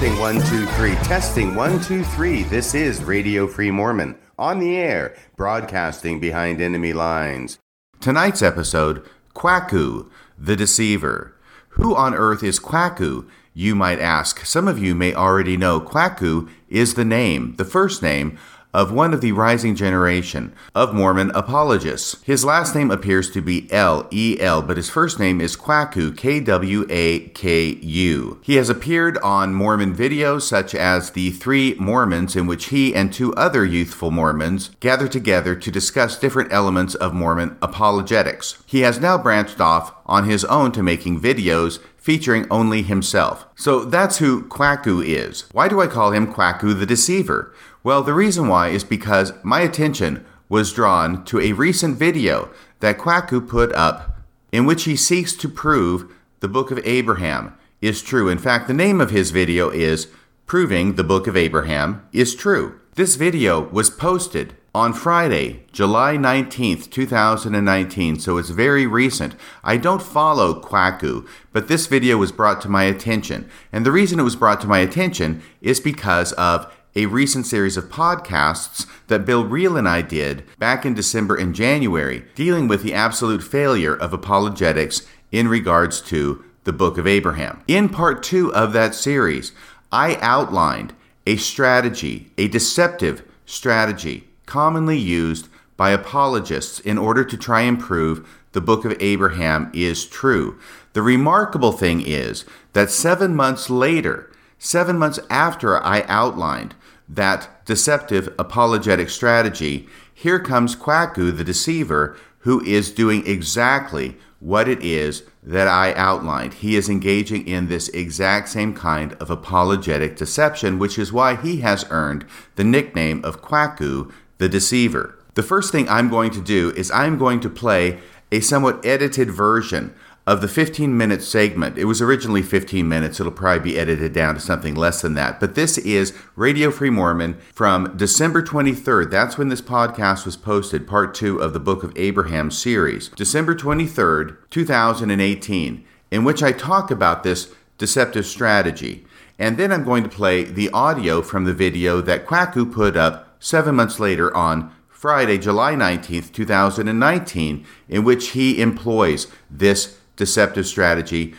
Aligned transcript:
Testing 0.00 0.18
one, 0.18 0.40
two, 0.46 0.64
three. 0.64 0.94
Testing 1.04 1.54
one, 1.54 1.78
two, 1.82 2.02
three. 2.02 2.42
This 2.44 2.74
is 2.74 3.04
Radio 3.04 3.46
Free 3.46 3.70
Mormon 3.70 4.16
on 4.38 4.58
the 4.58 4.74
air, 4.74 5.14
broadcasting 5.36 6.18
behind 6.18 6.58
enemy 6.58 6.94
lines. 6.94 7.58
Tonight's 8.00 8.40
episode 8.40 9.06
Kwaku, 9.34 10.10
the 10.38 10.56
Deceiver. 10.56 11.36
Who 11.72 11.94
on 11.94 12.14
earth 12.14 12.42
is 12.42 12.58
Kwaku? 12.58 13.28
You 13.52 13.74
might 13.74 14.00
ask. 14.00 14.46
Some 14.46 14.68
of 14.68 14.78
you 14.78 14.94
may 14.94 15.12
already 15.12 15.58
know 15.58 15.82
Kwaku 15.82 16.48
is 16.70 16.94
the 16.94 17.04
name, 17.04 17.56
the 17.56 17.66
first 17.66 18.02
name 18.02 18.38
of 18.72 18.92
one 18.92 19.12
of 19.12 19.20
the 19.20 19.32
rising 19.32 19.74
generation 19.74 20.52
of 20.74 20.94
Mormon 20.94 21.30
apologists. 21.32 22.16
His 22.22 22.44
last 22.44 22.74
name 22.74 22.90
appears 22.90 23.30
to 23.30 23.40
be 23.40 23.70
L 23.72 24.06
E 24.10 24.36
L, 24.40 24.62
but 24.62 24.76
his 24.76 24.90
first 24.90 25.18
name 25.18 25.40
is 25.40 25.56
Kwaku, 25.56 26.16
K 26.16 26.40
W 26.40 26.86
A 26.88 27.20
K 27.28 27.78
U. 27.80 28.40
He 28.42 28.56
has 28.56 28.68
appeared 28.68 29.18
on 29.18 29.54
Mormon 29.54 29.94
videos 29.94 30.42
such 30.42 30.74
as 30.74 31.10
The 31.10 31.30
Three 31.30 31.74
Mormons, 31.78 32.36
in 32.36 32.46
which 32.46 32.66
he 32.66 32.94
and 32.94 33.12
two 33.12 33.34
other 33.34 33.64
youthful 33.64 34.10
Mormons 34.10 34.70
gather 34.80 35.08
together 35.08 35.54
to 35.56 35.70
discuss 35.70 36.18
different 36.18 36.52
elements 36.52 36.94
of 36.94 37.14
Mormon 37.14 37.56
apologetics. 37.60 38.62
He 38.66 38.80
has 38.80 39.00
now 39.00 39.18
branched 39.18 39.60
off 39.60 39.94
on 40.06 40.28
his 40.28 40.44
own 40.46 40.72
to 40.72 40.82
making 40.82 41.20
videos 41.20 41.78
featuring 41.96 42.46
only 42.50 42.82
himself. 42.82 43.44
So 43.54 43.84
that's 43.84 44.18
who 44.18 44.44
Kwaku 44.44 45.04
is. 45.04 45.44
Why 45.52 45.68
do 45.68 45.80
I 45.80 45.86
call 45.86 46.12
him 46.12 46.32
Kwaku 46.32 46.78
the 46.78 46.86
Deceiver? 46.86 47.54
Well, 47.82 48.02
the 48.02 48.12
reason 48.12 48.46
why 48.46 48.68
is 48.68 48.84
because 48.84 49.32
my 49.42 49.60
attention 49.60 50.24
was 50.50 50.72
drawn 50.72 51.24
to 51.24 51.40
a 51.40 51.52
recent 51.52 51.96
video 51.96 52.50
that 52.80 52.98
Kwaku 52.98 53.48
put 53.48 53.72
up 53.72 54.18
in 54.52 54.66
which 54.66 54.84
he 54.84 54.96
seeks 54.96 55.32
to 55.36 55.48
prove 55.48 56.12
the 56.40 56.48
Book 56.48 56.70
of 56.70 56.80
Abraham 56.84 57.54
is 57.80 58.02
true. 58.02 58.28
In 58.28 58.36
fact, 58.36 58.68
the 58.68 58.74
name 58.74 59.00
of 59.00 59.10
his 59.10 59.30
video 59.30 59.70
is 59.70 60.08
Proving 60.44 60.96
the 60.96 61.04
Book 61.04 61.26
of 61.26 61.36
Abraham 61.36 62.06
is 62.12 62.34
True. 62.34 62.78
This 62.96 63.14
video 63.14 63.60
was 63.60 63.88
posted 63.88 64.54
on 64.74 64.92
Friday, 64.92 65.64
July 65.72 66.16
19th, 66.16 66.90
2019, 66.90 68.20
so 68.20 68.36
it's 68.36 68.50
very 68.50 68.86
recent. 68.86 69.34
I 69.64 69.76
don't 69.78 70.02
follow 70.02 70.60
Kwaku, 70.60 71.26
but 71.52 71.68
this 71.68 71.86
video 71.86 72.18
was 72.18 72.30
brought 72.30 72.60
to 72.62 72.68
my 72.68 72.84
attention. 72.84 73.48
And 73.72 73.86
the 73.86 73.92
reason 73.92 74.20
it 74.20 74.24
was 74.24 74.36
brought 74.36 74.60
to 74.60 74.68
my 74.68 74.80
attention 74.80 75.42
is 75.60 75.80
because 75.80 76.32
of 76.34 76.72
a 76.94 77.06
recent 77.06 77.46
series 77.46 77.76
of 77.76 77.88
podcasts 77.88 78.86
that 79.06 79.24
Bill 79.24 79.44
Reel 79.44 79.76
and 79.76 79.88
I 79.88 80.02
did 80.02 80.44
back 80.58 80.84
in 80.84 80.94
December 80.94 81.36
and 81.36 81.54
January, 81.54 82.24
dealing 82.34 82.66
with 82.68 82.82
the 82.82 82.94
absolute 82.94 83.42
failure 83.42 83.94
of 83.94 84.12
apologetics 84.12 85.06
in 85.30 85.48
regards 85.48 86.00
to 86.02 86.44
the 86.64 86.72
Book 86.72 86.98
of 86.98 87.06
Abraham. 87.06 87.62
In 87.68 87.88
part 87.88 88.22
two 88.22 88.52
of 88.54 88.72
that 88.72 88.94
series, 88.94 89.52
I 89.92 90.16
outlined 90.16 90.94
a 91.26 91.36
strategy, 91.36 92.30
a 92.36 92.48
deceptive 92.48 93.22
strategy, 93.46 94.28
commonly 94.46 94.98
used 94.98 95.48
by 95.76 95.90
apologists 95.90 96.80
in 96.80 96.98
order 96.98 97.24
to 97.24 97.36
try 97.36 97.62
and 97.62 97.78
prove 97.78 98.28
the 98.52 98.60
Book 98.60 98.84
of 98.84 98.96
Abraham 99.00 99.70
is 99.72 100.06
true. 100.06 100.58
The 100.92 101.02
remarkable 101.02 101.72
thing 101.72 102.02
is 102.04 102.44
that 102.72 102.90
seven 102.90 103.36
months 103.36 103.70
later, 103.70 104.30
seven 104.58 104.98
months 104.98 105.20
after 105.30 105.82
I 105.82 106.02
outlined 106.02 106.74
that 107.12 107.64
deceptive 107.66 108.32
apologetic 108.38 109.10
strategy, 109.10 109.88
here 110.14 110.38
comes 110.38 110.76
Kwaku 110.76 111.36
the 111.36 111.44
deceiver, 111.44 112.16
who 112.40 112.62
is 112.64 112.92
doing 112.92 113.26
exactly 113.26 114.16
what 114.38 114.68
it 114.68 114.82
is 114.82 115.24
that 115.42 115.68
I 115.68 115.92
outlined. 115.94 116.54
He 116.54 116.76
is 116.76 116.88
engaging 116.88 117.46
in 117.46 117.68
this 117.68 117.88
exact 117.90 118.48
same 118.48 118.74
kind 118.74 119.12
of 119.14 119.30
apologetic 119.30 120.16
deception, 120.16 120.78
which 120.78 120.98
is 120.98 121.12
why 121.12 121.36
he 121.36 121.58
has 121.58 121.84
earned 121.90 122.24
the 122.56 122.64
nickname 122.64 123.22
of 123.24 123.42
Kwaku 123.42 124.10
the 124.38 124.48
deceiver. 124.48 125.18
The 125.34 125.42
first 125.42 125.72
thing 125.72 125.88
I'm 125.88 126.08
going 126.08 126.30
to 126.32 126.40
do 126.40 126.70
is 126.70 126.90
I'm 126.90 127.18
going 127.18 127.40
to 127.40 127.50
play 127.50 127.98
a 128.32 128.40
somewhat 128.40 128.84
edited 128.84 129.30
version 129.30 129.94
of 130.30 130.40
the 130.40 130.46
15 130.46 130.96
minute 130.96 131.24
segment. 131.24 131.76
It 131.76 131.86
was 131.86 132.00
originally 132.00 132.42
15 132.42 132.88
minutes. 132.88 133.18
It'll 133.18 133.32
probably 133.32 133.72
be 133.72 133.76
edited 133.76 134.12
down 134.12 134.34
to 134.36 134.40
something 134.40 134.76
less 134.76 135.02
than 135.02 135.14
that. 135.14 135.40
But 135.40 135.56
this 135.56 135.76
is 135.76 136.16
Radio 136.36 136.70
Free 136.70 136.88
Mormon 136.88 137.36
from 137.52 137.96
December 137.96 138.40
23rd. 138.40 139.10
That's 139.10 139.36
when 139.36 139.48
this 139.48 139.60
podcast 139.60 140.24
was 140.24 140.36
posted, 140.36 140.86
part 140.86 141.14
two 141.14 141.38
of 141.38 141.52
the 141.52 141.58
Book 141.58 141.82
of 141.82 141.92
Abraham 141.96 142.52
series. 142.52 143.08
December 143.08 143.56
23rd, 143.56 144.36
2018, 144.50 145.84
in 146.12 146.22
which 146.22 146.44
I 146.44 146.52
talk 146.52 146.92
about 146.92 147.24
this 147.24 147.52
deceptive 147.76 148.24
strategy. 148.24 149.04
And 149.36 149.56
then 149.56 149.72
I'm 149.72 149.82
going 149.82 150.04
to 150.04 150.08
play 150.08 150.44
the 150.44 150.70
audio 150.70 151.22
from 151.22 151.42
the 151.42 151.54
video 151.54 152.00
that 152.02 152.24
Kwaku 152.24 152.72
put 152.72 152.96
up 152.96 153.34
seven 153.40 153.74
months 153.74 153.98
later 153.98 154.32
on 154.36 154.72
Friday, 154.88 155.38
July 155.38 155.74
19th, 155.74 156.30
2019, 156.30 157.66
in 157.88 158.04
which 158.04 158.28
he 158.28 158.60
employs 158.60 159.26
this 159.50 159.96
deceptive 160.20 160.66
strategy 160.66 161.34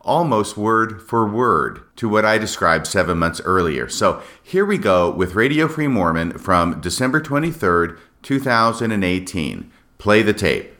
almost 0.00 0.56
word 0.56 1.02
for 1.02 1.28
word 1.28 1.82
to 1.96 2.08
what 2.08 2.24
I 2.24 2.38
described 2.38 2.86
seven 2.86 3.18
months 3.18 3.42
earlier. 3.44 3.88
So 3.88 4.22
here 4.42 4.64
we 4.64 4.78
go 4.78 5.10
with 5.10 5.34
Radio 5.34 5.68
Free 5.68 5.88
Mormon 5.88 6.38
from 6.38 6.80
December 6.80 7.20
23rd, 7.20 7.98
2018. 8.22 9.70
Play 9.98 10.22
the 10.22 10.32
tape. 10.32 10.72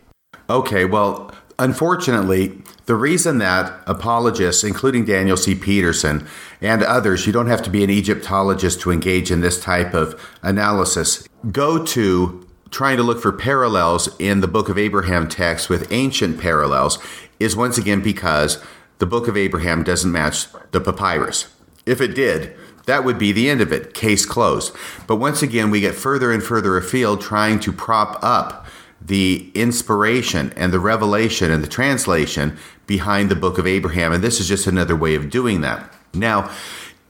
Okay, 0.48 0.84
well, 0.86 1.34
unfortunately, 1.58 2.62
the 2.86 2.94
reason 2.94 3.38
that 3.38 3.82
apologists, 3.86 4.62
including 4.64 5.04
Daniel 5.04 5.36
C. 5.36 5.54
Peterson 5.54 6.26
and 6.62 6.82
others, 6.82 7.26
you 7.26 7.32
don't 7.32 7.48
have 7.48 7.62
to 7.62 7.70
be 7.70 7.84
an 7.84 7.90
Egyptologist 7.90 8.80
to 8.80 8.92
engage 8.92 9.30
in 9.30 9.40
this 9.40 9.60
type 9.60 9.92
of 9.92 10.18
analysis, 10.42 11.28
go 11.50 11.84
to 11.84 12.46
trying 12.70 12.96
to 12.96 13.02
look 13.02 13.20
for 13.20 13.32
parallels 13.32 14.08
in 14.18 14.40
the 14.40 14.48
Book 14.48 14.68
of 14.68 14.78
Abraham 14.78 15.28
text 15.28 15.68
with 15.68 15.90
ancient 15.92 16.40
parallels 16.40 16.98
is 17.38 17.56
once 17.56 17.78
again 17.78 18.02
because 18.02 18.62
the 18.98 19.06
Book 19.06 19.28
of 19.28 19.36
Abraham 19.36 19.82
doesn't 19.82 20.12
match 20.12 20.46
the 20.72 20.80
papyrus. 20.80 21.52
If 21.84 22.00
it 22.00 22.14
did, 22.14 22.56
that 22.86 23.04
would 23.04 23.18
be 23.18 23.32
the 23.32 23.50
end 23.50 23.60
of 23.60 23.72
it, 23.72 23.94
case 23.94 24.24
closed. 24.24 24.74
But 25.06 25.16
once 25.16 25.42
again, 25.42 25.70
we 25.70 25.80
get 25.80 25.94
further 25.94 26.32
and 26.32 26.42
further 26.42 26.76
afield 26.76 27.20
trying 27.20 27.60
to 27.60 27.72
prop 27.72 28.18
up 28.22 28.66
the 29.00 29.50
inspiration 29.54 30.52
and 30.56 30.72
the 30.72 30.80
revelation 30.80 31.50
and 31.50 31.62
the 31.62 31.68
translation 31.68 32.56
behind 32.86 33.30
the 33.30 33.36
book 33.36 33.58
of 33.58 33.66
Abraham. 33.66 34.12
And 34.12 34.22
this 34.24 34.40
is 34.40 34.48
just 34.48 34.66
another 34.66 34.96
way 34.96 35.14
of 35.14 35.30
doing 35.30 35.60
that. 35.60 35.92
Now, 36.14 36.50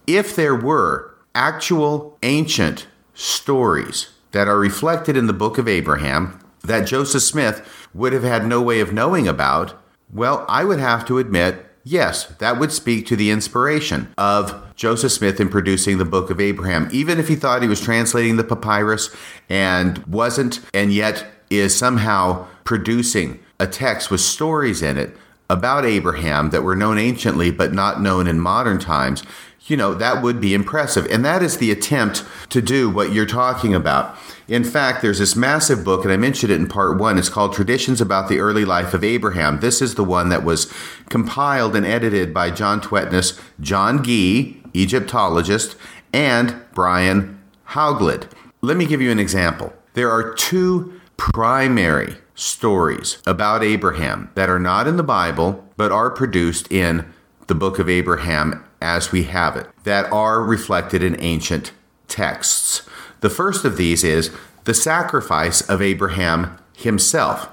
if 0.07 0.35
there 0.35 0.55
were 0.55 1.15
actual 1.35 2.19
ancient 2.23 2.87
stories 3.15 4.09
that 4.33 4.49
are 4.49 4.59
reflected 4.59 5.17
in 5.17 5.27
the 5.27 5.33
book 5.33 5.59
of 5.59 5.69
Abraham 5.69 6.41
that 6.63 6.87
Joseph 6.87 7.23
Smith 7.23 7.89
would 7.95 8.13
have 8.13 8.23
had 8.23 8.47
no 8.47 8.61
way 8.61 8.81
of 8.81 8.93
knowing 8.93 9.29
about, 9.29 9.75
well, 10.13 10.45
I 10.49 10.65
would 10.65 10.79
have 10.79 11.05
to 11.07 11.19
admit, 11.19 11.67
yes, 11.85 12.27
that 12.39 12.59
would 12.59 12.73
speak 12.73 13.07
to 13.07 13.17
the 13.17 13.31
inspiration 13.31 14.13
of 14.17 14.75
Joseph 14.77 15.13
Smith 15.13 15.41
in 15.41 15.49
producing 15.49 15.99
the 15.99 16.05
Book 16.05 16.31
of 16.31 16.41
Abraham. 16.41 16.89
Even 16.93 17.19
if 17.19 17.29
he 17.29 17.37
thought 17.37 17.63
he 17.63 17.69
was 17.69 17.81
translating 17.81 18.37
the 18.37 18.45
papyrus 18.45 19.15
and 19.49 19.99
wasn't, 20.07 20.61
and 20.73 20.93
yet 20.93 21.27
is 21.51 21.77
somehow 21.77 22.47
producing 22.65 23.41
a 23.59 23.67
text 23.67 24.11
with 24.11 24.21
stories 24.21 24.83
in 24.83 24.99
it 24.99 25.17
about 25.49 25.85
Abraham 25.85 26.51
that 26.51 26.63
were 26.63 26.77
known 26.77 26.99
anciently 26.99 27.51
but 27.51 27.73
not 27.73 28.01
known 28.01 28.27
in 28.27 28.41
modern 28.41 28.79
times, 28.79 29.23
you 29.67 29.77
know, 29.77 29.95
that 29.95 30.23
would 30.23 30.41
be 30.41 30.55
impressive. 30.55 31.07
And 31.07 31.25
that 31.25 31.43
is 31.43 31.59
the 31.59 31.71
attempt 31.71 32.25
to 32.51 32.63
do 32.63 32.89
what 32.89 33.13
you're 33.13 33.27
talking 33.27 33.75
about. 33.75 34.17
In 34.49 34.63
fact, 34.63 35.03
there's 35.03 35.19
this 35.19 35.35
massive 35.35 35.85
book, 35.85 36.05
and 36.05 36.13
I 36.13 36.17
mentioned 36.17 36.53
it 36.53 36.61
in 36.61 36.69
part 36.69 36.99
one. 36.99 37.19
It's 37.19 37.29
called 37.29 37.53
Traditions 37.53 38.01
About 38.01 38.29
the 38.29 38.39
Early 38.39 38.65
Life 38.65 38.95
of 38.95 39.03
Abraham. 39.03 39.59
This 39.59 39.83
is 39.83 39.97
the 39.97 40.05
one 40.05 40.29
that 40.29 40.45
was 40.45 40.73
compiled 41.09 41.75
and 41.75 41.85
edited 41.85 42.33
by 42.33 42.51
John 42.51 42.81
Tvedtnes, 42.81 43.41
John 43.61 44.05
Gee, 44.05 44.63
Egyptologist, 44.73 45.77
and 46.13 46.63
Brian 46.73 47.43
Hauglid. 47.71 48.31
Let 48.61 48.77
me 48.77 48.87
give 48.87 49.03
you 49.03 49.11
an 49.11 49.19
example. 49.19 49.73
There 49.95 50.11
are 50.11 50.33
two 50.35 51.01
primary 51.17 52.17
stories 52.37 53.19
about 53.27 53.65
Abraham 53.65 54.31
that 54.35 54.49
are 54.49 54.61
not 54.61 54.87
in 54.87 54.97
the 54.97 55.03
Bible, 55.03 55.65
but 55.77 55.91
are 55.91 56.11
produced 56.11 56.71
in 56.71 57.13
the 57.49 57.55
book 57.55 57.79
of 57.79 57.89
Abraham 57.89 58.63
as 58.81 59.11
we 59.11 59.25
have 59.25 59.57
it, 59.57 59.67
that 59.85 60.11
are 60.13 60.43
reflected 60.43 61.03
in 61.03 61.19
ancient 61.21 61.73
texts. 62.07 62.83
The 63.21 63.31
first 63.31 63.65
of 63.65 63.77
these 63.77 64.05
is 64.05 64.31
the 64.65 64.75
sacrifice 64.75 65.63
of 65.63 65.81
Abraham 65.81 66.59
himself. 66.77 67.49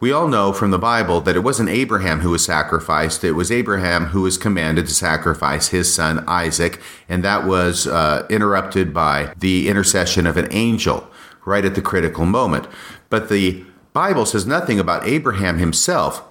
We 0.00 0.12
all 0.12 0.28
know 0.28 0.52
from 0.52 0.70
the 0.70 0.78
Bible 0.78 1.20
that 1.22 1.34
it 1.34 1.40
wasn't 1.40 1.70
Abraham 1.70 2.20
who 2.20 2.30
was 2.30 2.44
sacrificed, 2.44 3.24
it 3.24 3.32
was 3.32 3.50
Abraham 3.50 4.06
who 4.06 4.22
was 4.22 4.38
commanded 4.38 4.86
to 4.86 4.94
sacrifice 4.94 5.68
his 5.68 5.92
son 5.92 6.24
Isaac, 6.28 6.80
and 7.08 7.24
that 7.24 7.44
was 7.44 7.86
uh, 7.86 8.26
interrupted 8.30 8.94
by 8.94 9.32
the 9.36 9.68
intercession 9.68 10.26
of 10.26 10.36
an 10.36 10.48
angel 10.52 11.08
right 11.44 11.64
at 11.64 11.74
the 11.74 11.82
critical 11.82 12.26
moment. 12.26 12.68
But 13.10 13.28
the 13.28 13.64
Bible 13.92 14.26
says 14.26 14.46
nothing 14.46 14.78
about 14.78 15.06
Abraham 15.06 15.58
himself 15.58 16.22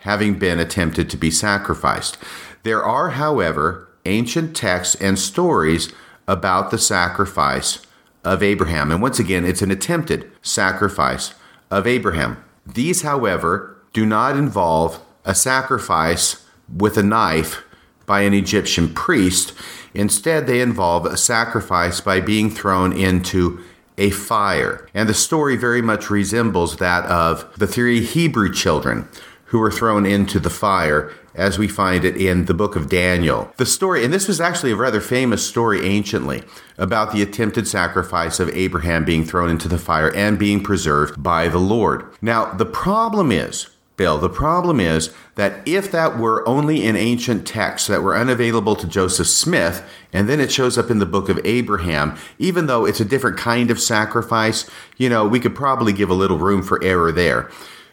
having 0.00 0.38
been 0.38 0.60
attempted 0.60 1.08
to 1.08 1.16
be 1.16 1.30
sacrificed. 1.30 2.18
There 2.62 2.84
are, 2.84 3.10
however, 3.10 3.88
ancient 4.04 4.54
texts 4.54 4.94
and 4.96 5.18
stories 5.18 5.92
about 6.28 6.70
the 6.70 6.78
sacrifice 6.78 7.84
of 8.22 8.42
Abraham. 8.42 8.90
And 8.90 9.00
once 9.00 9.18
again, 9.18 9.44
it's 9.44 9.62
an 9.62 9.70
attempted 9.70 10.30
sacrifice 10.42 11.34
of 11.70 11.86
Abraham. 11.86 12.42
These, 12.66 13.02
however, 13.02 13.78
do 13.92 14.04
not 14.04 14.36
involve 14.36 15.00
a 15.24 15.34
sacrifice 15.34 16.46
with 16.74 16.98
a 16.98 17.02
knife 17.02 17.62
by 18.06 18.22
an 18.22 18.34
Egyptian 18.34 18.92
priest. 18.92 19.54
Instead, 19.94 20.46
they 20.46 20.60
involve 20.60 21.06
a 21.06 21.16
sacrifice 21.16 22.00
by 22.00 22.20
being 22.20 22.50
thrown 22.50 22.92
into 22.92 23.62
a 23.98 24.10
fire. 24.10 24.88
And 24.94 25.08
the 25.08 25.14
story 25.14 25.56
very 25.56 25.82
much 25.82 26.10
resembles 26.10 26.76
that 26.78 27.04
of 27.06 27.52
the 27.58 27.66
three 27.66 28.04
Hebrew 28.04 28.52
children 28.52 29.08
who 29.46 29.58
were 29.58 29.70
thrown 29.70 30.04
into 30.04 30.40
the 30.40 30.50
fire 30.50 31.12
as 31.34 31.58
we 31.58 31.68
find 31.68 32.04
it 32.04 32.16
in 32.16 32.44
the 32.44 32.54
book 32.54 32.76
of 32.76 32.88
Daniel. 32.88 33.52
The 33.56 33.66
story, 33.66 34.04
and 34.04 34.12
this 34.12 34.28
was 34.28 34.40
actually 34.40 34.72
a 34.72 34.76
rather 34.76 35.00
famous 35.00 35.46
story 35.46 35.84
anciently, 35.84 36.44
about 36.78 37.12
the 37.12 37.22
attempted 37.22 37.66
sacrifice 37.66 38.38
of 38.40 38.48
Abraham 38.50 39.04
being 39.04 39.24
thrown 39.24 39.50
into 39.50 39.68
the 39.68 39.78
fire 39.78 40.14
and 40.14 40.38
being 40.38 40.62
preserved 40.62 41.22
by 41.22 41.48
the 41.48 41.58
Lord. 41.58 42.04
Now, 42.22 42.52
the 42.52 42.66
problem 42.66 43.32
is, 43.32 43.68
Bill, 43.96 44.18
the 44.18 44.28
problem 44.28 44.80
is 44.80 45.14
that 45.36 45.66
if 45.66 45.90
that 45.92 46.18
were 46.18 46.46
only 46.48 46.84
in 46.84 46.96
ancient 46.96 47.46
texts 47.46 47.86
that 47.88 48.02
were 48.02 48.16
unavailable 48.16 48.74
to 48.76 48.88
Joseph 48.88 49.28
Smith, 49.28 49.84
and 50.12 50.28
then 50.28 50.40
it 50.40 50.50
shows 50.50 50.76
up 50.76 50.90
in 50.90 50.98
the 50.98 51.06
book 51.06 51.28
of 51.28 51.38
Abraham, 51.44 52.16
even 52.38 52.66
though 52.66 52.84
it's 52.84 53.00
a 53.00 53.04
different 53.04 53.36
kind 53.36 53.70
of 53.70 53.80
sacrifice, 53.80 54.68
you 54.96 55.08
know, 55.08 55.26
we 55.26 55.38
could 55.38 55.54
probably 55.54 55.92
give 55.92 56.10
a 56.10 56.14
little 56.14 56.38
room 56.38 56.62
for 56.62 56.82
error 56.82 57.12
there. 57.12 57.50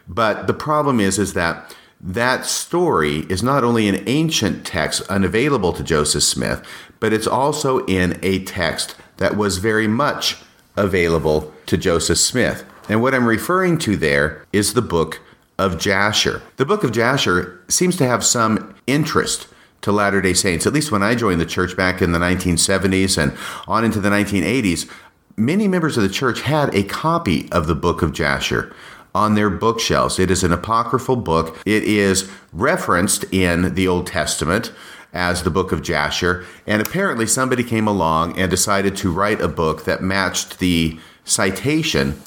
But 0.08 0.48
the 0.48 0.54
problem 0.54 0.98
is, 0.98 1.18
is 1.18 1.34
that 1.34 1.74
that 2.00 2.46
story 2.46 3.18
is 3.28 3.44
not 3.44 3.62
only 3.62 3.88
an 3.88 4.02
ancient 4.08 4.66
text 4.66 5.02
unavailable 5.02 5.72
to 5.72 5.84
Joseph 5.84 6.24
Smith, 6.24 6.66
but 6.98 7.12
it's 7.12 7.28
also 7.28 7.86
in 7.86 8.18
a 8.22 8.42
text 8.42 8.96
that 9.18 9.36
was 9.36 9.58
very 9.58 9.86
much 9.86 10.38
available 10.76 11.52
to 11.66 11.76
Joseph 11.76 12.18
Smith. 12.18 12.64
And 12.88 13.00
what 13.00 13.14
I'm 13.14 13.26
referring 13.26 13.78
to 13.78 13.96
there 13.96 14.44
is 14.52 14.74
the 14.74 14.82
book 14.82 15.20
of 15.62 15.78
Jasher. 15.78 16.42
The 16.56 16.66
book 16.66 16.82
of 16.82 16.90
Jasher 16.90 17.60
seems 17.68 17.96
to 17.96 18.06
have 18.06 18.24
some 18.24 18.74
interest 18.88 19.46
to 19.82 19.92
Latter 19.92 20.20
day 20.20 20.32
Saints, 20.32 20.66
at 20.66 20.72
least 20.72 20.90
when 20.90 21.04
I 21.04 21.14
joined 21.14 21.40
the 21.40 21.46
church 21.46 21.76
back 21.76 22.02
in 22.02 22.10
the 22.10 22.18
1970s 22.18 23.16
and 23.16 23.36
on 23.68 23.84
into 23.84 24.00
the 24.00 24.10
1980s. 24.10 24.90
Many 25.36 25.68
members 25.68 25.96
of 25.96 26.02
the 26.02 26.08
church 26.08 26.42
had 26.42 26.74
a 26.74 26.82
copy 26.82 27.50
of 27.52 27.68
the 27.68 27.76
book 27.76 28.02
of 28.02 28.12
Jasher 28.12 28.74
on 29.14 29.34
their 29.34 29.50
bookshelves. 29.50 30.18
It 30.18 30.32
is 30.32 30.42
an 30.42 30.52
apocryphal 30.52 31.16
book. 31.16 31.56
It 31.64 31.84
is 31.84 32.28
referenced 32.52 33.24
in 33.32 33.74
the 33.74 33.86
Old 33.86 34.08
Testament 34.08 34.72
as 35.12 35.42
the 35.42 35.50
book 35.50 35.70
of 35.70 35.82
Jasher, 35.82 36.44
and 36.66 36.82
apparently 36.82 37.26
somebody 37.26 37.62
came 37.62 37.86
along 37.86 38.38
and 38.38 38.50
decided 38.50 38.96
to 38.96 39.12
write 39.12 39.40
a 39.40 39.48
book 39.48 39.84
that 39.84 40.02
matched 40.02 40.58
the 40.58 40.98
citation 41.24 42.20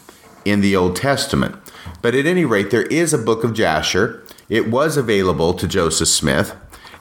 in 0.45 0.61
the 0.61 0.75
Old 0.75 0.95
Testament. 0.95 1.55
But 2.01 2.15
at 2.15 2.25
any 2.25 2.45
rate, 2.45 2.71
there 2.71 2.83
is 2.83 3.13
a 3.13 3.17
book 3.17 3.43
of 3.43 3.53
Jasher. 3.53 4.23
It 4.47 4.69
was 4.69 4.95
available 4.95 5.53
to 5.55 5.67
Joseph 5.67 6.07
Smith, 6.07 6.55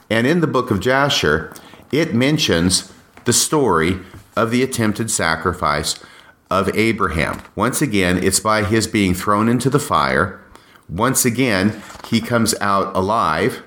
and 0.09 0.25
in 0.27 0.41
the 0.41 0.47
book 0.47 0.71
of 0.71 0.79
Jasher, 0.79 1.53
it 1.91 2.13
mentions 2.13 2.91
the 3.25 3.33
story 3.33 3.99
of 4.35 4.51
the 4.51 4.63
attempted 4.63 5.09
sacrifice 5.09 6.03
of 6.49 6.75
Abraham. 6.75 7.41
Once 7.55 7.81
again, 7.81 8.23
it's 8.23 8.39
by 8.39 8.63
his 8.63 8.87
being 8.87 9.13
thrown 9.13 9.47
into 9.47 9.69
the 9.69 9.79
fire. 9.79 10.41
Once 10.87 11.25
again, 11.25 11.81
he 12.07 12.21
comes 12.21 12.53
out 12.61 12.95
alive. 12.95 13.63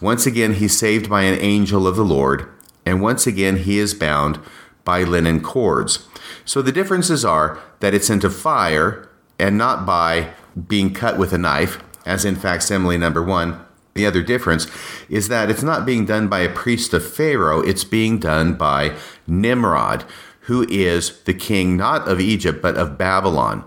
Once 0.00 0.26
again, 0.26 0.54
he's 0.54 0.76
saved 0.76 1.08
by 1.08 1.22
an 1.22 1.38
angel 1.40 1.86
of 1.86 1.96
the 1.96 2.04
Lord. 2.04 2.48
And 2.84 3.00
once 3.00 3.26
again, 3.26 3.58
he 3.58 3.78
is 3.78 3.94
bound 3.94 4.38
by 4.84 5.02
linen 5.02 5.42
cords. 5.42 6.06
So 6.44 6.62
the 6.62 6.72
differences 6.72 7.24
are 7.24 7.58
that 7.80 7.94
it's 7.94 8.10
into 8.10 8.30
fire 8.30 9.08
and 9.40 9.58
not 9.58 9.86
by 9.86 10.30
being 10.68 10.92
cut 10.92 11.18
with 11.18 11.32
a 11.32 11.38
knife, 11.38 11.82
as 12.06 12.24
in 12.24 12.36
facsimile 12.36 12.98
number 12.98 13.22
one. 13.22 13.60
The 13.94 14.06
other 14.06 14.22
difference 14.22 14.66
is 15.08 15.28
that 15.28 15.50
it's 15.50 15.62
not 15.62 15.84
being 15.84 16.06
done 16.06 16.28
by 16.28 16.40
a 16.40 16.52
priest 16.52 16.94
of 16.94 17.06
Pharaoh, 17.06 17.60
it's 17.60 17.84
being 17.84 18.18
done 18.18 18.54
by 18.54 18.96
Nimrod, 19.26 20.04
who 20.42 20.66
is 20.68 21.20
the 21.22 21.34
king 21.34 21.76
not 21.76 22.08
of 22.08 22.20
Egypt, 22.20 22.62
but 22.62 22.76
of 22.76 22.96
Babylon. 22.96 23.64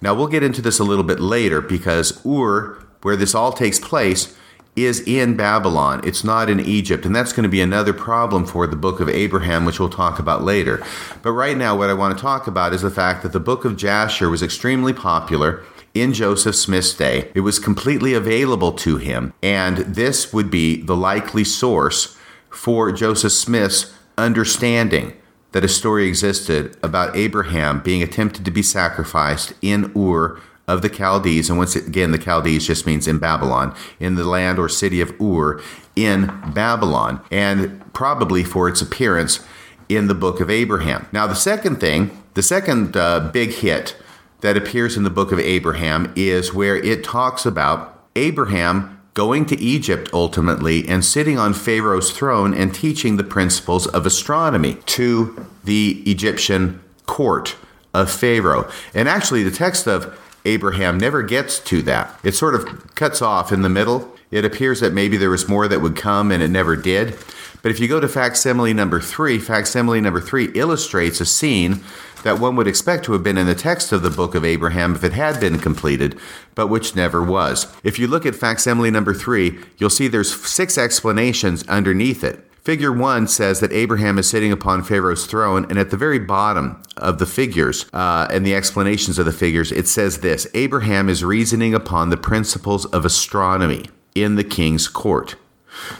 Now, 0.00 0.14
we'll 0.14 0.28
get 0.28 0.42
into 0.42 0.62
this 0.62 0.78
a 0.78 0.84
little 0.84 1.04
bit 1.04 1.20
later 1.20 1.60
because 1.60 2.24
Ur, 2.26 2.78
where 3.02 3.16
this 3.16 3.34
all 3.34 3.52
takes 3.52 3.80
place, 3.80 4.36
is 4.76 5.00
in 5.00 5.36
Babylon. 5.36 6.00
It's 6.04 6.24
not 6.24 6.50
in 6.50 6.60
Egypt. 6.60 7.04
And 7.04 7.14
that's 7.14 7.32
going 7.32 7.44
to 7.44 7.48
be 7.48 7.60
another 7.60 7.92
problem 7.92 8.44
for 8.44 8.66
the 8.66 8.76
book 8.76 9.00
of 9.00 9.08
Abraham, 9.08 9.64
which 9.64 9.78
we'll 9.78 9.88
talk 9.88 10.18
about 10.18 10.42
later. 10.42 10.84
But 11.22 11.32
right 11.32 11.56
now, 11.56 11.76
what 11.76 11.90
I 11.90 11.94
want 11.94 12.16
to 12.16 12.22
talk 12.22 12.46
about 12.46 12.72
is 12.72 12.82
the 12.82 12.90
fact 12.90 13.22
that 13.22 13.32
the 13.32 13.40
book 13.40 13.64
of 13.64 13.76
Jasher 13.76 14.28
was 14.28 14.42
extremely 14.42 14.92
popular 14.92 15.62
in 15.94 16.12
Joseph 16.12 16.56
Smith's 16.56 16.92
day. 16.92 17.30
It 17.34 17.40
was 17.40 17.58
completely 17.58 18.14
available 18.14 18.72
to 18.72 18.96
him. 18.96 19.32
And 19.42 19.78
this 19.78 20.32
would 20.32 20.50
be 20.50 20.82
the 20.82 20.96
likely 20.96 21.44
source 21.44 22.16
for 22.50 22.90
Joseph 22.90 23.32
Smith's 23.32 23.94
understanding 24.18 25.12
that 25.52 25.64
a 25.64 25.68
story 25.68 26.08
existed 26.08 26.76
about 26.82 27.14
Abraham 27.14 27.80
being 27.80 28.02
attempted 28.02 28.44
to 28.44 28.50
be 28.50 28.62
sacrificed 28.62 29.52
in 29.62 29.92
Ur 29.96 30.40
of 30.66 30.82
the 30.82 30.88
Chaldees. 30.88 31.48
And 31.48 31.58
once 31.58 31.76
again, 31.76 32.10
the 32.10 32.18
Chaldees 32.18 32.66
just 32.66 32.86
means 32.86 33.06
in 33.06 33.18
Babylon, 33.18 33.74
in 34.00 34.14
the 34.14 34.24
land 34.24 34.58
or 34.58 34.68
city 34.68 35.00
of 35.00 35.18
Ur 35.20 35.60
in 35.94 36.26
Babylon, 36.52 37.20
and 37.30 37.92
probably 37.92 38.42
for 38.44 38.68
its 38.68 38.82
appearance 38.82 39.40
in 39.88 40.08
the 40.08 40.14
book 40.14 40.40
of 40.40 40.50
Abraham. 40.50 41.06
Now, 41.12 41.26
the 41.26 41.34
second 41.34 41.80
thing, 41.80 42.10
the 42.34 42.42
second 42.42 42.96
uh, 42.96 43.30
big 43.32 43.50
hit 43.50 43.96
that 44.40 44.56
appears 44.56 44.96
in 44.96 45.04
the 45.04 45.10
book 45.10 45.32
of 45.32 45.38
Abraham 45.38 46.12
is 46.16 46.52
where 46.52 46.76
it 46.76 47.04
talks 47.04 47.46
about 47.46 48.06
Abraham 48.16 49.00
going 49.14 49.46
to 49.46 49.60
Egypt 49.60 50.10
ultimately 50.12 50.86
and 50.88 51.04
sitting 51.04 51.38
on 51.38 51.54
Pharaoh's 51.54 52.10
throne 52.10 52.52
and 52.52 52.74
teaching 52.74 53.16
the 53.16 53.24
principles 53.24 53.86
of 53.86 54.04
astronomy 54.04 54.74
to 54.86 55.46
the 55.62 56.02
Egyptian 56.04 56.80
court 57.06 57.56
of 57.92 58.10
Pharaoh. 58.10 58.68
And 58.92 59.08
actually, 59.08 59.44
the 59.44 59.52
text 59.52 59.86
of 59.86 60.18
Abraham 60.44 60.98
never 60.98 61.22
gets 61.22 61.58
to 61.60 61.82
that. 61.82 62.18
It 62.22 62.32
sort 62.32 62.54
of 62.54 62.94
cuts 62.94 63.22
off 63.22 63.52
in 63.52 63.62
the 63.62 63.68
middle. 63.68 64.14
It 64.30 64.44
appears 64.44 64.80
that 64.80 64.92
maybe 64.92 65.16
there 65.16 65.30
was 65.30 65.48
more 65.48 65.68
that 65.68 65.80
would 65.80 65.96
come 65.96 66.30
and 66.30 66.42
it 66.42 66.48
never 66.48 66.76
did. 66.76 67.16
But 67.62 67.70
if 67.70 67.80
you 67.80 67.88
go 67.88 67.98
to 67.98 68.08
facsimile 68.08 68.74
number 68.74 69.00
three, 69.00 69.38
facsimile 69.38 70.00
number 70.00 70.20
three 70.20 70.50
illustrates 70.54 71.18
a 71.20 71.24
scene 71.24 71.82
that 72.22 72.38
one 72.38 72.56
would 72.56 72.66
expect 72.66 73.04
to 73.06 73.12
have 73.12 73.22
been 73.22 73.38
in 73.38 73.46
the 73.46 73.54
text 73.54 73.90
of 73.92 74.02
the 74.02 74.10
book 74.10 74.34
of 74.34 74.44
Abraham 74.44 74.94
if 74.94 75.02
it 75.02 75.12
had 75.12 75.40
been 75.40 75.58
completed, 75.58 76.18
but 76.54 76.66
which 76.66 76.94
never 76.94 77.22
was. 77.22 77.66
If 77.82 77.98
you 77.98 78.06
look 78.06 78.26
at 78.26 78.34
facsimile 78.34 78.90
number 78.90 79.14
three, 79.14 79.60
you'll 79.78 79.88
see 79.88 80.08
there's 80.08 80.34
six 80.46 80.76
explanations 80.76 81.66
underneath 81.68 82.22
it. 82.22 82.46
Figure 82.64 82.92
1 82.92 83.28
says 83.28 83.60
that 83.60 83.72
Abraham 83.72 84.18
is 84.18 84.26
sitting 84.26 84.50
upon 84.50 84.82
Pharaoh's 84.82 85.26
throne, 85.26 85.66
and 85.68 85.78
at 85.78 85.90
the 85.90 85.98
very 85.98 86.18
bottom 86.18 86.82
of 86.96 87.18
the 87.18 87.26
figures 87.26 87.84
uh, 87.92 88.26
and 88.30 88.46
the 88.46 88.54
explanations 88.54 89.18
of 89.18 89.26
the 89.26 89.32
figures, 89.32 89.70
it 89.70 89.86
says 89.86 90.20
this 90.20 90.46
Abraham 90.54 91.10
is 91.10 91.22
reasoning 91.22 91.74
upon 91.74 92.08
the 92.08 92.16
principles 92.16 92.86
of 92.86 93.04
astronomy 93.04 93.90
in 94.14 94.36
the 94.36 94.44
king's 94.44 94.88
court. 94.88 95.36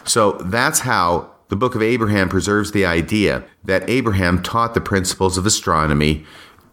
So 0.04 0.32
that's 0.32 0.80
how 0.80 1.30
the 1.48 1.56
book 1.56 1.74
of 1.74 1.82
Abraham 1.82 2.30
preserves 2.30 2.72
the 2.72 2.86
idea 2.86 3.44
that 3.62 3.88
Abraham 3.90 4.42
taught 4.42 4.72
the 4.72 4.80
principles 4.80 5.36
of 5.36 5.44
astronomy 5.44 6.24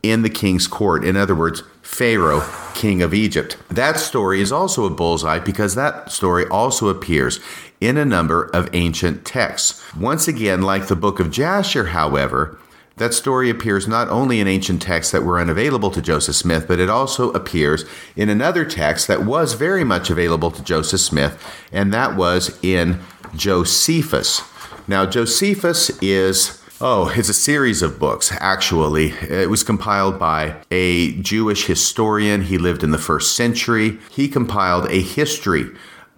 in 0.03 0.21
the 0.21 0.29
king's 0.29 0.67
court. 0.67 1.03
In 1.03 1.17
other 1.17 1.35
words, 1.35 1.63
Pharaoh, 1.81 2.47
king 2.73 3.01
of 3.01 3.13
Egypt. 3.13 3.57
That 3.69 3.99
story 3.99 4.41
is 4.41 4.53
also 4.53 4.85
a 4.85 4.89
bullseye 4.89 5.39
because 5.39 5.75
that 5.75 6.11
story 6.11 6.47
also 6.47 6.87
appears 6.87 7.41
in 7.81 7.97
a 7.97 8.05
number 8.05 8.43
of 8.53 8.69
ancient 8.73 9.25
texts. 9.25 9.83
Once 9.95 10.27
again, 10.27 10.61
like 10.61 10.87
the 10.87 10.95
book 10.95 11.19
of 11.19 11.31
Jasher, 11.31 11.87
however, 11.87 12.57
that 12.97 13.13
story 13.13 13.49
appears 13.49 13.87
not 13.87 14.09
only 14.09 14.39
in 14.39 14.47
ancient 14.47 14.81
texts 14.81 15.11
that 15.11 15.23
were 15.23 15.39
unavailable 15.39 15.89
to 15.89 16.01
Joseph 16.01 16.35
Smith, 16.35 16.67
but 16.67 16.79
it 16.79 16.89
also 16.89 17.31
appears 17.31 17.83
in 18.15 18.29
another 18.29 18.63
text 18.63 19.07
that 19.07 19.25
was 19.25 19.53
very 19.53 19.83
much 19.83 20.11
available 20.11 20.51
to 20.51 20.63
Joseph 20.63 21.01
Smith, 21.01 21.43
and 21.71 21.91
that 21.91 22.15
was 22.15 22.59
in 22.63 22.99
Josephus. 23.35 24.41
Now, 24.87 25.05
Josephus 25.05 25.89
is 26.01 26.61
Oh, 26.83 27.13
it's 27.15 27.29
a 27.29 27.33
series 27.35 27.83
of 27.83 27.99
books, 27.99 28.35
actually. 28.39 29.11
It 29.21 29.51
was 29.51 29.61
compiled 29.61 30.17
by 30.17 30.55
a 30.71 31.11
Jewish 31.21 31.67
historian. 31.67 32.41
He 32.41 32.57
lived 32.57 32.83
in 32.83 32.89
the 32.89 32.97
first 32.97 33.35
century. 33.35 33.99
He 34.09 34.27
compiled 34.27 34.89
a 34.89 34.99
history 34.99 35.67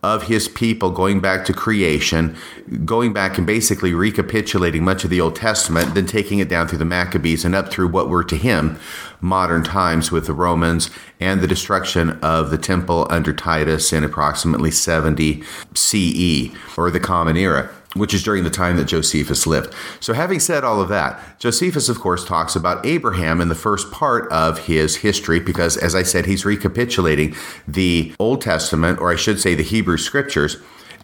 of 0.03 0.23
his 0.23 0.49
people 0.49 0.91
going 0.91 1.21
back 1.21 1.45
to 1.45 1.53
creation, 1.53 2.35
going 2.83 3.13
back 3.13 3.37
and 3.37 3.47
basically 3.47 3.93
recapitulating 3.93 4.83
much 4.83 5.03
of 5.03 5.09
the 5.09 5.21
Old 5.21 5.35
Testament, 5.35 5.95
then 5.95 6.05
taking 6.05 6.39
it 6.39 6.49
down 6.49 6.67
through 6.67 6.77
the 6.77 6.85
Maccabees 6.85 7.45
and 7.45 7.55
up 7.55 7.71
through 7.71 7.87
what 7.87 8.09
were 8.09 8.23
to 8.25 8.35
him 8.35 8.77
modern 9.21 9.63
times 9.63 10.11
with 10.11 10.27
the 10.27 10.33
Romans 10.33 10.89
and 11.19 11.39
the 11.39 11.47
destruction 11.47 12.11
of 12.21 12.51
the 12.51 12.57
temple 12.57 13.07
under 13.09 13.33
Titus 13.33 13.93
in 13.93 14.03
approximately 14.03 14.69
70 14.69 15.41
CE 15.73 16.51
or 16.77 16.91
the 16.91 16.99
Common 16.99 17.37
Era. 17.37 17.69
Which 17.93 18.13
is 18.13 18.23
during 18.23 18.43
the 18.43 18.49
time 18.49 18.77
that 18.77 18.85
Josephus 18.85 19.45
lived. 19.45 19.73
So, 19.99 20.13
having 20.13 20.39
said 20.39 20.63
all 20.63 20.81
of 20.81 20.89
that, 20.89 21.39
Josephus, 21.39 21.89
of 21.89 21.99
course, 21.99 22.25
talks 22.25 22.55
about 22.55 22.85
Abraham 22.85 23.41
in 23.41 23.49
the 23.49 23.55
first 23.55 23.91
part 23.91 24.31
of 24.31 24.65
his 24.65 24.97
history 24.97 25.39
because, 25.39 25.77
as 25.77 25.95
I 25.95 26.03
said, 26.03 26.25
he's 26.25 26.45
recapitulating 26.45 27.35
the 27.67 28.13
Old 28.19 28.41
Testament, 28.41 28.99
or 28.99 29.11
I 29.11 29.15
should 29.15 29.39
say 29.39 29.55
the 29.55 29.63
Hebrew 29.63 29.97
scriptures, 29.97 30.57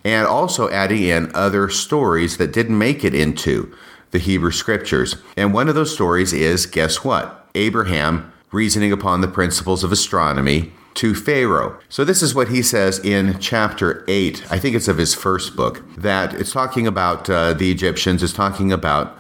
and 0.04 0.26
also 0.26 0.70
adding 0.70 1.04
in 1.04 1.32
other 1.34 1.70
stories 1.70 2.38
that 2.38 2.54
didn't 2.54 2.78
make 2.78 3.04
it 3.04 3.14
into 3.14 3.74
the 4.12 4.20
Hebrew 4.20 4.52
scriptures. 4.52 5.16
And 5.38 5.54
one 5.54 5.70
of 5.70 5.76
those 5.76 5.94
stories 5.94 6.34
is 6.34 6.66
guess 6.66 7.04
what? 7.04 7.48
Abraham 7.56 8.32
reasoning 8.52 8.92
upon 8.92 9.22
the 9.22 9.28
principles 9.28 9.84
of 9.84 9.92
astronomy 9.92 10.72
to 11.00 11.16
Pharaoh. 11.16 11.80
So, 11.88 12.04
this 12.04 12.22
is 12.22 12.36
what 12.36 12.50
he 12.50 12.62
says 12.62 13.00
in 13.00 13.40
chapter 13.40 14.04
8. 14.10 14.52
I 14.52 14.60
think 14.60 14.76
it's 14.76 14.90
of 14.90 14.98
his 14.98 15.16
first 15.16 15.56
book, 15.56 15.82
that 15.96 16.34
it's 16.34 16.52
talking 16.52 16.86
about 16.86 17.30
uh, 17.30 17.54
the 17.54 17.72
Egyptians, 17.72 18.22
it's 18.22 18.34
talking 18.34 18.74
about 18.74 19.18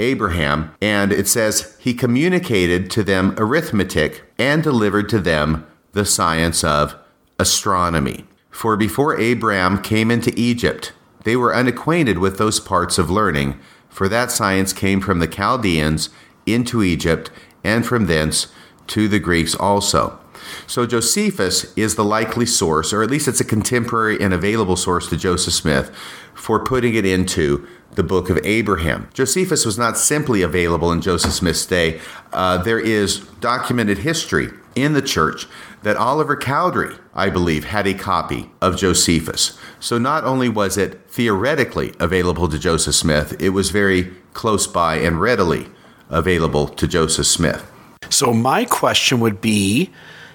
Abraham, 0.00 0.74
and 0.82 1.12
it 1.12 1.28
says, 1.28 1.76
He 1.78 1.94
communicated 1.94 2.90
to 2.90 3.04
them 3.04 3.36
arithmetic 3.38 4.24
and 4.38 4.60
delivered 4.60 5.08
to 5.10 5.20
them 5.20 5.64
the 5.92 6.04
science 6.04 6.64
of 6.64 6.96
astronomy. 7.38 8.24
For 8.50 8.76
before 8.76 9.16
Abraham 9.16 9.80
came 9.80 10.10
into 10.10 10.32
Egypt, 10.34 10.92
they 11.22 11.36
were 11.36 11.54
unacquainted 11.54 12.18
with 12.18 12.38
those 12.38 12.58
parts 12.58 12.98
of 12.98 13.08
learning, 13.08 13.56
for 13.88 14.08
that 14.08 14.32
science 14.32 14.72
came 14.72 15.00
from 15.00 15.20
the 15.20 15.28
Chaldeans 15.28 16.10
into 16.44 16.82
Egypt, 16.82 17.30
and 17.62 17.86
from 17.86 18.06
thence 18.06 18.48
to 18.88 19.06
the 19.06 19.20
Greeks 19.20 19.54
also. 19.54 20.19
So 20.66 20.86
Josephus 20.86 21.72
is 21.76 21.94
the 21.94 22.04
likely 22.04 22.46
source, 22.46 22.92
or 22.92 23.02
at 23.02 23.10
least 23.10 23.28
it's 23.28 23.40
a 23.40 23.44
contemporary 23.44 24.20
and 24.20 24.32
available 24.32 24.76
source 24.76 25.08
to 25.08 25.16
Joseph 25.16 25.54
Smith 25.54 25.90
for 26.34 26.64
putting 26.64 26.94
it 26.94 27.04
into 27.04 27.66
the 27.94 28.02
book 28.02 28.30
of 28.30 28.38
Abraham. 28.44 29.08
Josephus 29.12 29.66
was 29.66 29.76
not 29.76 29.98
simply 29.98 30.42
available 30.42 30.92
in 30.92 31.00
Joseph 31.00 31.32
Smith's 31.32 31.66
day. 31.66 32.00
Uh, 32.32 32.58
there 32.58 32.78
is 32.78 33.18
documented 33.40 33.98
history 33.98 34.48
in 34.76 34.92
the 34.92 35.02
church 35.02 35.46
that 35.82 35.96
Oliver 35.96 36.36
Cowdery, 36.36 36.94
I 37.14 37.30
believe, 37.30 37.64
had 37.64 37.86
a 37.86 37.94
copy 37.94 38.50
of 38.60 38.76
Josephus. 38.76 39.58
So 39.80 39.98
not 39.98 40.24
only 40.24 40.48
was 40.48 40.76
it 40.76 41.10
theoretically 41.10 41.94
available 41.98 42.48
to 42.48 42.58
Joseph 42.58 42.94
Smith, 42.94 43.40
it 43.40 43.50
was 43.50 43.70
very 43.70 44.12
close 44.32 44.66
by 44.66 44.96
and 44.96 45.20
readily 45.20 45.66
available 46.08 46.68
to 46.68 46.86
Joseph 46.86 47.26
Smith. 47.26 47.68
So 48.10 48.32
my 48.32 48.64
question 48.64 49.20
would 49.20 49.40
be 49.40 49.90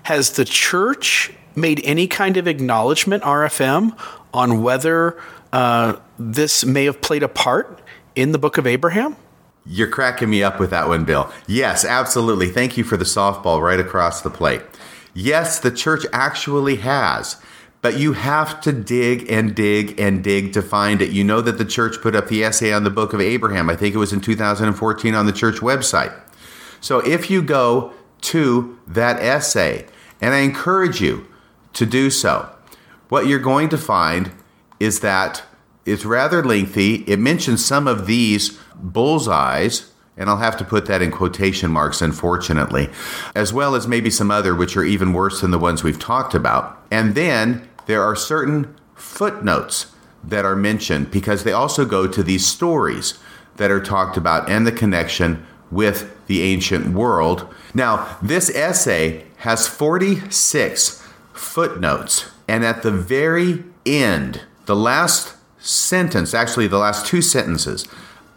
has 0.06 0.34
the 0.34 0.46
church 0.46 1.34
made 1.56 1.82
any 1.84 2.06
kind 2.06 2.38
of 2.38 2.48
acknowledgement, 2.48 3.24
RFM, 3.24 3.98
on 4.32 4.62
whether 4.62 5.20
uh, 5.52 5.96
this 6.20 6.64
may 6.64 6.86
have 6.86 7.02
played 7.02 7.24
a 7.24 7.28
part 7.28 7.82
in 8.16 8.32
the 8.32 8.38
book 8.38 8.60
of 8.60 8.68
Abraham? 8.68 9.16
You're 9.66 9.90
cracking 9.90 10.30
me 10.30 10.44
up 10.44 10.60
with 10.60 10.70
that 10.70 10.88
one, 10.88 11.06
Bill. 11.06 11.32
Yes, 11.48 11.84
absolutely. 11.84 12.50
Thank 12.50 12.78
you 12.78 12.84
for 12.84 12.98
the 12.98 13.04
softball 13.04 13.64
right 13.64 13.80
across 13.80 14.22
the 14.22 14.30
plate. 14.30 14.62
Yes, 15.16 15.60
the 15.60 15.72
church 15.72 16.06
actually 16.14 16.76
has, 16.76 17.38
but 17.82 17.98
you 17.98 18.14
have 18.14 18.62
to 18.62 18.72
dig 18.72 19.32
and 19.32 19.56
dig 19.56 20.00
and 20.00 20.24
dig 20.24 20.54
to 20.54 20.62
find 20.62 21.02
it. 21.02 21.14
You 21.14 21.24
know 21.24 21.42
that 21.42 21.58
the 21.58 21.66
church 21.66 22.00
put 22.00 22.16
up 22.16 22.28
the 22.28 22.44
essay 22.44 22.72
on 22.72 22.84
the 22.84 22.92
book 22.92 23.14
of 23.14 23.22
Abraham. 23.22 23.72
I 23.72 23.76
think 23.76 23.96
it 23.96 23.98
was 23.98 24.14
in 24.14 24.22
2014 24.22 25.16
on 25.16 25.26
the 25.26 25.32
church 25.32 25.62
website. 25.62 26.14
So 26.80 27.00
if 27.00 27.32
you 27.32 27.42
go 27.42 27.92
to 28.22 28.78
that 28.86 29.20
essay, 29.20 29.88
and 30.22 30.34
I 30.34 30.40
encourage 30.40 31.02
you 31.02 31.28
to 31.74 31.86
do 31.86 32.10
so. 32.10 32.50
What 33.10 33.28
you're 33.28 33.40
going 33.40 33.70
to 33.70 33.78
find 33.78 34.32
is 34.80 35.02
that 35.02 35.44
it's 35.86 36.06
rather 36.06 36.44
lengthy. 36.44 37.04
It 37.04 37.20
mentions 37.20 37.64
some 37.64 37.88
of 37.88 38.08
these 38.08 38.58
bullseyes, 38.76 39.92
and 40.18 40.30
I'll 40.30 40.38
have 40.38 40.58
to 40.58 40.66
put 40.66 40.88
that 40.88 41.02
in 41.02 41.12
quotation 41.12 41.70
marks, 41.70 42.02
unfortunately, 42.02 42.90
as 43.36 43.54
well 43.54 43.76
as 43.76 43.88
maybe 43.88 44.10
some 44.10 44.32
other 44.32 44.56
which 44.56 44.76
are 44.76 44.84
even 44.84 45.14
worse 45.14 45.42
than 45.42 45.52
the 45.52 45.60
ones 45.60 45.84
we've 45.84 46.00
talked 46.00 46.34
about. 46.34 46.84
And 46.90 47.14
then 47.14 47.70
there 47.86 48.02
are 48.02 48.16
certain 48.16 48.76
footnotes 48.96 49.92
that 50.24 50.46
are 50.46 50.56
mentioned 50.56 51.12
because 51.12 51.44
they 51.44 51.52
also 51.52 51.86
go 51.86 52.08
to 52.08 52.24
these 52.24 52.48
stories 52.48 53.20
that 53.58 53.72
are 53.72 53.82
talked 53.82 54.18
about 54.18 54.50
and 54.50 54.66
the 54.66 54.72
connection 54.72 55.46
with 55.70 56.12
the 56.28 56.42
ancient 56.42 56.94
world. 56.94 57.54
Now, 57.74 58.18
this 58.22 58.50
essay 58.50 59.26
has 59.46 59.68
46 59.68 61.08
footnotes, 61.32 62.32
and 62.48 62.66
at 62.66 62.82
the 62.82 62.90
very 62.90 63.64
end, 63.86 64.42
the 64.66 64.76
last 64.76 65.36
sentence, 65.60 66.34
actually, 66.34 66.66
the 66.66 66.80
last 66.80 67.06
two 67.06 67.22
sentences 67.22 67.88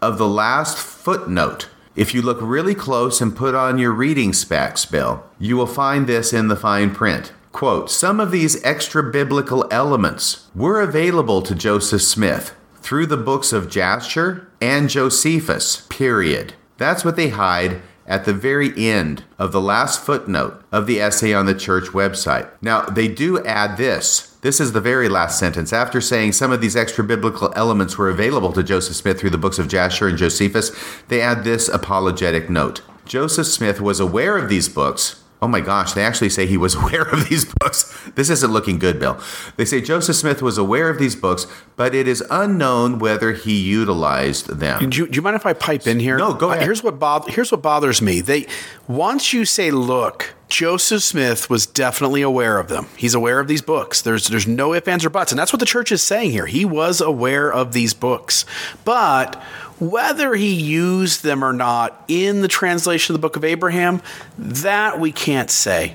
of 0.03 0.19
the 0.19 0.29
last 0.29 0.77
footnote, 0.77 1.71
if 1.97 2.13
you 2.13 2.21
look 2.21 2.37
really 2.43 2.75
close 2.75 3.23
and 3.23 3.35
put 3.35 3.55
on 3.55 3.79
your 3.79 3.91
reading 3.91 4.35
specs, 4.35 4.85
Bill, 4.85 5.25
you 5.39 5.57
will 5.57 5.67
find 5.67 6.07
this 6.07 6.35
in 6.35 6.49
the 6.49 6.57
fine 6.57 6.95
print. 6.95 7.33
Quote, 7.53 7.91
some 7.91 8.21
of 8.21 8.31
these 8.31 8.63
extra 8.63 9.03
biblical 9.03 9.67
elements 9.71 10.47
were 10.55 10.83
available 10.83 11.41
to 11.41 11.55
Joseph 11.55 12.03
Smith 12.03 12.55
through 12.83 13.07
the 13.07 13.17
books 13.17 13.55
of 13.55 13.71
Jasher 13.71 14.47
and 14.61 14.91
Josephus, 14.91 15.87
period. 15.89 16.53
That's 16.77 17.03
what 17.03 17.17
they 17.17 17.31
hide 17.31 17.81
at 18.09 18.25
the 18.25 18.33
very 18.33 18.73
end 18.77 19.23
of 19.39 19.53
the 19.53 19.61
last 19.61 20.01
footnote 20.01 20.65
of 20.73 20.87
the 20.87 21.01
essay 21.01 21.33
on 21.33 21.47
the 21.47 21.55
church 21.55 21.91
website. 21.91 22.51
Now, 22.61 22.83
they 22.83 23.07
do 23.07 23.45
add 23.45 23.77
this. 23.77 24.35
This 24.41 24.61
is 24.61 24.73
the 24.73 24.81
very 24.81 25.09
last 25.09 25.39
sentence. 25.39 25.73
After 25.73 26.01
saying 26.01 26.33
some 26.33 26.51
of 26.51 26.61
these 26.61 26.77
extra 26.77 27.05
biblical 27.05 27.53
elements 27.55 27.99
were 27.99 28.09
available 28.09 28.53
to 28.53 28.63
Joseph 28.63 28.97
Smith 28.97 29.21
through 29.21 29.31
the 29.31 29.39
books 29.39 29.59
of 29.59 29.69
Jasher 29.69 30.09
and 30.09 30.17
Josephus, 30.17 30.71
they 31.09 31.21
add 31.21 31.45
this 31.45 31.69
apologetic 31.69 32.49
note. 32.49 32.81
Joseph 33.05 33.47
Smith 33.47 33.81
was 33.81 34.01
aware 34.01 34.37
of 34.37 34.49
these 34.49 34.69
books 34.69 35.18
Oh 35.41 35.47
my 35.49 35.61
gosh, 35.61 35.93
they 35.93 36.05
actually 36.05 36.31
say 36.31 36.47
he 36.47 36.57
was 36.57 36.75
aware 36.83 37.03
of 37.03 37.29
these 37.29 37.45
books. 37.45 37.95
This 38.15 38.31
isn't 38.31 38.51
looking 38.53 38.79
good, 38.79 38.99
Bill. 38.99 39.21
They 39.57 39.65
say 39.65 39.81
Joseph 39.81 40.17
Smith 40.17 40.43
was 40.43 40.59
aware 40.59 40.89
of 40.89 40.99
these 40.99 41.15
books, 41.15 41.47
but 41.77 41.95
it 41.95 42.09
is 42.09 42.25
unknown 42.31 42.99
whether 42.99 43.33
he 43.33 43.59
utilized 43.59 44.49
them. 44.49 44.91
Do 44.91 44.99
you, 44.99 45.07
do 45.07 45.17
you 45.17 45.23
mind 45.23 45.37
if 45.37 45.47
I 45.47 45.53
pipe 45.53 45.87
in 45.87 46.01
here? 46.01 46.19
No, 46.19 46.35
go 46.35 46.51
ahead. 46.51 46.63
Uh, 46.63 46.65
here's 46.65 46.83
what 46.83 46.99
bo- 46.99 47.25
here's 47.29 47.53
what 47.53 47.63
bothers 47.63 48.03
me. 48.03 48.21
They 48.21 48.47
once 48.89 49.33
you 49.33 49.45
say, 49.45 49.71
"Look, 49.71 50.35
Joseph 50.49 51.03
Smith 51.03 51.51
was 51.51 51.67
definitely 51.67 52.23
aware 52.23 52.59
of 52.59 52.69
them. 52.69 52.87
He's 52.97 53.15
aware 53.15 53.39
of 53.39 53.49
these 53.49 53.63
books. 53.63 54.03
There's 54.03 54.29
there's 54.29 54.47
no 54.47 54.75
ifs, 54.75 54.89
ands, 54.89 55.05
or 55.05 55.11
buts, 55.11 55.31
and 55.31 55.39
that's 55.39 55.53
what 55.53 55.61
the 55.61 55.67
church 55.67 55.93
is 55.93 56.03
saying 56.03 56.31
here. 56.31 56.47
He 56.47 56.65
was 56.65 57.01
aware 57.01 57.53
of 57.53 57.73
these 57.73 57.95
books, 57.95 58.45
but 58.85 59.41
whether 59.81 60.35
he 60.35 60.53
used 60.55 61.23
them 61.23 61.45
or 61.45 61.53
not 61.53 62.05
in 62.09 62.41
the 62.41 62.49
translation 62.49 63.15
of 63.15 63.21
the 63.21 63.27
book 63.27 63.37
of 63.37 63.45
Abraham, 63.45 64.03
that 64.37 64.99
we 64.99 65.13
can't 65.13 65.51
say. 65.51 65.95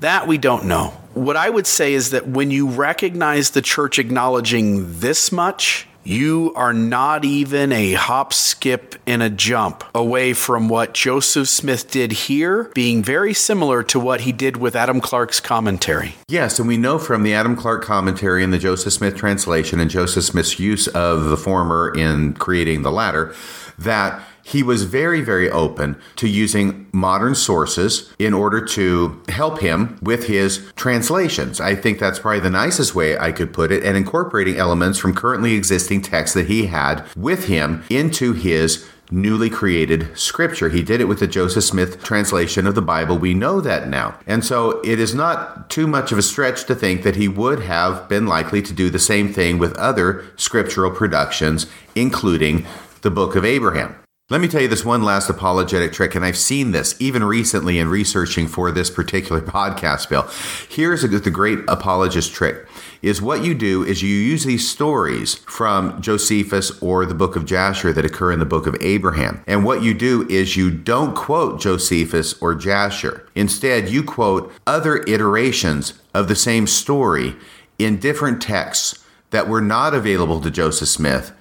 That 0.00 0.26
we 0.26 0.38
don't 0.38 0.64
know. 0.64 0.88
What 1.14 1.36
I 1.36 1.48
would 1.48 1.66
say 1.66 1.94
is 1.94 2.10
that 2.10 2.26
when 2.26 2.50
you 2.50 2.68
recognize 2.68 3.50
the 3.50 3.62
church 3.62 3.98
acknowledging 3.98 5.00
this 5.00 5.30
much, 5.30 5.86
you 6.04 6.52
are 6.54 6.72
not 6.72 7.24
even 7.24 7.72
a 7.72 7.92
hop, 7.92 8.32
skip, 8.32 8.96
and 9.06 9.22
a 9.22 9.30
jump 9.30 9.84
away 9.94 10.32
from 10.32 10.68
what 10.68 10.94
Joseph 10.94 11.48
Smith 11.48 11.90
did 11.90 12.12
here, 12.12 12.64
being 12.74 13.02
very 13.02 13.34
similar 13.34 13.82
to 13.84 14.00
what 14.00 14.22
he 14.22 14.32
did 14.32 14.56
with 14.56 14.74
Adam 14.74 15.00
Clarke's 15.00 15.40
commentary. 15.40 16.14
Yes, 16.28 16.58
and 16.58 16.68
we 16.68 16.76
know 16.76 16.98
from 16.98 17.22
the 17.22 17.34
Adam 17.34 17.56
Clarke 17.56 17.84
commentary 17.84 18.42
and 18.42 18.52
the 18.52 18.58
Joseph 18.58 18.92
Smith 18.92 19.16
translation 19.16 19.80
and 19.80 19.90
Joseph 19.90 20.24
Smith's 20.24 20.58
use 20.58 20.88
of 20.88 21.24
the 21.24 21.36
former 21.36 21.92
in 21.96 22.34
creating 22.34 22.82
the 22.82 22.92
latter 22.92 23.34
that 23.78 24.22
he 24.52 24.62
was 24.62 24.84
very, 24.84 25.20
very 25.20 25.50
open 25.50 25.96
to 26.16 26.28
using 26.28 26.86
modern 26.92 27.34
sources 27.34 28.12
in 28.18 28.34
order 28.34 28.64
to 28.64 29.20
help 29.28 29.60
him 29.60 29.98
with 30.02 30.26
his 30.26 30.70
translations. 30.76 31.60
I 31.60 31.74
think 31.74 31.98
that's 31.98 32.18
probably 32.18 32.40
the 32.40 32.50
nicest 32.50 32.94
way 32.94 33.18
I 33.18 33.32
could 33.32 33.52
put 33.52 33.72
it, 33.72 33.82
and 33.82 33.96
incorporating 33.96 34.56
elements 34.56 34.98
from 34.98 35.14
currently 35.14 35.54
existing 35.54 36.02
texts 36.02 36.34
that 36.34 36.46
he 36.46 36.66
had 36.66 37.04
with 37.16 37.46
him 37.46 37.82
into 37.88 38.34
his 38.34 38.86
newly 39.10 39.50
created 39.50 40.16
scripture. 40.16 40.70
He 40.70 40.82
did 40.82 41.00
it 41.00 41.04
with 41.04 41.20
the 41.20 41.26
Joseph 41.26 41.64
Smith 41.64 42.02
translation 42.02 42.66
of 42.66 42.74
the 42.74 42.82
Bible. 42.82 43.18
We 43.18 43.34
know 43.34 43.60
that 43.60 43.88
now. 43.88 44.18
And 44.26 44.44
so 44.44 44.80
it 44.80 44.98
is 44.98 45.14
not 45.14 45.68
too 45.68 45.86
much 45.86 46.12
of 46.12 46.18
a 46.18 46.22
stretch 46.22 46.64
to 46.64 46.74
think 46.74 47.02
that 47.02 47.16
he 47.16 47.28
would 47.28 47.60
have 47.60 48.08
been 48.08 48.26
likely 48.26 48.62
to 48.62 48.72
do 48.72 48.88
the 48.88 48.98
same 48.98 49.32
thing 49.32 49.58
with 49.58 49.76
other 49.76 50.24
scriptural 50.36 50.90
productions, 50.90 51.66
including 51.94 52.66
the 53.02 53.10
book 53.10 53.36
of 53.36 53.44
Abraham. 53.44 54.01
Let 54.30 54.40
me 54.40 54.46
tell 54.46 54.62
you 54.62 54.68
this 54.68 54.84
one 54.84 55.02
last 55.02 55.28
apologetic 55.28 55.92
trick, 55.92 56.14
and 56.14 56.24
I've 56.24 56.38
seen 56.38 56.70
this 56.70 56.94
even 57.00 57.24
recently 57.24 57.80
in 57.80 57.88
researching 57.88 58.46
for 58.46 58.70
this 58.70 58.88
particular 58.88 59.40
podcast, 59.42 60.08
Bill. 60.08 60.28
Here's 60.68 61.02
a, 61.02 61.08
the 61.08 61.30
great 61.30 61.58
apologist 61.66 62.32
trick 62.32 62.66
is 63.02 63.20
what 63.20 63.42
you 63.44 63.52
do 63.52 63.82
is 63.82 64.00
you 64.00 64.08
use 64.08 64.44
these 64.44 64.70
stories 64.70 65.34
from 65.34 66.00
Josephus 66.00 66.70
or 66.80 67.04
the 67.04 67.16
book 67.16 67.34
of 67.34 67.44
Jasher 67.44 67.92
that 67.92 68.04
occur 68.04 68.30
in 68.30 68.38
the 68.38 68.46
book 68.46 68.68
of 68.68 68.76
Abraham. 68.80 69.42
And 69.48 69.64
what 69.64 69.82
you 69.82 69.92
do 69.92 70.26
is 70.30 70.56
you 70.56 70.70
don't 70.70 71.16
quote 71.16 71.60
Josephus 71.60 72.40
or 72.40 72.54
Jasher. 72.54 73.28
Instead, 73.34 73.88
you 73.88 74.04
quote 74.04 74.52
other 74.68 74.98
iterations 75.08 75.94
of 76.14 76.28
the 76.28 76.36
same 76.36 76.68
story 76.68 77.34
in 77.76 77.98
different 77.98 78.40
texts 78.40 79.04
that 79.30 79.48
were 79.48 79.60
not 79.60 79.94
available 79.94 80.40
to 80.40 80.50
Joseph 80.50 80.88
Smith 80.88 81.32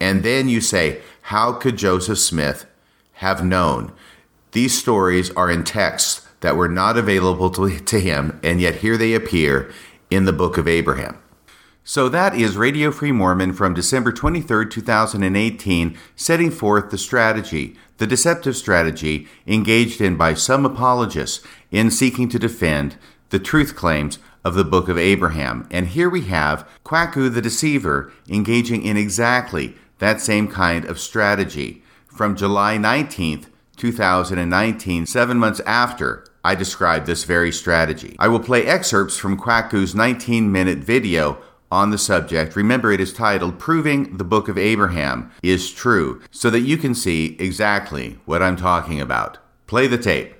And 0.00 0.22
then 0.22 0.48
you 0.48 0.62
say, 0.62 1.02
how 1.30 1.52
could 1.52 1.76
Joseph 1.76 2.18
Smith 2.18 2.66
have 3.12 3.44
known? 3.44 3.92
These 4.50 4.76
stories 4.76 5.30
are 5.36 5.48
in 5.48 5.62
texts 5.62 6.26
that 6.40 6.56
were 6.56 6.68
not 6.68 6.96
available 6.96 7.50
to, 7.50 7.78
to 7.78 8.00
him, 8.00 8.40
and 8.42 8.60
yet 8.60 8.76
here 8.76 8.96
they 8.96 9.14
appear 9.14 9.70
in 10.10 10.24
the 10.24 10.32
book 10.32 10.58
of 10.58 10.66
Abraham. 10.66 11.18
So 11.84 12.08
that 12.08 12.34
is 12.34 12.56
Radio 12.56 12.90
Free 12.90 13.12
Mormon 13.12 13.52
from 13.52 13.74
December 13.74 14.10
23, 14.10 14.68
2018, 14.68 15.96
setting 16.16 16.50
forth 16.50 16.90
the 16.90 16.98
strategy, 16.98 17.76
the 17.98 18.08
deceptive 18.08 18.56
strategy 18.56 19.28
engaged 19.46 20.00
in 20.00 20.16
by 20.16 20.34
some 20.34 20.66
apologists 20.66 21.46
in 21.70 21.92
seeking 21.92 22.28
to 22.30 22.40
defend 22.40 22.96
the 23.28 23.38
truth 23.38 23.76
claims 23.76 24.18
of 24.44 24.54
the 24.54 24.64
Book 24.64 24.88
of 24.88 24.98
Abraham. 24.98 25.68
And 25.70 25.86
here 25.86 26.10
we 26.10 26.22
have 26.22 26.68
Kwaku 26.84 27.32
the 27.32 27.40
deceiver 27.40 28.12
engaging 28.28 28.82
in 28.82 28.96
exactly 28.96 29.76
that 30.00 30.20
same 30.20 30.48
kind 30.48 30.84
of 30.84 30.98
strategy 30.98 31.82
from 32.06 32.36
July 32.36 32.76
19th, 32.76 33.46
2019, 33.76 35.06
seven 35.06 35.38
months 35.38 35.60
after 35.60 36.24
I 36.44 36.54
described 36.54 37.06
this 37.06 37.24
very 37.24 37.52
strategy. 37.52 38.16
I 38.18 38.28
will 38.28 38.40
play 38.40 38.66
excerpts 38.66 39.16
from 39.16 39.38
Kwaku's 39.38 39.94
19 39.94 40.50
minute 40.50 40.78
video 40.78 41.38
on 41.70 41.90
the 41.90 41.98
subject. 41.98 42.56
Remember, 42.56 42.90
it 42.90 43.00
is 43.00 43.12
titled 43.12 43.58
Proving 43.58 44.16
the 44.16 44.24
Book 44.24 44.48
of 44.48 44.58
Abraham 44.58 45.30
is 45.42 45.72
True, 45.72 46.20
so 46.30 46.50
that 46.50 46.60
you 46.60 46.76
can 46.76 46.94
see 46.94 47.36
exactly 47.38 48.18
what 48.24 48.42
I'm 48.42 48.56
talking 48.56 49.00
about. 49.00 49.38
Play 49.66 49.86
the 49.86 49.98
tape. 49.98 50.34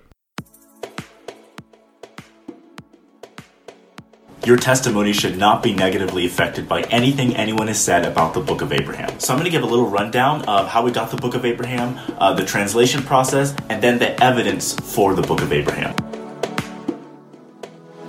Your 4.47 4.56
testimony 4.56 5.12
should 5.12 5.37
not 5.37 5.62
be 5.62 5.75
negatively 5.75 6.25
affected 6.25 6.66
by 6.66 6.80
anything 6.85 7.37
anyone 7.37 7.68
has 7.68 7.78
said 7.78 8.06
about 8.06 8.32
the 8.32 8.40
Book 8.40 8.62
of 8.62 8.73
Abraham. 8.73 9.20
So, 9.20 9.35
I'm 9.35 9.38
going 9.38 9.44
to 9.44 9.50
give 9.50 9.62
a 9.62 9.66
little 9.66 9.88
rundown 9.88 10.42
of 10.47 10.66
how 10.66 10.82
we 10.82 10.92
got 10.92 11.11
the 11.11 11.18
Book 11.18 11.35
of 11.35 11.44
Abraham, 11.44 12.00
uh, 12.18 12.32
the 12.32 12.44
translation 12.44 13.02
process, 13.02 13.54
and 13.68 13.82
then 13.82 13.99
the 13.99 14.18
evidence 14.23 14.73
for 14.73 15.14
the 15.14 15.23
Book 15.23 15.42
of 15.42 15.52
Abraham. 15.52 15.94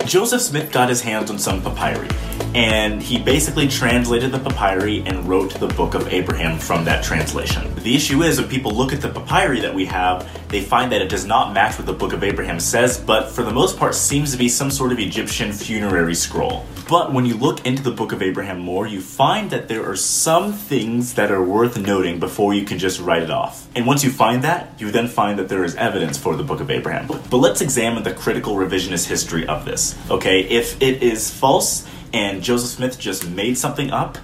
Joseph 0.06 0.42
Smith 0.42 0.72
got 0.72 0.88
his 0.88 1.00
hands 1.00 1.30
on 1.30 1.38
some 1.38 1.62
papyri 1.62 2.08
and 2.54 3.02
he 3.02 3.18
basically 3.18 3.66
translated 3.66 4.32
the 4.32 4.38
papyri 4.38 5.02
and 5.06 5.26
wrote 5.26 5.54
the 5.54 5.68
book 5.68 5.94
of 5.94 6.08
Abraham 6.08 6.58
from 6.58 6.84
that 6.84 7.02
translation. 7.02 7.74
The 7.76 7.94
issue 7.94 8.22
is 8.22 8.38
when 8.38 8.48
people 8.48 8.72
look 8.72 8.92
at 8.92 9.00
the 9.00 9.08
papyri 9.08 9.60
that 9.60 9.74
we 9.74 9.86
have, 9.86 10.28
they 10.48 10.60
find 10.60 10.92
that 10.92 11.00
it 11.00 11.08
does 11.08 11.24
not 11.24 11.54
match 11.54 11.78
what 11.78 11.86
the 11.86 11.94
book 11.94 12.12
of 12.12 12.22
Abraham 12.22 12.60
says, 12.60 12.98
but 12.98 13.30
for 13.30 13.42
the 13.42 13.52
most 13.52 13.78
part 13.78 13.94
seems 13.94 14.32
to 14.32 14.38
be 14.38 14.48
some 14.48 14.70
sort 14.70 14.92
of 14.92 14.98
Egyptian 14.98 15.50
funerary 15.50 16.14
scroll. 16.14 16.66
But 16.90 17.12
when 17.12 17.24
you 17.24 17.34
look 17.34 17.64
into 17.64 17.82
the 17.82 17.90
book 17.90 18.12
of 18.12 18.20
Abraham 18.20 18.58
more, 18.60 18.86
you 18.86 19.00
find 19.00 19.48
that 19.50 19.68
there 19.68 19.88
are 19.88 19.96
some 19.96 20.52
things 20.52 21.14
that 21.14 21.30
are 21.30 21.42
worth 21.42 21.78
noting 21.78 22.20
before 22.20 22.52
you 22.52 22.66
can 22.66 22.78
just 22.78 23.00
write 23.00 23.22
it 23.22 23.30
off. 23.30 23.66
And 23.74 23.86
once 23.86 24.04
you 24.04 24.10
find 24.10 24.44
that, 24.44 24.74
you 24.78 24.90
then 24.90 25.08
find 25.08 25.38
that 25.38 25.48
there 25.48 25.64
is 25.64 25.74
evidence 25.76 26.18
for 26.18 26.36
the 26.36 26.44
book 26.44 26.60
of 26.60 26.70
Abraham. 26.70 27.06
But 27.06 27.38
let's 27.38 27.62
examine 27.62 28.02
the 28.02 28.12
critical 28.12 28.56
revisionist 28.56 29.06
history 29.06 29.46
of 29.46 29.64
this. 29.64 29.91
Okay, 30.10 30.40
if 30.42 30.80
it 30.82 31.02
is 31.02 31.30
false, 31.30 31.86
and 32.12 32.42
Joseph 32.42 32.70
Smith 32.70 32.98
just 32.98 33.28
made 33.28 33.56
something 33.56 33.90
up, 33.90 34.18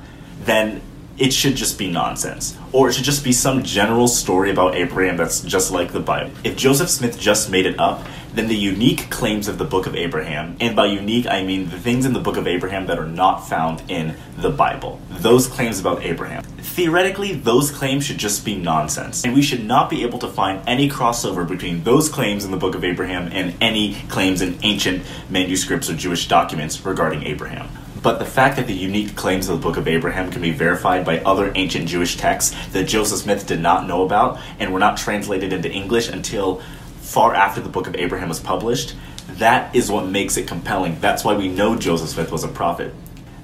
then 0.45 0.83
it 1.17 1.33
should 1.33 1.57
just 1.57 1.79
be 1.79 1.91
nonsense. 1.91 2.57
Or 2.73 2.89
it 2.89 2.93
should 2.93 3.05
just 3.05 3.25
be 3.25 3.33
some 3.33 3.63
general 3.63 4.09
story 4.09 4.51
about 4.51 4.75
Abraham 4.75 5.17
that's 5.17 5.41
just 5.41 5.73
like 5.73 5.93
the 5.93 6.01
Bible. 6.01 6.31
If 6.45 6.57
Joseph 6.57 6.89
Smith 6.89 7.19
just 7.19 7.51
made 7.51 7.67
it 7.67 7.79
up, 7.79 8.07
then 8.35 8.49
the 8.49 8.57
unique 8.57 9.11
claims 9.11 9.49
of 9.49 9.59
the 9.59 9.65
book 9.65 9.87
of 9.87 9.97
Abraham, 9.97 10.57
and 10.61 10.77
by 10.77 10.87
unique 10.87 11.27
I 11.27 11.43
mean 11.43 11.71
the 11.71 11.79
things 11.79 12.07
in 12.07 12.13
the 12.13 12.21
book 12.21 12.37
of 12.37 12.47
Abraham 12.47 12.87
that 12.87 12.99
are 12.99 13.07
not 13.07 13.49
found 13.49 13.83
in 13.89 14.17
the 14.37 14.51
Bible, 14.51 15.01
those 15.11 15.47
claims 15.47 15.81
about 15.81 16.03
Abraham. 16.03 16.43
Theoretically, 16.43 17.33
those 17.33 17.71
claims 17.71 18.05
should 18.05 18.19
just 18.19 18.45
be 18.45 18.55
nonsense, 18.55 19.25
and 19.25 19.35
we 19.35 19.43
should 19.43 19.65
not 19.65 19.91
be 19.91 20.03
able 20.03 20.19
to 20.21 20.29
find 20.29 20.61
any 20.69 20.89
crossover 20.89 21.47
between 21.47 21.83
those 21.85 22.09
claims 22.09 22.45
in 22.45 22.51
the 22.51 22.57
book 22.57 22.75
of 22.75 22.85
Abraham 22.85 23.29
and 23.33 23.55
any 23.61 23.95
claims 24.09 24.43
in 24.43 24.59
ancient 24.63 25.05
manuscripts 25.29 25.91
or 25.91 25.95
Jewish 25.95 26.29
documents 26.29 26.85
regarding 26.85 27.25
Abraham. 27.25 27.69
But 28.03 28.21
the 28.21 28.25
fact 28.25 28.57
that 28.57 28.67
the 28.67 28.75
unique 28.75 29.17
claims 29.17 29.49
of 29.49 29.59
the 29.59 29.63
Book 29.63 29.77
of 29.77 29.89
Abraham 29.89 30.31
can 30.31 30.41
be 30.41 30.53
verified 30.53 31.05
by 31.05 31.19
other 31.21 31.51
ancient 31.57 31.89
Jewish 31.89 32.17
texts 32.17 32.55
that 32.73 32.85
Joseph 32.85 33.19
Smith 33.19 33.47
did 33.47 33.61
not 33.61 33.89
know 33.89 34.05
about 34.05 34.39
and 34.61 34.73
were 34.73 34.79
not 34.79 34.97
translated 34.97 35.53
into 35.53 35.71
English 35.71 36.09
until 36.09 36.63
far 37.09 37.35
after 37.35 37.61
the 37.61 37.71
Book 37.71 37.87
of 37.87 37.97
Abraham 37.97 38.29
was 38.29 38.39
published, 38.39 38.95
that 39.39 39.75
is 39.75 39.91
what 39.91 40.07
makes 40.07 40.37
it 40.37 40.47
compelling. 40.47 41.01
That's 41.01 41.25
why 41.25 41.35
we 41.35 41.49
know 41.49 41.75
Joseph 41.75 42.11
Smith 42.11 42.31
was 42.31 42.45
a 42.45 42.49
prophet. 42.49 42.95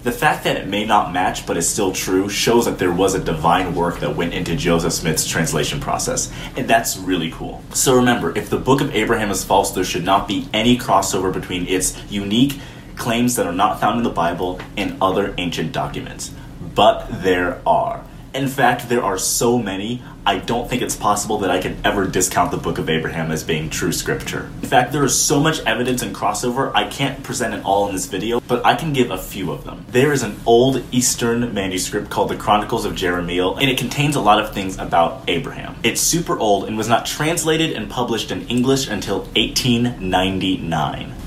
The 0.03 0.13
fact 0.13 0.45
that 0.45 0.59
it 0.59 0.69
may 0.69 0.85
not 0.85 1.15
match 1.15 1.47
but 1.47 1.57
is 1.57 1.67
still 1.67 1.91
true 1.91 2.29
shows 2.29 2.67
that 2.67 2.79
there 2.79 2.93
was 2.93 3.15
a 3.15 3.25
divine 3.25 3.75
work 3.75 4.01
that 4.01 4.15
went 4.15 4.35
into 4.35 4.55
Joseph 4.55 4.93
Smith's 4.93 5.27
translation 5.27 5.81
process, 5.81 6.31
and 6.59 6.69
that's 6.69 6.99
really 6.99 7.31
cool. 7.31 7.63
So 7.73 7.97
remember, 7.97 8.37
if 8.37 8.51
the 8.51 8.59
Book 8.59 8.83
of 8.83 8.95
Abraham 8.95 9.31
is 9.31 9.43
false, 9.43 9.71
there 9.71 9.83
should 9.83 10.05
not 10.05 10.29
be 10.29 10.47
any 10.53 10.77
crossover 10.77 11.33
between 11.33 11.67
its 11.67 11.99
unique 12.13 12.61
claims 12.97 13.35
that 13.37 13.47
are 13.47 13.53
not 13.53 13.81
found 13.81 13.97
in 13.97 14.05
the 14.05 14.11
Bible 14.11 14.61
and 14.77 14.99
other 15.01 15.35
ancient 15.39 15.73
documents. 15.73 16.35
But 16.75 17.23
there 17.23 17.63
are. 17.67 18.05
In 18.35 18.49
fact, 18.49 18.89
there 18.89 19.05
are 19.05 19.17
so 19.17 19.61
many, 19.61 20.03
I 20.27 20.39
don't 20.39 20.69
think 20.69 20.83
it's 20.83 20.97
possible 20.97 21.39
that 21.39 21.53
I 21.53 21.61
can 21.61 21.77
ever 21.85 22.05
discount 22.05 22.51
the 22.51 22.57
Book 22.57 22.79
of 22.79 22.91
Abraham 22.91 23.31
as 23.31 23.45
being 23.45 23.71
true 23.71 23.93
scripture. 23.93 24.51
In 24.61 24.69
fact, 24.69 24.91
there 24.91 25.05
is 25.05 25.17
so 25.17 25.39
much 25.39 25.61
evidence 25.61 26.03
and 26.03 26.13
crossover, 26.13 26.73
I 26.75 26.89
can't 26.89 27.23
present 27.23 27.55
it 27.55 27.65
all 27.65 27.87
in 27.87 27.95
this 27.95 28.07
video, 28.07 28.41
but 28.41 28.67
I 28.67 28.75
can 28.75 28.93
give 28.93 29.13
a 29.13 29.19
few 29.19 29.53
of 29.53 29.63
them. 29.63 29.87
There 29.89 30.13
is 30.13 30.25
an 30.25 30.35
old 30.47 30.83
Eastern 30.91 31.55
manuscript 31.55 32.11
called 32.11 32.29
the 32.29 32.37
Chronicles 32.37 32.85
of 32.85 32.95
Jerahmeel, 32.95 33.61
and 33.61 33.71
it 33.71 33.79
contains 33.79 34.17
a 34.17 34.21
lot 34.21 34.41
of 34.41 34.53
things 34.53 34.79
about 34.79 35.23
Abraham. 35.29 35.77
It's 35.85 36.01
super 36.01 36.37
old 36.37 36.65
and 36.65 36.77
was 36.77 36.89
not 36.89 37.07
translated 37.07 37.71
and 37.71 37.89
published 37.89 38.33
in 38.33 38.49
English 38.49 38.89
until 38.89 39.21
1899. 39.37 41.24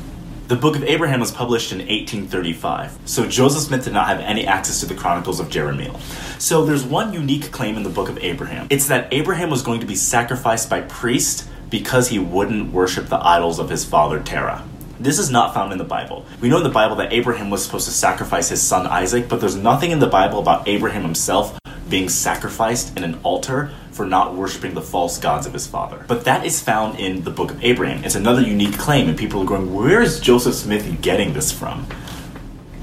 The 0.47 0.55
Book 0.55 0.77
of 0.77 0.83
Abraham 0.86 1.19
was 1.19 1.29
published 1.29 1.73
in 1.73 1.79
1835, 1.79 2.99
so 3.03 3.27
Joseph 3.27 3.63
Smith 3.63 3.83
did 3.83 3.91
not 3.91 4.07
have 4.07 4.21
any 4.21 4.47
access 4.47 4.79
to 4.79 4.86
the 4.86 4.95
Chronicles 4.95 5.41
of 5.41 5.49
Jerahmeel. 5.49 5.99
So 6.39 6.63
there's 6.63 6.86
one 6.86 7.12
unique 7.12 7.51
claim 7.51 7.75
in 7.75 7.83
the 7.83 7.89
Book 7.89 8.07
of 8.07 8.17
Abraham. 8.19 8.65
It's 8.69 8.88
that 8.88 9.12
Abraham 9.12 9.49
was 9.49 9.62
going 9.62 9.81
to 9.81 9.86
be 9.86 9.95
sacrificed 9.95 10.69
by 10.69 10.83
priests 10.83 11.49
because 11.69 12.07
he 12.07 12.17
wouldn't 12.17 12.71
worship 12.71 13.07
the 13.07 13.17
idols 13.17 13.60
of 13.60 13.69
his 13.69 13.83
father 13.83 14.21
Terah. 14.21 14.63
This 15.01 15.19
is 15.19 15.29
not 15.29 15.53
found 15.53 15.73
in 15.73 15.79
the 15.79 15.83
Bible. 15.83 16.25
We 16.39 16.47
know 16.47 16.60
in 16.60 16.63
the 16.63 16.69
Bible 16.69 16.95
that 16.95 17.12
Abraham 17.12 17.49
was 17.49 17.65
supposed 17.65 17.88
to 17.88 17.93
sacrifice 17.93 18.47
his 18.47 18.62
son 18.62 18.88
Isaac, 18.88 19.27
but 19.27 19.41
there's 19.41 19.57
nothing 19.57 19.91
in 19.91 19.99
the 19.99 20.07
Bible 20.07 20.39
about 20.39 20.65
Abraham 20.65 21.01
himself 21.01 21.60
being 21.89 22.10
sacrificed 22.10 22.97
in 22.97 23.04
an 23.04 23.19
altar 23.23 23.71
for 23.91 24.06
not 24.06 24.36
worshiping 24.36 24.73
the 24.73 24.82
false 24.82 25.17
gods 25.17 25.47
of 25.47 25.54
his 25.54 25.65
father. 25.65 26.06
But 26.08 26.26
that 26.26 26.45
is 26.45 26.62
found 26.62 27.00
in 27.00 27.23
the 27.23 27.32
book 27.32 27.52
of 27.52 27.63
Abraham. 27.63 28.04
It's 28.04 28.15
another 28.15 28.41
unique 28.41 28.78
claim, 28.78 29.10
and 29.10 29.17
people 29.17 29.41
are 29.41 29.45
going, 29.45 29.73
where 29.73 30.02
is 30.02 30.19
Joseph 30.19 30.54
Smith 30.54 31.02
getting 31.02 31.34
this 31.34 31.52
from? 31.52 31.88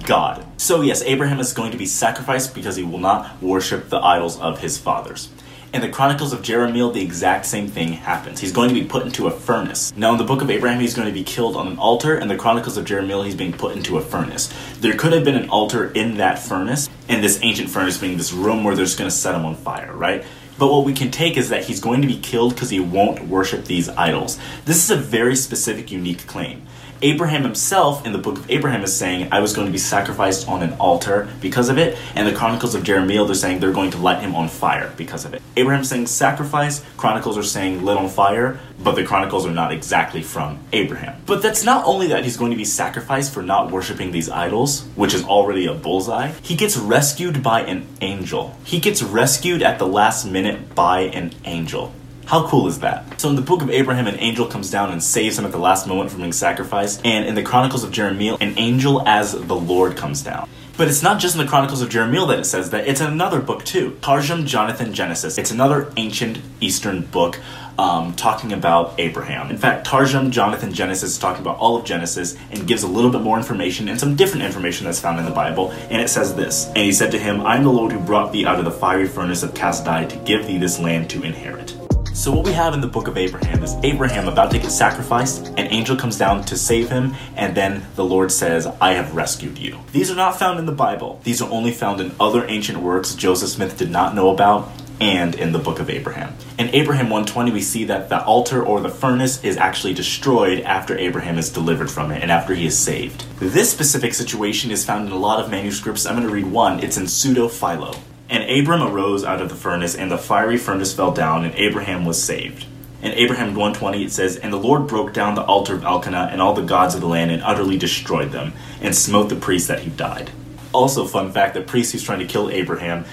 God. 0.04 0.44
So, 0.56 0.80
yes, 0.80 1.02
Abraham 1.02 1.40
is 1.40 1.52
going 1.52 1.72
to 1.72 1.78
be 1.78 1.86
sacrificed 1.86 2.54
because 2.54 2.76
he 2.76 2.82
will 2.82 2.98
not 2.98 3.42
worship 3.42 3.88
the 3.88 3.98
idols 3.98 4.38
of 4.38 4.60
his 4.60 4.76
fathers. 4.76 5.28
In 5.74 5.80
the 5.80 5.88
Chronicles 5.88 6.32
of 6.32 6.42
Jerahmeel, 6.42 6.94
the 6.94 7.02
exact 7.02 7.46
same 7.46 7.66
thing 7.66 7.94
happens. 7.94 8.38
He's 8.38 8.52
going 8.52 8.68
to 8.68 8.74
be 8.76 8.84
put 8.86 9.04
into 9.04 9.26
a 9.26 9.30
furnace. 9.32 9.92
Now, 9.96 10.12
in 10.12 10.18
the 10.18 10.24
book 10.24 10.40
of 10.40 10.48
Abraham, 10.48 10.78
he's 10.78 10.94
going 10.94 11.08
to 11.08 11.12
be 11.12 11.24
killed 11.24 11.56
on 11.56 11.66
an 11.66 11.78
altar. 11.78 12.16
In 12.16 12.28
the 12.28 12.36
Chronicles 12.36 12.76
of 12.76 12.84
Jerahmeel, 12.84 13.24
he's 13.24 13.34
being 13.34 13.52
put 13.52 13.74
into 13.74 13.98
a 13.98 14.00
furnace. 14.00 14.54
There 14.78 14.96
could 14.96 15.12
have 15.12 15.24
been 15.24 15.34
an 15.34 15.48
altar 15.48 15.90
in 15.90 16.18
that 16.18 16.38
furnace, 16.38 16.88
and 17.08 17.24
this 17.24 17.40
ancient 17.42 17.70
furnace 17.70 17.98
being 17.98 18.16
this 18.16 18.32
room 18.32 18.62
where 18.62 18.76
they're 18.76 18.84
just 18.84 18.98
going 18.98 19.10
to 19.10 19.16
set 19.16 19.34
him 19.34 19.44
on 19.44 19.56
fire, 19.56 19.92
right? 19.92 20.24
But 20.60 20.70
what 20.70 20.84
we 20.84 20.92
can 20.92 21.10
take 21.10 21.36
is 21.36 21.48
that 21.48 21.64
he's 21.64 21.80
going 21.80 22.02
to 22.02 22.06
be 22.06 22.20
killed 22.20 22.54
because 22.54 22.70
he 22.70 22.78
won't 22.78 23.26
worship 23.26 23.64
these 23.64 23.88
idols. 23.88 24.38
This 24.66 24.76
is 24.76 24.92
a 24.92 24.96
very 24.96 25.34
specific, 25.34 25.90
unique 25.90 26.24
claim. 26.28 26.62
Abraham 27.04 27.42
himself 27.42 28.06
in 28.06 28.12
the 28.12 28.18
book 28.18 28.38
of 28.38 28.50
Abraham 28.50 28.82
is 28.82 28.96
saying, 28.96 29.28
I 29.30 29.40
was 29.40 29.52
going 29.52 29.66
to 29.66 29.72
be 29.72 29.76
sacrificed 29.76 30.48
on 30.48 30.62
an 30.62 30.72
altar 30.80 31.28
because 31.42 31.68
of 31.68 31.76
it. 31.76 31.98
And 32.14 32.26
the 32.26 32.32
Chronicles 32.32 32.74
of 32.74 32.82
Jerahmeel, 32.82 33.26
they're 33.26 33.34
saying 33.34 33.60
they're 33.60 33.72
going 33.72 33.90
to 33.90 33.98
light 33.98 34.22
him 34.22 34.34
on 34.34 34.48
fire 34.48 34.90
because 34.96 35.26
of 35.26 35.34
it. 35.34 35.42
Abraham's 35.58 35.90
saying 35.90 36.06
sacrifice, 36.06 36.82
Chronicles 36.96 37.36
are 37.36 37.42
saying 37.42 37.84
lit 37.84 37.98
on 37.98 38.08
fire, 38.08 38.58
but 38.82 38.94
the 38.94 39.04
Chronicles 39.04 39.44
are 39.44 39.50
not 39.50 39.70
exactly 39.70 40.22
from 40.22 40.58
Abraham. 40.72 41.20
But 41.26 41.42
that's 41.42 41.62
not 41.62 41.84
only 41.84 42.06
that 42.06 42.24
he's 42.24 42.38
going 42.38 42.52
to 42.52 42.56
be 42.56 42.64
sacrificed 42.64 43.34
for 43.34 43.42
not 43.42 43.70
worshiping 43.70 44.10
these 44.10 44.30
idols, 44.30 44.84
which 44.96 45.12
is 45.12 45.24
already 45.24 45.66
a 45.66 45.74
bullseye, 45.74 46.32
he 46.40 46.56
gets 46.56 46.78
rescued 46.78 47.42
by 47.42 47.64
an 47.64 47.86
angel. 48.00 48.56
He 48.64 48.80
gets 48.80 49.02
rescued 49.02 49.60
at 49.60 49.78
the 49.78 49.86
last 49.86 50.24
minute 50.24 50.74
by 50.74 51.00
an 51.00 51.34
angel. 51.44 51.92
How 52.26 52.48
cool 52.48 52.66
is 52.68 52.80
that? 52.80 53.20
So 53.20 53.28
in 53.28 53.36
the 53.36 53.42
book 53.42 53.60
of 53.60 53.68
Abraham, 53.68 54.06
an 54.06 54.18
angel 54.18 54.46
comes 54.46 54.70
down 54.70 54.90
and 54.90 55.02
saves 55.02 55.38
him 55.38 55.44
at 55.44 55.52
the 55.52 55.58
last 55.58 55.86
moment 55.86 56.10
from 56.10 56.20
being 56.20 56.32
sacrificed. 56.32 57.02
And 57.04 57.26
in 57.26 57.34
the 57.34 57.42
Chronicles 57.42 57.84
of 57.84 57.90
Jerahmeel, 57.90 58.40
an 58.40 58.54
angel 58.56 59.06
as 59.06 59.32
the 59.32 59.54
Lord 59.54 59.96
comes 59.96 60.22
down. 60.22 60.48
But 60.76 60.88
it's 60.88 61.02
not 61.02 61.20
just 61.20 61.36
in 61.36 61.42
the 61.44 61.48
Chronicles 61.48 61.82
of 61.82 61.90
Jerahmeel 61.90 62.26
that 62.28 62.40
it 62.40 62.44
says 62.44 62.70
that, 62.70 62.88
it's 62.88 63.00
in 63.00 63.06
another 63.06 63.40
book 63.40 63.64
too. 63.64 63.96
Targum 64.00 64.46
Jonathan 64.46 64.92
Genesis. 64.92 65.38
It's 65.38 65.52
another 65.52 65.92
ancient 65.96 66.40
Eastern 66.60 67.02
book 67.02 67.38
um, 67.78 68.14
talking 68.14 68.52
about 68.52 68.98
Abraham. 68.98 69.50
In 69.50 69.58
fact, 69.58 69.86
Targum 69.86 70.30
Jonathan 70.30 70.72
Genesis 70.72 71.12
is 71.12 71.18
talking 71.18 71.42
about 71.42 71.58
all 71.58 71.76
of 71.76 71.84
Genesis 71.84 72.36
and 72.50 72.66
gives 72.66 72.82
a 72.82 72.88
little 72.88 73.10
bit 73.10 73.20
more 73.20 73.36
information 73.36 73.88
and 73.88 74.00
some 74.00 74.16
different 74.16 74.44
information 74.44 74.86
that's 74.86 75.00
found 75.00 75.18
in 75.18 75.24
the 75.24 75.30
Bible. 75.30 75.70
And 75.90 76.00
it 76.00 76.08
says 76.08 76.34
this 76.34 76.66
And 76.68 76.78
he 76.78 76.92
said 76.92 77.12
to 77.12 77.18
him, 77.18 77.42
I 77.42 77.56
am 77.56 77.64
the 77.64 77.70
Lord 77.70 77.92
who 77.92 78.00
brought 78.00 78.32
thee 78.32 78.46
out 78.46 78.58
of 78.58 78.64
the 78.64 78.72
fiery 78.72 79.06
furnace 79.06 79.42
of 79.42 79.54
Kasdi 79.54 80.08
to 80.08 80.16
give 80.24 80.46
thee 80.46 80.58
this 80.58 80.80
land 80.80 81.10
to 81.10 81.22
inherit. 81.22 81.83
So, 82.14 82.30
what 82.30 82.46
we 82.46 82.52
have 82.52 82.74
in 82.74 82.80
the 82.80 82.86
book 82.86 83.08
of 83.08 83.18
Abraham 83.18 83.64
is 83.64 83.74
Abraham 83.82 84.28
about 84.28 84.52
to 84.52 84.58
get 84.60 84.70
sacrificed, 84.70 85.48
an 85.56 85.66
angel 85.72 85.96
comes 85.96 86.16
down 86.16 86.44
to 86.44 86.56
save 86.56 86.88
him, 86.88 87.12
and 87.34 87.56
then 87.56 87.84
the 87.96 88.04
Lord 88.04 88.30
says, 88.30 88.68
I 88.80 88.92
have 88.92 89.16
rescued 89.16 89.58
you. 89.58 89.80
These 89.90 90.12
are 90.12 90.14
not 90.14 90.38
found 90.38 90.60
in 90.60 90.64
the 90.64 90.70
Bible. 90.72 91.20
These 91.24 91.42
are 91.42 91.50
only 91.50 91.72
found 91.72 92.00
in 92.00 92.12
other 92.20 92.46
ancient 92.46 92.78
works 92.78 93.16
Joseph 93.16 93.48
Smith 93.48 93.76
did 93.76 93.90
not 93.90 94.14
know 94.14 94.30
about 94.30 94.70
and 95.00 95.34
in 95.34 95.50
the 95.50 95.58
book 95.58 95.80
of 95.80 95.90
Abraham. 95.90 96.32
In 96.56 96.68
Abraham 96.68 97.10
120, 97.10 97.50
we 97.50 97.60
see 97.60 97.82
that 97.86 98.08
the 98.08 98.24
altar 98.24 98.64
or 98.64 98.80
the 98.80 98.88
furnace 98.88 99.42
is 99.42 99.56
actually 99.56 99.92
destroyed 99.92 100.60
after 100.60 100.96
Abraham 100.96 101.36
is 101.36 101.50
delivered 101.50 101.90
from 101.90 102.12
it 102.12 102.22
and 102.22 102.30
after 102.30 102.54
he 102.54 102.64
is 102.64 102.78
saved. 102.78 103.24
This 103.40 103.72
specific 103.72 104.14
situation 104.14 104.70
is 104.70 104.84
found 104.84 105.08
in 105.08 105.12
a 105.12 105.18
lot 105.18 105.44
of 105.44 105.50
manuscripts. 105.50 106.06
I'm 106.06 106.14
going 106.14 106.28
to 106.28 106.32
read 106.32 106.46
one. 106.46 106.78
It's 106.78 106.96
in 106.96 107.08
Pseudo 107.08 107.48
Philo. 107.48 107.92
And 108.28 108.42
Abram 108.50 108.82
arose 108.82 109.24
out 109.24 109.40
of 109.40 109.48
the 109.48 109.54
furnace, 109.54 109.94
and 109.94 110.10
the 110.10 110.18
fiery 110.18 110.56
furnace 110.56 110.94
fell 110.94 111.12
down, 111.12 111.44
and 111.44 111.54
Abraham 111.54 112.04
was 112.04 112.22
saved. 112.22 112.66
In 113.02 113.12
Abraham 113.12 113.48
120, 113.48 114.04
it 114.04 114.12
says, 114.12 114.36
And 114.36 114.50
the 114.52 114.58
Lord 114.58 114.86
broke 114.86 115.12
down 115.12 115.34
the 115.34 115.44
altar 115.44 115.74
of 115.74 115.82
Elkenah 115.82 116.32
and 116.32 116.40
all 116.40 116.54
the 116.54 116.62
gods 116.62 116.94
of 116.94 117.02
the 117.02 117.06
land 117.06 117.30
and 117.30 117.42
utterly 117.42 117.76
destroyed 117.76 118.32
them, 118.32 118.54
and 118.80 118.94
smote 118.94 119.28
the 119.28 119.36
priest 119.36 119.68
that 119.68 119.80
he 119.80 119.90
died. 119.90 120.30
Also, 120.72 121.04
fun 121.04 121.30
fact 121.30 121.54
the 121.54 121.60
priest 121.60 121.92
who's 121.92 122.02
trying 122.02 122.20
to 122.20 122.24
kill 122.24 122.50
Abraham 122.50 123.04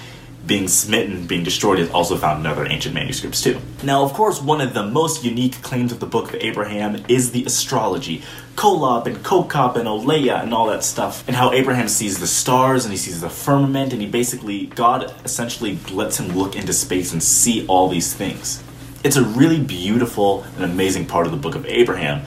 being 0.45 0.67
smitten, 0.67 1.27
being 1.27 1.43
destroyed 1.43 1.79
is 1.79 1.89
also 1.91 2.17
found 2.17 2.39
in 2.39 2.45
other 2.45 2.65
ancient 2.65 2.95
manuscripts 2.95 3.41
too. 3.41 3.59
Now, 3.83 4.03
of 4.03 4.13
course, 4.13 4.41
one 4.41 4.59
of 4.59 4.73
the 4.73 4.83
most 4.83 5.23
unique 5.23 5.61
claims 5.61 5.91
of 5.91 5.99
the 5.99 6.05
Book 6.05 6.33
of 6.33 6.41
Abraham 6.41 7.03
is 7.07 7.31
the 7.31 7.45
astrology. 7.45 8.23
Kolob 8.55 9.05
and 9.05 9.23
Kokob 9.23 9.77
and 9.77 9.87
Olea 9.87 10.37
and 10.37 10.53
all 10.53 10.67
that 10.67 10.83
stuff, 10.83 11.25
and 11.27 11.35
how 11.35 11.51
Abraham 11.51 11.87
sees 11.87 12.19
the 12.19 12.27
stars 12.27 12.85
and 12.85 12.91
he 12.91 12.97
sees 12.97 13.21
the 13.21 13.29
firmament, 13.29 13.93
and 13.93 14.01
he 14.01 14.07
basically, 14.07 14.65
God 14.67 15.13
essentially 15.23 15.77
lets 15.91 16.19
him 16.19 16.29
look 16.29 16.55
into 16.55 16.73
space 16.73 17.13
and 17.13 17.21
see 17.21 17.65
all 17.67 17.87
these 17.87 18.13
things. 18.13 18.63
It's 19.03 19.15
a 19.15 19.23
really 19.23 19.59
beautiful 19.59 20.43
and 20.55 20.63
amazing 20.63 21.05
part 21.05 21.25
of 21.25 21.31
the 21.31 21.37
Book 21.37 21.55
of 21.55 21.65
Abraham 21.65 22.25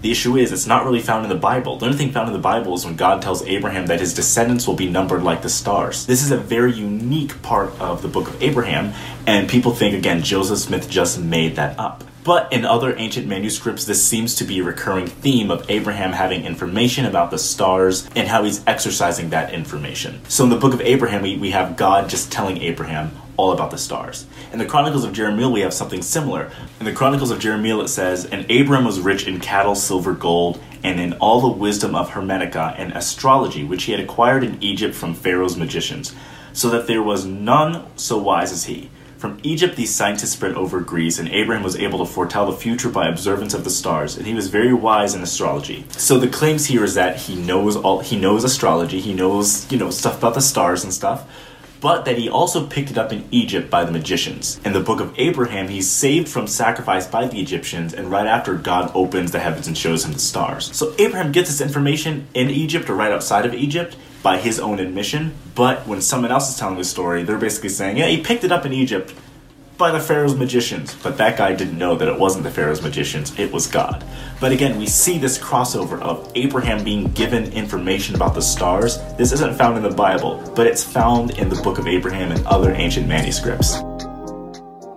the 0.00 0.10
issue 0.10 0.36
is, 0.36 0.52
it's 0.52 0.66
not 0.66 0.84
really 0.84 1.00
found 1.00 1.24
in 1.24 1.28
the 1.28 1.36
Bible. 1.36 1.76
The 1.76 1.86
only 1.86 1.98
thing 1.98 2.12
found 2.12 2.28
in 2.28 2.32
the 2.32 2.38
Bible 2.38 2.74
is 2.74 2.84
when 2.84 2.96
God 2.96 3.20
tells 3.20 3.42
Abraham 3.42 3.86
that 3.86 4.00
his 4.00 4.14
descendants 4.14 4.66
will 4.66 4.74
be 4.74 4.88
numbered 4.88 5.22
like 5.22 5.42
the 5.42 5.48
stars. 5.48 6.06
This 6.06 6.22
is 6.22 6.30
a 6.30 6.38
very 6.38 6.72
unique 6.72 7.40
part 7.42 7.78
of 7.80 8.00
the 8.00 8.08
book 8.08 8.28
of 8.28 8.42
Abraham, 8.42 8.94
and 9.26 9.48
people 9.48 9.72
think, 9.72 9.94
again, 9.94 10.22
Joseph 10.22 10.58
Smith 10.58 10.88
just 10.88 11.20
made 11.20 11.56
that 11.56 11.78
up. 11.78 12.04
But 12.22 12.52
in 12.52 12.64
other 12.64 12.94
ancient 12.96 13.26
manuscripts, 13.26 13.86
this 13.86 14.06
seems 14.06 14.34
to 14.36 14.44
be 14.44 14.60
a 14.60 14.64
recurring 14.64 15.06
theme 15.06 15.50
of 15.50 15.68
Abraham 15.70 16.12
having 16.12 16.44
information 16.44 17.06
about 17.06 17.30
the 17.30 17.38
stars 17.38 18.08
and 18.14 18.28
how 18.28 18.44
he's 18.44 18.62
exercising 18.66 19.30
that 19.30 19.54
information. 19.54 20.20
So 20.28 20.44
in 20.44 20.50
the 20.50 20.56
book 20.56 20.74
of 20.74 20.82
Abraham, 20.82 21.22
we, 21.22 21.38
we 21.38 21.50
have 21.52 21.76
God 21.76 22.10
just 22.10 22.30
telling 22.30 22.58
Abraham, 22.58 23.10
all 23.40 23.52
about 23.52 23.70
the 23.70 23.78
stars. 23.78 24.26
In 24.52 24.58
the 24.58 24.66
Chronicles 24.66 25.02
of 25.02 25.14
Jerahmeel, 25.14 25.50
we 25.50 25.60
have 25.60 25.72
something 25.72 26.02
similar. 26.02 26.50
In 26.78 26.84
the 26.84 26.92
Chronicles 26.92 27.30
of 27.30 27.38
Jerahmeel, 27.38 27.82
it 27.82 27.88
says, 27.88 28.26
And 28.26 28.48
Abram 28.50 28.84
was 28.84 29.00
rich 29.00 29.26
in 29.26 29.40
cattle, 29.40 29.74
silver, 29.74 30.12
gold, 30.12 30.60
and 30.84 31.00
in 31.00 31.14
all 31.14 31.40
the 31.40 31.48
wisdom 31.48 31.94
of 31.94 32.10
Hermetica 32.10 32.74
and 32.76 32.92
astrology, 32.92 33.64
which 33.64 33.84
he 33.84 33.92
had 33.92 34.00
acquired 34.00 34.44
in 34.44 34.62
Egypt 34.62 34.94
from 34.94 35.14
Pharaoh's 35.14 35.56
magicians, 35.56 36.14
so 36.52 36.68
that 36.68 36.86
there 36.86 37.02
was 37.02 37.24
none 37.24 37.86
so 37.96 38.18
wise 38.18 38.52
as 38.52 38.64
he. 38.64 38.90
From 39.16 39.38
Egypt, 39.42 39.76
these 39.76 39.94
scientists 39.94 40.32
spread 40.32 40.54
over 40.54 40.80
Greece, 40.80 41.18
and 41.18 41.28
Abraham 41.28 41.62
was 41.62 41.76
able 41.76 41.98
to 41.98 42.10
foretell 42.10 42.50
the 42.50 42.56
future 42.56 42.88
by 42.88 43.08
observance 43.08 43.54
of 43.54 43.64
the 43.64 43.70
stars, 43.70 44.16
and 44.16 44.26
he 44.26 44.34
was 44.34 44.48
very 44.48 44.72
wise 44.72 45.14
in 45.14 45.22
astrology. 45.22 45.84
So 45.90 46.18
the 46.18 46.28
claims 46.28 46.66
here 46.66 46.84
is 46.84 46.94
that 46.94 47.16
he 47.16 47.36
knows 47.36 47.76
all 47.76 48.00
he 48.00 48.18
knows 48.18 48.44
astrology, 48.44 49.00
he 49.00 49.14
knows 49.14 49.70
you 49.70 49.78
know 49.78 49.90
stuff 49.90 50.18
about 50.18 50.34
the 50.34 50.40
stars 50.40 50.84
and 50.84 50.92
stuff, 50.92 51.26
but 51.80 52.04
that 52.04 52.18
he 52.18 52.28
also 52.28 52.66
picked 52.66 52.90
it 52.90 52.98
up 52.98 53.12
in 53.12 53.26
Egypt 53.30 53.70
by 53.70 53.84
the 53.84 53.92
magicians. 53.92 54.60
In 54.64 54.72
the 54.72 54.80
book 54.80 55.00
of 55.00 55.18
Abraham, 55.18 55.68
he's 55.68 55.90
saved 55.90 56.28
from 56.28 56.46
sacrifice 56.46 57.06
by 57.06 57.26
the 57.26 57.40
Egyptians, 57.40 57.94
and 57.94 58.10
right 58.10 58.26
after, 58.26 58.54
God 58.54 58.90
opens 58.94 59.32
the 59.32 59.40
heavens 59.40 59.66
and 59.66 59.76
shows 59.76 60.04
him 60.04 60.12
the 60.12 60.18
stars. 60.18 60.74
So 60.76 60.94
Abraham 60.98 61.32
gets 61.32 61.48
this 61.48 61.60
information 61.60 62.26
in 62.34 62.50
Egypt 62.50 62.90
or 62.90 62.94
right 62.94 63.12
outside 63.12 63.46
of 63.46 63.54
Egypt 63.54 63.96
by 64.22 64.36
his 64.38 64.60
own 64.60 64.78
admission, 64.78 65.34
but 65.54 65.86
when 65.86 66.02
someone 66.02 66.30
else 66.30 66.50
is 66.50 66.58
telling 66.58 66.76
the 66.76 66.84
story, 66.84 67.22
they're 67.22 67.38
basically 67.38 67.70
saying, 67.70 67.96
yeah, 67.96 68.06
he 68.06 68.22
picked 68.22 68.44
it 68.44 68.52
up 68.52 68.66
in 68.66 68.72
Egypt 68.72 69.14
by 69.80 69.90
the 69.90 69.98
Pharaoh's 69.98 70.36
magicians. 70.36 70.94
But 71.02 71.16
that 71.16 71.38
guy 71.38 71.54
didn't 71.54 71.78
know 71.78 71.96
that 71.96 72.06
it 72.06 72.16
wasn't 72.16 72.44
the 72.44 72.50
Pharaoh's 72.50 72.82
magicians, 72.82 73.36
it 73.38 73.50
was 73.50 73.66
God. 73.66 74.04
But 74.38 74.52
again, 74.52 74.78
we 74.78 74.86
see 74.86 75.16
this 75.18 75.38
crossover 75.38 75.98
of 76.02 76.30
Abraham 76.34 76.84
being 76.84 77.10
given 77.12 77.50
information 77.54 78.14
about 78.14 78.34
the 78.34 78.42
stars. 78.42 78.98
This 79.16 79.32
isn't 79.32 79.56
found 79.56 79.78
in 79.78 79.82
the 79.82 79.90
Bible, 79.90 80.52
but 80.54 80.66
it's 80.66 80.84
found 80.84 81.38
in 81.38 81.48
the 81.48 81.60
book 81.62 81.78
of 81.78 81.88
Abraham 81.88 82.30
and 82.30 82.46
other 82.46 82.72
ancient 82.72 83.08
manuscripts. 83.08 83.76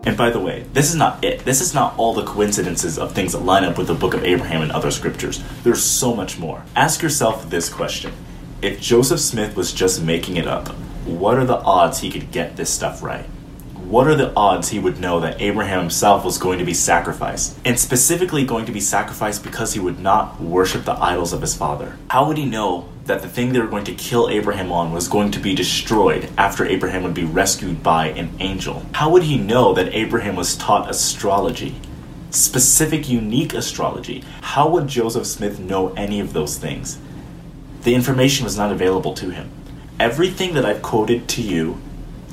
And 0.06 0.18
by 0.18 0.30
the 0.30 0.40
way, 0.40 0.66
this 0.74 0.90
is 0.90 0.98
not 0.98 1.24
it. 1.24 1.46
This 1.46 1.62
is 1.62 1.74
not 1.74 1.98
all 1.98 2.14
the 2.14 2.26
coincidences 2.26 3.00
of 3.00 3.14
things 3.14 3.32
that 3.32 3.40
line 3.40 3.64
up 3.64 3.78
with 3.78 3.88
the 3.88 3.94
book 3.94 4.14
of 4.14 4.26
Abraham 4.26 4.62
and 4.62 4.72
other 4.74 4.92
scriptures. 4.92 5.42
There's 5.64 5.82
so 5.82 6.14
much 6.14 6.38
more. 6.38 6.62
Ask 6.76 7.02
yourself 7.02 7.50
this 7.50 7.70
question 7.70 8.12
If 8.62 8.82
Joseph 8.82 9.22
Smith 9.22 9.56
was 9.56 9.72
just 9.72 10.04
making 10.04 10.36
it 10.36 10.48
up, 10.48 10.68
what 11.06 11.38
are 11.38 11.46
the 11.46 11.60
odds 11.60 12.00
he 12.00 12.12
could 12.12 12.32
get 12.32 12.58
this 12.58 12.70
stuff 12.70 13.02
right? 13.02 13.26
What 13.94 14.08
are 14.08 14.16
the 14.16 14.34
odds 14.36 14.70
he 14.70 14.80
would 14.80 15.00
know 15.00 15.20
that 15.20 15.40
Abraham 15.40 15.82
himself 15.82 16.26
was 16.26 16.40
going 16.40 16.58
to 16.58 16.66
be 16.66 16.74
sacrificed? 16.74 17.56
And 17.64 17.80
specifically 17.80 18.44
going 18.44 18.66
to 18.66 18.72
be 18.72 18.80
sacrificed 18.80 19.44
because 19.44 19.74
he 19.74 19.80
would 19.80 20.00
not 20.00 20.42
worship 20.42 20.84
the 20.84 20.94
idols 20.94 21.32
of 21.32 21.42
his 21.42 21.56
father? 21.56 21.96
How 22.10 22.28
would 22.28 22.40
he 22.40 22.46
know 22.48 22.90
that 23.06 23.22
the 23.22 23.28
thing 23.28 23.54
they 23.54 23.60
were 23.60 23.68
going 23.68 23.84
to 23.84 23.94
kill 23.94 24.30
Abraham 24.30 24.72
on 24.72 24.94
was 24.94 25.08
going 25.08 25.30
to 25.30 25.40
be 25.40 25.54
destroyed 25.54 26.28
after 26.40 26.66
Abraham 26.66 27.04
would 27.04 27.14
be 27.14 27.24
rescued 27.24 27.84
by 27.84 28.08
an 28.08 28.36
angel? 28.40 28.84
How 28.94 29.12
would 29.12 29.22
he 29.22 29.38
know 29.38 29.76
that 29.76 29.94
Abraham 29.94 30.38
was 30.38 30.58
taught 30.58 30.90
astrology? 30.90 31.76
Specific, 32.32 33.08
unique 33.08 33.54
astrology. 33.54 34.24
How 34.42 34.68
would 34.70 34.88
Joseph 34.88 35.28
Smith 35.28 35.60
know 35.60 35.94
any 35.94 36.20
of 36.20 36.34
those 36.34 36.58
things? 36.58 36.98
The 37.84 37.94
information 37.94 38.44
was 38.44 38.58
not 38.58 38.72
available 38.72 39.14
to 39.14 39.30
him. 39.30 39.52
Everything 40.00 40.56
that 40.56 40.66
I've 40.66 40.82
quoted 40.82 41.28
to 41.30 41.44
you 41.44 41.80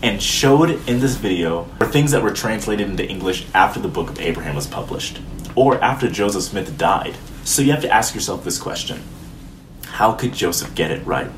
and 0.02 0.22
showed 0.22 0.70
in 0.88 1.00
this 1.00 1.16
video 1.16 1.68
are 1.80 1.86
things 1.86 2.10
that 2.12 2.22
were 2.22 2.32
translated 2.32 2.88
into 2.88 3.06
English 3.06 3.46
after 3.54 3.80
the 3.80 3.88
book 3.88 4.08
of 4.10 4.20
Abraham 4.20 4.54
was 4.54 4.66
published, 4.66 5.20
or 5.54 5.82
after 5.82 6.08
Joseph 6.08 6.44
Smith 6.44 6.78
died. 6.78 7.16
So 7.44 7.62
you 7.62 7.72
have 7.72 7.82
to 7.82 7.90
ask 7.90 8.14
yourself 8.14 8.44
this 8.44 8.58
question 8.58 9.02
How 9.86 10.12
could 10.12 10.32
Joseph 10.32 10.74
get 10.74 10.90
it 10.90 11.04
right? 11.06 11.30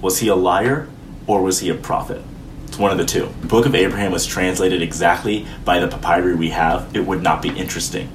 Was 0.00 0.18
he 0.18 0.28
a 0.28 0.34
liar, 0.34 0.88
or 1.26 1.42
was 1.42 1.60
he 1.60 1.68
a 1.68 1.74
prophet? 1.74 2.22
It's 2.66 2.78
one 2.78 2.90
of 2.90 2.98
the 2.98 3.04
two. 3.04 3.32
The 3.42 3.46
book 3.46 3.66
of 3.66 3.74
Abraham 3.74 4.12
was 4.12 4.26
translated 4.26 4.82
exactly 4.82 5.46
by 5.64 5.78
the 5.78 5.88
papyri 5.88 6.34
we 6.34 6.50
have, 6.50 6.96
it 6.96 7.06
would 7.06 7.22
not 7.22 7.42
be 7.42 7.50
interesting, 7.50 8.08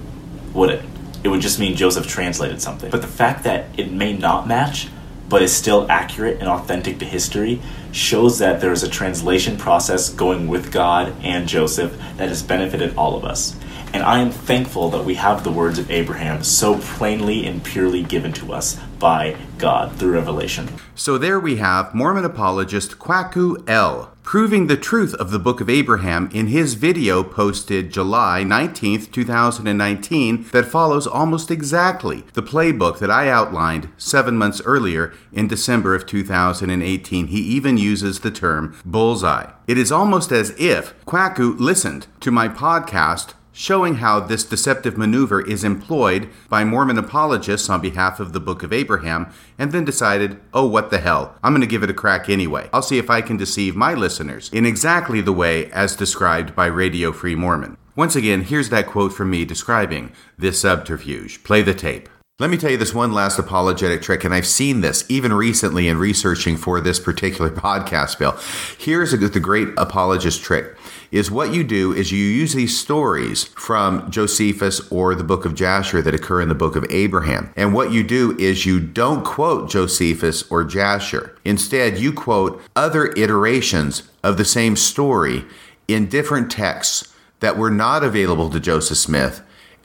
would 0.53 0.71
it? 0.71 0.83
It 1.23 1.29
would 1.29 1.41
just 1.41 1.59
mean 1.59 1.75
Joseph 1.75 2.07
translated 2.07 2.61
something. 2.61 2.89
But 2.89 3.01
the 3.01 3.07
fact 3.07 3.43
that 3.43 3.67
it 3.77 3.91
may 3.91 4.13
not 4.13 4.47
match 4.47 4.87
but 5.29 5.41
is 5.41 5.55
still 5.55 5.85
accurate 5.89 6.39
and 6.39 6.47
authentic 6.47 6.99
to 6.99 7.05
history 7.05 7.61
shows 7.91 8.39
that 8.39 8.61
there 8.61 8.71
is 8.71 8.83
a 8.83 8.89
translation 8.89 9.57
process 9.57 10.09
going 10.09 10.47
with 10.47 10.71
God 10.71 11.13
and 11.21 11.47
Joseph 11.47 11.97
that 12.17 12.29
has 12.29 12.43
benefited 12.43 12.95
all 12.95 13.15
of 13.15 13.25
us. 13.25 13.55
And 13.93 14.03
I 14.03 14.19
am 14.19 14.31
thankful 14.31 14.89
that 14.91 15.05
we 15.05 15.15
have 15.15 15.43
the 15.43 15.51
words 15.51 15.79
of 15.79 15.89
Abraham 15.89 16.43
so 16.43 16.77
plainly 16.79 17.45
and 17.45 17.63
purely 17.63 18.03
given 18.03 18.33
to 18.33 18.53
us 18.53 18.77
by 18.99 19.37
God 19.57 19.95
through 19.95 20.13
revelation. 20.13 20.69
So 20.95 21.17
there 21.17 21.39
we 21.39 21.57
have 21.57 21.93
Mormon 21.93 22.25
apologist 22.25 22.99
Kwaku 22.99 23.63
L. 23.69 24.13
proving 24.23 24.67
the 24.67 24.75
truth 24.75 25.13
of 25.15 25.31
the 25.31 25.39
Book 25.39 25.61
of 25.61 25.69
Abraham 25.69 26.29
in 26.33 26.47
his 26.47 26.73
video 26.73 27.23
posted 27.23 27.91
July 27.91 28.43
19th, 28.45 29.11
2019, 29.11 30.47
that 30.51 30.65
follows 30.65 31.07
almost 31.07 31.49
exactly 31.49 32.25
the 32.33 32.43
playbook 32.43 32.99
that 32.99 33.11
I 33.11 33.29
outlined 33.29 33.89
seven 33.97 34.35
months 34.35 34.61
earlier 34.65 35.13
in 35.31 35.47
December 35.47 35.95
of 35.95 36.05
2018. 36.05 37.27
He 37.27 37.39
even 37.39 37.77
uses 37.77 38.19
the 38.19 38.31
term 38.31 38.75
bullseye. 38.83 39.51
It 39.65 39.77
is 39.77 39.91
almost 39.91 40.31
as 40.31 40.49
if 40.59 40.93
Kwaku 41.05 41.57
listened 41.57 42.07
to 42.19 42.31
my 42.31 42.49
podcast 42.49 43.33
showing 43.57 43.95
how 43.95 44.19
this 44.19 44.43
deceptive 44.43 44.99
maneuver 44.99 45.41
is 45.41 45.63
employed 45.63 46.29
by 46.47 46.63
Mormon 46.63 46.99
apologists 46.99 47.69
on 47.71 47.81
behalf 47.81 48.19
of 48.19 48.31
the 48.31 48.39
Book 48.39 48.61
of 48.61 48.71
Abraham, 48.71 49.33
and 49.57 49.71
then 49.71 49.83
decided, 49.83 50.39
oh, 50.53 50.67
what 50.67 50.91
the 50.91 50.99
hell, 50.99 51.35
I'm 51.41 51.53
going 51.53 51.61
to 51.61 51.67
give 51.67 51.81
it 51.81 51.89
a 51.89 51.93
crack 51.93 52.29
anyway. 52.29 52.69
I'll 52.71 52.83
see 52.83 52.99
if 52.99 53.09
I 53.09 53.21
can 53.21 53.35
deceive 53.35 53.75
my 53.75 53.95
listeners 53.95 54.51
in 54.53 54.67
exactly 54.67 55.21
the 55.21 55.33
way 55.33 55.71
as 55.71 55.95
described 55.95 56.55
by 56.55 56.67
Radio 56.67 57.11
Free 57.11 57.35
Mormon. 57.35 57.77
Once 57.95 58.15
again, 58.15 58.43
here's 58.43 58.69
that 58.69 58.85
quote 58.85 59.11
from 59.11 59.31
me 59.31 59.43
describing 59.43 60.11
this 60.37 60.61
subterfuge. 60.61 61.43
Play 61.43 61.63
the 61.63 61.73
tape. 61.73 62.07
Let 62.39 62.51
me 62.51 62.57
tell 62.57 62.69
you 62.69 62.77
this 62.77 62.93
one 62.93 63.13
last 63.13 63.39
apologetic 63.39 64.03
trick, 64.03 64.23
and 64.23 64.31
I've 64.31 64.45
seen 64.45 64.81
this 64.81 65.03
even 65.09 65.33
recently 65.33 65.87
in 65.87 65.97
researching 65.97 66.55
for 66.55 66.79
this 66.79 66.99
particular 66.99 67.49
podcast, 67.49 68.19
Bill. 68.19 68.37
Here's 68.77 69.11
a, 69.11 69.17
the 69.17 69.39
great 69.39 69.69
apologist 69.75 70.43
trick 70.43 70.77
is 71.11 71.31
what 71.31 71.51
you 71.51 71.63
do 71.63 71.93
is 71.93 72.11
you 72.11 72.23
use 72.23 72.53
these 72.53 72.79
stories 72.79 73.45
from 73.45 74.11
Josephus 74.11 74.87
or 74.91 75.15
the 75.15 75.23
book 75.23 75.45
of 75.45 75.55
Jasher 75.55 75.99
that 76.03 76.13
occur 76.13 76.39
in 76.39 76.47
the 76.47 76.53
book 76.53 76.75
of 76.75 76.85
Abraham. 76.91 77.51
And 77.55 77.73
what 77.73 77.91
you 77.91 78.03
do 78.03 78.37
is 78.37 78.67
you 78.67 78.79
don't 78.79 79.25
quote 79.25 79.67
Josephus 79.67 80.43
or 80.51 80.63
Jasher. 80.63 81.35
Instead, 81.43 81.97
you 81.97 82.13
quote 82.13 82.61
other 82.75 83.07
iterations 83.13 84.03
of 84.23 84.37
the 84.37 84.45
same 84.45 84.75
story 84.75 85.43
in 85.87 86.05
different 86.05 86.51
texts 86.51 87.15
that 87.39 87.57
were 87.57 87.71
not 87.71 88.03
available 88.03 88.51
to 88.51 88.59
Joseph 88.59 88.99
Smith. 88.99 89.41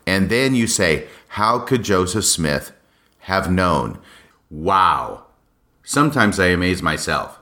And 0.07 0.29
then 0.29 0.55
you 0.55 0.67
say, 0.67 1.07
how 1.37 1.59
could 1.59 1.83
Joseph 1.83 2.27
Smith 2.27 2.73
have 3.21 3.51
known? 3.51 3.99
Wow. 4.51 5.29
Sometimes 5.83 6.39
I 6.39 6.49
amaze 6.49 6.83
myself. 6.83 7.39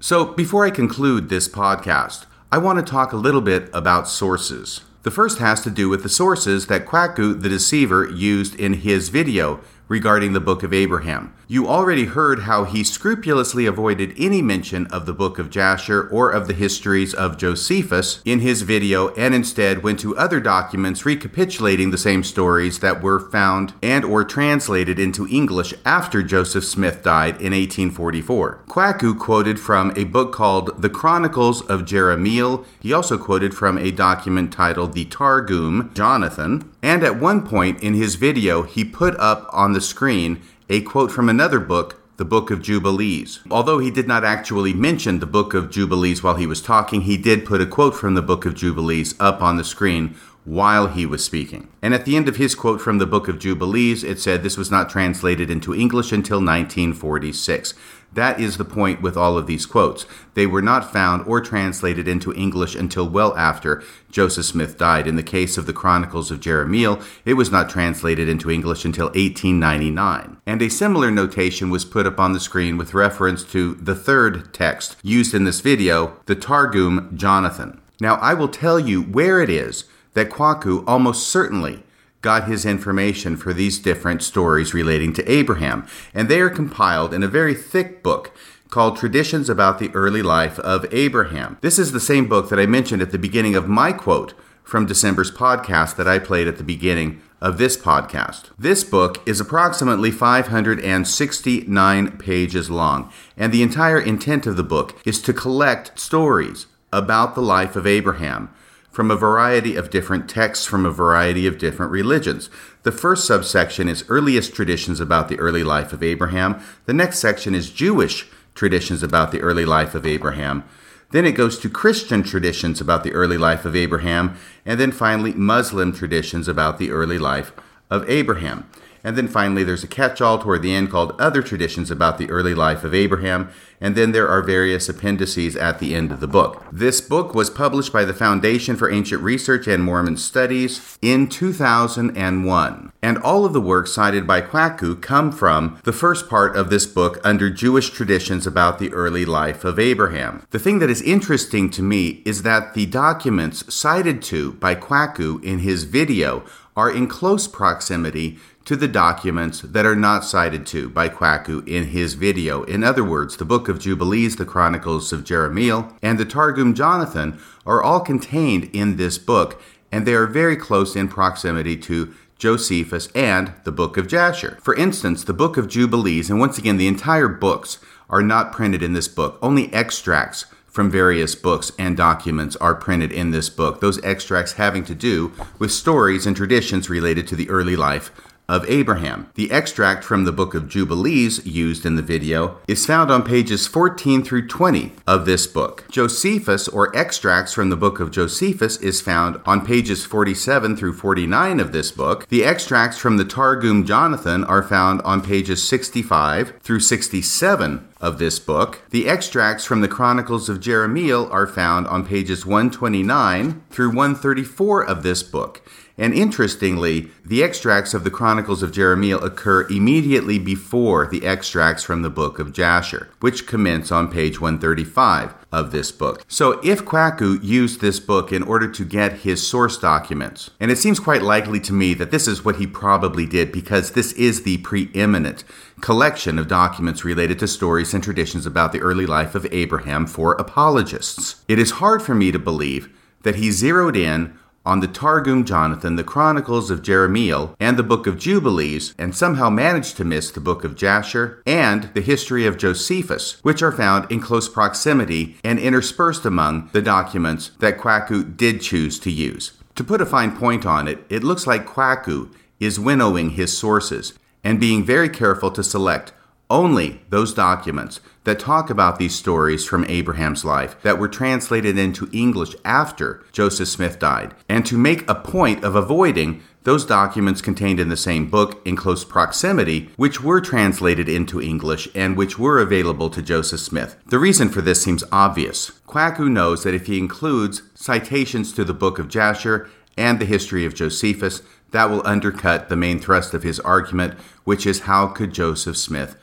So, 0.00 0.24
before 0.24 0.64
I 0.64 0.70
conclude 0.70 1.28
this 1.28 1.46
podcast, 1.46 2.24
I 2.50 2.56
want 2.56 2.78
to 2.78 2.90
talk 2.90 3.12
a 3.12 3.18
little 3.18 3.42
bit 3.42 3.68
about 3.74 4.08
sources. 4.08 4.80
The 5.02 5.10
first 5.10 5.36
has 5.36 5.60
to 5.64 5.70
do 5.70 5.90
with 5.90 6.02
the 6.02 6.08
sources 6.08 6.68
that 6.68 6.86
Kwaku 6.86 7.38
the 7.38 7.50
deceiver 7.50 8.08
used 8.08 8.58
in 8.58 8.72
his 8.72 9.10
video 9.10 9.60
regarding 9.88 10.32
the 10.32 10.40
Book 10.40 10.62
of 10.62 10.72
Abraham. 10.72 11.32
You 11.48 11.68
already 11.68 12.06
heard 12.06 12.40
how 12.40 12.64
he 12.64 12.82
scrupulously 12.82 13.66
avoided 13.66 14.14
any 14.18 14.42
mention 14.42 14.86
of 14.88 15.06
the 15.06 15.12
Book 15.12 15.38
of 15.38 15.48
Jasher 15.48 16.08
or 16.08 16.30
of 16.30 16.48
the 16.48 16.54
histories 16.54 17.14
of 17.14 17.38
Josephus 17.38 18.20
in 18.24 18.40
his 18.40 18.62
video 18.62 19.14
and 19.14 19.32
instead 19.32 19.84
went 19.84 20.00
to 20.00 20.16
other 20.16 20.40
documents 20.40 21.06
recapitulating 21.06 21.90
the 21.90 21.98
same 21.98 22.24
stories 22.24 22.80
that 22.80 23.00
were 23.00 23.20
found 23.20 23.74
and 23.80 24.04
or 24.04 24.24
translated 24.24 24.98
into 24.98 25.28
English 25.28 25.72
after 25.84 26.22
Joseph 26.22 26.64
Smith 26.64 27.04
died 27.04 27.36
in 27.36 27.52
1844. 27.52 28.64
Kwaku 28.66 29.16
quoted 29.16 29.60
from 29.60 29.92
a 29.96 30.04
book 30.04 30.32
called 30.32 30.82
The 30.82 30.90
Chronicles 30.90 31.62
of 31.62 31.82
Jerahmeel. 31.82 32.64
He 32.80 32.92
also 32.92 33.16
quoted 33.16 33.54
from 33.54 33.78
a 33.78 33.92
document 33.92 34.52
titled 34.52 34.94
The 34.94 35.04
Targum 35.04 35.92
Jonathan, 35.94 36.72
and 36.86 37.02
at 37.02 37.18
one 37.18 37.44
point 37.44 37.82
in 37.82 37.94
his 37.94 38.14
video 38.14 38.62
he 38.62 38.84
put 38.84 39.16
up 39.16 39.50
on 39.52 39.72
the 39.72 39.80
screen 39.80 40.40
a 40.70 40.80
quote 40.82 41.10
from 41.10 41.28
another 41.28 41.58
book, 41.58 42.00
the 42.16 42.24
Book 42.24 42.48
of 42.48 42.62
Jubilees. 42.62 43.40
Although 43.50 43.80
he 43.80 43.90
did 43.90 44.06
not 44.06 44.24
actually 44.24 44.72
mention 44.72 45.18
the 45.18 45.26
Book 45.26 45.52
of 45.52 45.68
Jubilees 45.68 46.22
while 46.22 46.36
he 46.36 46.46
was 46.46 46.62
talking, 46.62 47.00
he 47.00 47.16
did 47.16 47.44
put 47.44 47.60
a 47.60 47.66
quote 47.66 47.96
from 47.96 48.14
the 48.14 48.22
Book 48.22 48.46
of 48.46 48.54
Jubilees 48.54 49.16
up 49.18 49.42
on 49.42 49.56
the 49.56 49.64
screen 49.64 50.14
while 50.46 50.86
he 50.86 51.04
was 51.04 51.24
speaking. 51.24 51.68
And 51.82 51.92
at 51.92 52.04
the 52.04 52.16
end 52.16 52.28
of 52.28 52.36
his 52.36 52.54
quote 52.54 52.80
from 52.80 52.98
the 52.98 53.06
Book 53.06 53.28
of 53.28 53.38
Jubilees, 53.38 54.02
it 54.04 54.18
said 54.18 54.42
this 54.42 54.56
was 54.56 54.70
not 54.70 54.88
translated 54.88 55.50
into 55.50 55.74
English 55.74 56.12
until 56.12 56.38
1946. 56.38 57.74
That 58.12 58.40
is 58.40 58.56
the 58.56 58.64
point 58.64 59.02
with 59.02 59.16
all 59.16 59.36
of 59.36 59.46
these 59.46 59.66
quotes. 59.66 60.06
They 60.34 60.46
were 60.46 60.62
not 60.62 60.92
found 60.92 61.26
or 61.26 61.40
translated 61.40 62.06
into 62.06 62.32
English 62.32 62.74
until 62.74 63.08
well 63.08 63.36
after 63.36 63.82
Joseph 64.10 64.46
Smith 64.46 64.78
died. 64.78 65.06
In 65.06 65.16
the 65.16 65.22
case 65.22 65.58
of 65.58 65.66
the 65.66 65.72
Chronicles 65.72 66.30
of 66.30 66.40
Jerahmeel, 66.40 67.04
it 67.24 67.34
was 67.34 67.50
not 67.50 67.68
translated 67.68 68.28
into 68.28 68.50
English 68.50 68.84
until 68.84 69.06
1899. 69.06 70.38
And 70.46 70.62
a 70.62 70.70
similar 70.70 71.10
notation 71.10 71.68
was 71.68 71.84
put 71.84 72.06
up 72.06 72.20
on 72.20 72.32
the 72.32 72.40
screen 72.40 72.78
with 72.78 72.94
reference 72.94 73.42
to 73.52 73.74
the 73.74 73.96
third 73.96 74.54
text 74.54 74.96
used 75.02 75.34
in 75.34 75.44
this 75.44 75.60
video, 75.60 76.16
the 76.26 76.36
Targum 76.36 77.10
Jonathan. 77.16 77.80
Now, 78.00 78.14
I 78.16 78.32
will 78.34 78.48
tell 78.48 78.78
you 78.78 79.02
where 79.02 79.42
it 79.42 79.50
is 79.50 79.84
that 80.16 80.30
Kwaku 80.30 80.82
almost 80.86 81.28
certainly 81.28 81.82
got 82.22 82.48
his 82.48 82.64
information 82.64 83.36
for 83.36 83.52
these 83.52 83.78
different 83.78 84.22
stories 84.22 84.72
relating 84.72 85.12
to 85.12 85.30
Abraham, 85.30 85.86
and 86.14 86.28
they 86.28 86.40
are 86.40 86.48
compiled 86.48 87.12
in 87.12 87.22
a 87.22 87.28
very 87.28 87.54
thick 87.54 88.02
book 88.02 88.34
called 88.70 88.96
Traditions 88.96 89.50
About 89.50 89.78
the 89.78 89.90
Early 89.90 90.22
Life 90.22 90.58
of 90.60 90.86
Abraham. 90.90 91.58
This 91.60 91.78
is 91.78 91.92
the 91.92 92.00
same 92.00 92.28
book 92.28 92.48
that 92.48 92.58
I 92.58 92.64
mentioned 92.64 93.02
at 93.02 93.12
the 93.12 93.18
beginning 93.18 93.54
of 93.54 93.68
my 93.68 93.92
quote 93.92 94.32
from 94.64 94.86
December's 94.86 95.30
podcast 95.30 95.96
that 95.96 96.08
I 96.08 96.18
played 96.18 96.48
at 96.48 96.56
the 96.56 96.64
beginning 96.64 97.20
of 97.42 97.58
this 97.58 97.76
podcast. 97.76 98.44
This 98.58 98.84
book 98.84 99.20
is 99.28 99.38
approximately 99.38 100.10
569 100.10 102.18
pages 102.18 102.70
long, 102.70 103.12
and 103.36 103.52
the 103.52 103.62
entire 103.62 104.00
intent 104.00 104.46
of 104.46 104.56
the 104.56 104.62
book 104.62 104.98
is 105.04 105.20
to 105.20 105.34
collect 105.34 106.00
stories 106.00 106.64
about 106.90 107.34
the 107.34 107.42
life 107.42 107.76
of 107.76 107.86
Abraham 107.86 108.48
from 108.96 109.10
a 109.10 109.14
variety 109.14 109.76
of 109.76 109.90
different 109.90 110.26
texts 110.26 110.64
from 110.64 110.86
a 110.86 110.90
variety 110.90 111.46
of 111.46 111.58
different 111.58 111.92
religions. 111.92 112.48
The 112.82 112.90
first 112.90 113.26
subsection 113.26 113.90
is 113.90 114.06
earliest 114.08 114.54
traditions 114.54 115.00
about 115.00 115.28
the 115.28 115.38
early 115.38 115.62
life 115.62 115.92
of 115.92 116.02
Abraham. 116.02 116.62
The 116.86 116.94
next 116.94 117.18
section 117.18 117.54
is 117.54 117.68
Jewish 117.68 118.26
traditions 118.54 119.02
about 119.02 119.32
the 119.32 119.42
early 119.42 119.66
life 119.66 119.94
of 119.94 120.06
Abraham. 120.06 120.64
Then 121.10 121.26
it 121.26 121.32
goes 121.32 121.58
to 121.58 121.68
Christian 121.68 122.22
traditions 122.22 122.80
about 122.80 123.04
the 123.04 123.12
early 123.12 123.36
life 123.36 123.66
of 123.66 123.76
Abraham. 123.76 124.38
And 124.64 124.80
then 124.80 124.92
finally, 124.92 125.34
Muslim 125.34 125.92
traditions 125.92 126.48
about 126.48 126.78
the 126.78 126.90
early 126.90 127.18
life 127.18 127.52
of 127.90 128.08
Abraham. 128.08 128.66
And 129.06 129.16
then 129.16 129.28
finally, 129.28 129.62
there's 129.62 129.84
a 129.84 129.86
catch 129.86 130.20
all 130.20 130.36
toward 130.36 130.62
the 130.62 130.74
end 130.74 130.90
called 130.90 131.14
Other 131.20 131.40
Traditions 131.40 131.92
About 131.92 132.18
the 132.18 132.28
Early 132.28 132.56
Life 132.56 132.82
of 132.82 132.92
Abraham. 132.92 133.50
And 133.80 133.94
then 133.94 134.10
there 134.10 134.26
are 134.26 134.42
various 134.42 134.88
appendices 134.88 135.54
at 135.54 135.78
the 135.78 135.94
end 135.94 136.10
of 136.10 136.18
the 136.18 136.26
book. 136.26 136.64
This 136.72 137.00
book 137.00 137.32
was 137.32 137.48
published 137.48 137.92
by 137.92 138.04
the 138.04 138.12
Foundation 138.12 138.74
for 138.74 138.90
Ancient 138.90 139.22
Research 139.22 139.68
and 139.68 139.84
Mormon 139.84 140.16
Studies 140.16 140.98
in 141.00 141.28
2001. 141.28 142.92
And 143.00 143.18
all 143.18 143.44
of 143.44 143.52
the 143.52 143.60
works 143.60 143.92
cited 143.92 144.26
by 144.26 144.40
Kwaku 144.40 145.00
come 145.00 145.30
from 145.30 145.78
the 145.84 145.92
first 145.92 146.28
part 146.28 146.56
of 146.56 146.68
this 146.68 146.86
book 146.86 147.20
under 147.22 147.48
Jewish 147.48 147.90
traditions 147.90 148.44
about 148.44 148.80
the 148.80 148.92
early 148.92 149.24
life 149.24 149.64
of 149.64 149.78
Abraham. 149.78 150.44
The 150.50 150.58
thing 150.58 150.80
that 150.80 150.90
is 150.90 151.00
interesting 151.02 151.70
to 151.70 151.82
me 151.82 152.22
is 152.24 152.42
that 152.42 152.74
the 152.74 152.86
documents 152.86 153.72
cited 153.72 154.20
to 154.22 154.54
by 154.54 154.74
Kwaku 154.74 155.40
in 155.44 155.60
his 155.60 155.84
video 155.84 156.44
are 156.76 156.90
in 156.90 157.06
close 157.06 157.46
proximity 157.48 158.38
to 158.66 158.76
the 158.76 158.88
documents 158.88 159.60
that 159.60 159.86
are 159.86 159.96
not 159.96 160.24
cited 160.24 160.66
to 160.66 160.90
by 160.90 161.08
Kwaku 161.08 161.66
in 161.66 161.86
his 161.86 162.14
video. 162.14 162.64
In 162.64 162.82
other 162.82 163.04
words, 163.04 163.36
the 163.36 163.44
Book 163.44 163.68
of 163.68 163.78
Jubilees, 163.78 164.36
the 164.36 164.44
Chronicles 164.44 165.12
of 165.12 165.22
Jerahmeel, 165.22 165.96
and 166.02 166.18
the 166.18 166.24
Targum 166.24 166.74
Jonathan 166.74 167.38
are 167.64 167.82
all 167.82 168.00
contained 168.00 168.68
in 168.72 168.96
this 168.96 169.18
book, 169.18 169.62
and 169.92 170.04
they 170.04 170.14
are 170.14 170.26
very 170.26 170.56
close 170.56 170.96
in 170.96 171.06
proximity 171.06 171.76
to 171.76 172.12
Josephus 172.38 173.08
and 173.14 173.52
the 173.62 173.72
Book 173.72 173.96
of 173.96 174.08
Jasher. 174.08 174.58
For 174.60 174.74
instance, 174.74 175.22
the 175.22 175.32
Book 175.32 175.56
of 175.56 175.68
Jubilees, 175.68 176.28
and 176.28 176.40
once 176.40 176.58
again, 176.58 176.76
the 176.76 176.88
entire 176.88 177.28
books 177.28 177.78
are 178.10 178.22
not 178.22 178.52
printed 178.52 178.82
in 178.82 178.94
this 178.94 179.08
book, 179.08 179.38
only 179.40 179.72
extracts 179.72 180.46
from 180.66 180.90
various 180.90 181.34
books 181.34 181.72
and 181.78 181.96
documents 181.96 182.56
are 182.56 182.74
printed 182.74 183.10
in 183.10 183.30
this 183.30 183.48
book. 183.48 183.80
Those 183.80 184.02
extracts 184.04 184.54
having 184.54 184.84
to 184.84 184.94
do 184.94 185.32
with 185.58 185.72
stories 185.72 186.26
and 186.26 186.36
traditions 186.36 186.90
related 186.90 187.26
to 187.28 187.36
the 187.36 187.48
early 187.48 187.76
life 187.76 188.10
of 188.48 188.68
Abraham. 188.68 189.28
The 189.34 189.50
extract 189.50 190.04
from 190.04 190.24
the 190.24 190.32
book 190.32 190.54
of 190.54 190.68
Jubilees 190.68 191.44
used 191.44 191.84
in 191.84 191.96
the 191.96 192.02
video 192.02 192.58
is 192.68 192.86
found 192.86 193.10
on 193.10 193.22
pages 193.22 193.66
14 193.66 194.22
through 194.22 194.48
20 194.48 194.92
of 195.06 195.26
this 195.26 195.46
book. 195.46 195.84
Josephus, 195.90 196.68
or 196.68 196.96
extracts 196.96 197.52
from 197.52 197.70
the 197.70 197.76
book 197.76 198.00
of 198.00 198.10
Josephus, 198.10 198.76
is 198.78 199.00
found 199.00 199.40
on 199.46 199.64
pages 199.64 200.04
47 200.04 200.76
through 200.76 200.94
49 200.94 201.60
of 201.60 201.72
this 201.72 201.90
book. 201.90 202.28
The 202.28 202.44
extracts 202.44 202.98
from 202.98 203.16
the 203.16 203.24
Targum 203.24 203.84
Jonathan 203.84 204.44
are 204.44 204.62
found 204.62 205.02
on 205.02 205.22
pages 205.22 205.66
65 205.66 206.54
through 206.60 206.80
67 206.80 207.88
of 208.00 208.18
this 208.18 208.38
book. 208.38 208.82
The 208.90 209.08
extracts 209.08 209.64
from 209.64 209.80
the 209.80 209.88
Chronicles 209.88 210.48
of 210.48 210.60
Jerahmeel 210.60 211.32
are 211.32 211.46
found 211.46 211.86
on 211.86 212.06
pages 212.06 212.44
129 212.44 213.62
through 213.70 213.88
134 213.88 214.84
of 214.84 215.02
this 215.02 215.22
book. 215.22 215.62
And 215.98 216.12
interestingly, 216.12 217.10
the 217.24 217.42
extracts 217.42 217.94
of 217.94 218.04
the 218.04 218.10
Chronicles 218.10 218.62
of 218.62 218.70
Jerahmeel 218.70 219.22
occur 219.22 219.66
immediately 219.68 220.38
before 220.38 221.06
the 221.06 221.26
extracts 221.26 221.82
from 221.82 222.02
the 222.02 222.10
book 222.10 222.38
of 222.38 222.52
Jasher, 222.52 223.08
which 223.20 223.46
commence 223.46 223.90
on 223.90 224.10
page 224.10 224.40
135 224.40 225.34
of 225.50 225.70
this 225.70 225.90
book. 225.92 226.22
So 226.28 226.60
if 226.62 226.84
Kwaku 226.84 227.42
used 227.42 227.80
this 227.80 227.98
book 227.98 228.30
in 228.30 228.42
order 228.42 228.68
to 228.68 228.84
get 228.84 229.20
his 229.20 229.46
source 229.46 229.78
documents, 229.78 230.50
and 230.60 230.70
it 230.70 230.76
seems 230.76 231.00
quite 231.00 231.22
likely 231.22 231.60
to 231.60 231.72
me 231.72 231.94
that 231.94 232.10
this 232.10 232.28
is 232.28 232.44
what 232.44 232.56
he 232.56 232.66
probably 232.66 233.24
did 233.24 233.50
because 233.50 233.92
this 233.92 234.12
is 234.12 234.42
the 234.42 234.58
preeminent 234.58 235.44
collection 235.80 236.38
of 236.38 236.48
documents 236.48 237.04
related 237.04 237.38
to 237.38 237.48
stories 237.48 237.94
and 237.94 238.04
traditions 238.04 238.44
about 238.44 238.72
the 238.72 238.80
early 238.80 239.06
life 239.06 239.34
of 239.34 239.46
Abraham 239.50 240.06
for 240.06 240.34
apologists. 240.34 241.42
It 241.48 241.58
is 241.58 241.72
hard 241.72 242.02
for 242.02 242.14
me 242.14 242.32
to 242.32 242.38
believe 242.38 242.90
that 243.22 243.36
he 243.36 243.50
zeroed 243.50 243.96
in 243.96 244.38
on 244.66 244.80
the 244.80 244.88
Targum 244.88 245.44
Jonathan, 245.44 245.96
the 245.96 246.04
Chronicles 246.04 246.70
of 246.70 246.82
Jerahmeel, 246.82 247.54
and 247.60 247.78
the 247.78 247.82
Book 247.82 248.06
of 248.06 248.18
Jubilees, 248.18 248.94
and 248.98 249.14
somehow 249.14 249.48
managed 249.48 249.96
to 249.96 250.04
miss 250.04 250.30
the 250.30 250.40
Book 250.40 250.64
of 250.64 250.74
Jasher 250.74 251.42
and 251.46 251.84
the 251.94 252.00
history 252.00 252.44
of 252.44 252.58
Josephus, 252.58 253.38
which 253.42 253.62
are 253.62 253.72
found 253.72 254.10
in 254.10 254.20
close 254.20 254.48
proximity 254.48 255.36
and 255.44 255.58
interspersed 255.58 256.24
among 256.24 256.68
the 256.72 256.82
documents 256.82 257.52
that 257.60 257.78
Kwaku 257.78 258.36
did 258.36 258.60
choose 258.60 258.98
to 259.00 259.10
use. 259.10 259.52
To 259.76 259.84
put 259.84 260.00
a 260.00 260.06
fine 260.06 260.36
point 260.36 260.66
on 260.66 260.88
it, 260.88 261.04
it 261.08 261.22
looks 261.22 261.46
like 261.46 261.66
Kwaku 261.66 262.32
is 262.58 262.80
winnowing 262.80 263.30
his 263.30 263.56
sources 263.56 264.14
and 264.42 264.58
being 264.58 264.84
very 264.84 265.08
careful 265.08 265.50
to 265.52 265.62
select 265.62 266.12
only 266.48 267.02
those 267.10 267.34
documents 267.34 268.00
that 268.26 268.40
talk 268.40 268.68
about 268.68 268.98
these 268.98 269.14
stories 269.14 269.64
from 269.64 269.84
Abraham's 269.84 270.44
life 270.44 270.76
that 270.82 270.98
were 270.98 271.08
translated 271.08 271.78
into 271.78 272.10
English 272.12 272.56
after 272.64 273.24
Joseph 273.30 273.68
Smith 273.68 274.00
died, 274.00 274.34
and 274.48 274.66
to 274.66 274.76
make 274.76 275.08
a 275.08 275.14
point 275.14 275.62
of 275.64 275.76
avoiding 275.76 276.42
those 276.64 276.84
documents 276.84 277.40
contained 277.40 277.78
in 277.78 277.88
the 277.88 277.96
same 277.96 278.28
book 278.28 278.60
in 278.66 278.74
close 278.74 279.04
proximity, 279.04 279.88
which 279.94 280.20
were 280.20 280.40
translated 280.40 281.08
into 281.08 281.40
English 281.40 281.88
and 281.94 282.16
which 282.16 282.36
were 282.36 282.58
available 282.58 283.08
to 283.08 283.22
Joseph 283.22 283.60
Smith. 283.60 283.94
The 284.06 284.18
reason 284.18 284.48
for 284.48 284.60
this 284.60 284.82
seems 284.82 285.04
obvious. 285.12 285.70
Kwaku 285.86 286.28
knows 286.28 286.64
that 286.64 286.74
if 286.74 286.86
he 286.86 286.98
includes 286.98 287.62
citations 287.76 288.52
to 288.54 288.64
the 288.64 288.74
book 288.74 288.98
of 288.98 289.08
Jasher 289.08 289.70
and 289.96 290.18
the 290.18 290.24
history 290.24 290.66
of 290.66 290.74
Josephus, 290.74 291.42
that 291.70 291.88
will 291.88 292.04
undercut 292.04 292.68
the 292.68 292.76
main 292.76 292.98
thrust 292.98 293.34
of 293.34 293.44
his 293.44 293.60
argument, 293.60 294.14
which 294.42 294.66
is 294.66 294.80
how 294.80 295.06
could 295.06 295.32
Joseph 295.32 295.76
Smith 295.76 296.16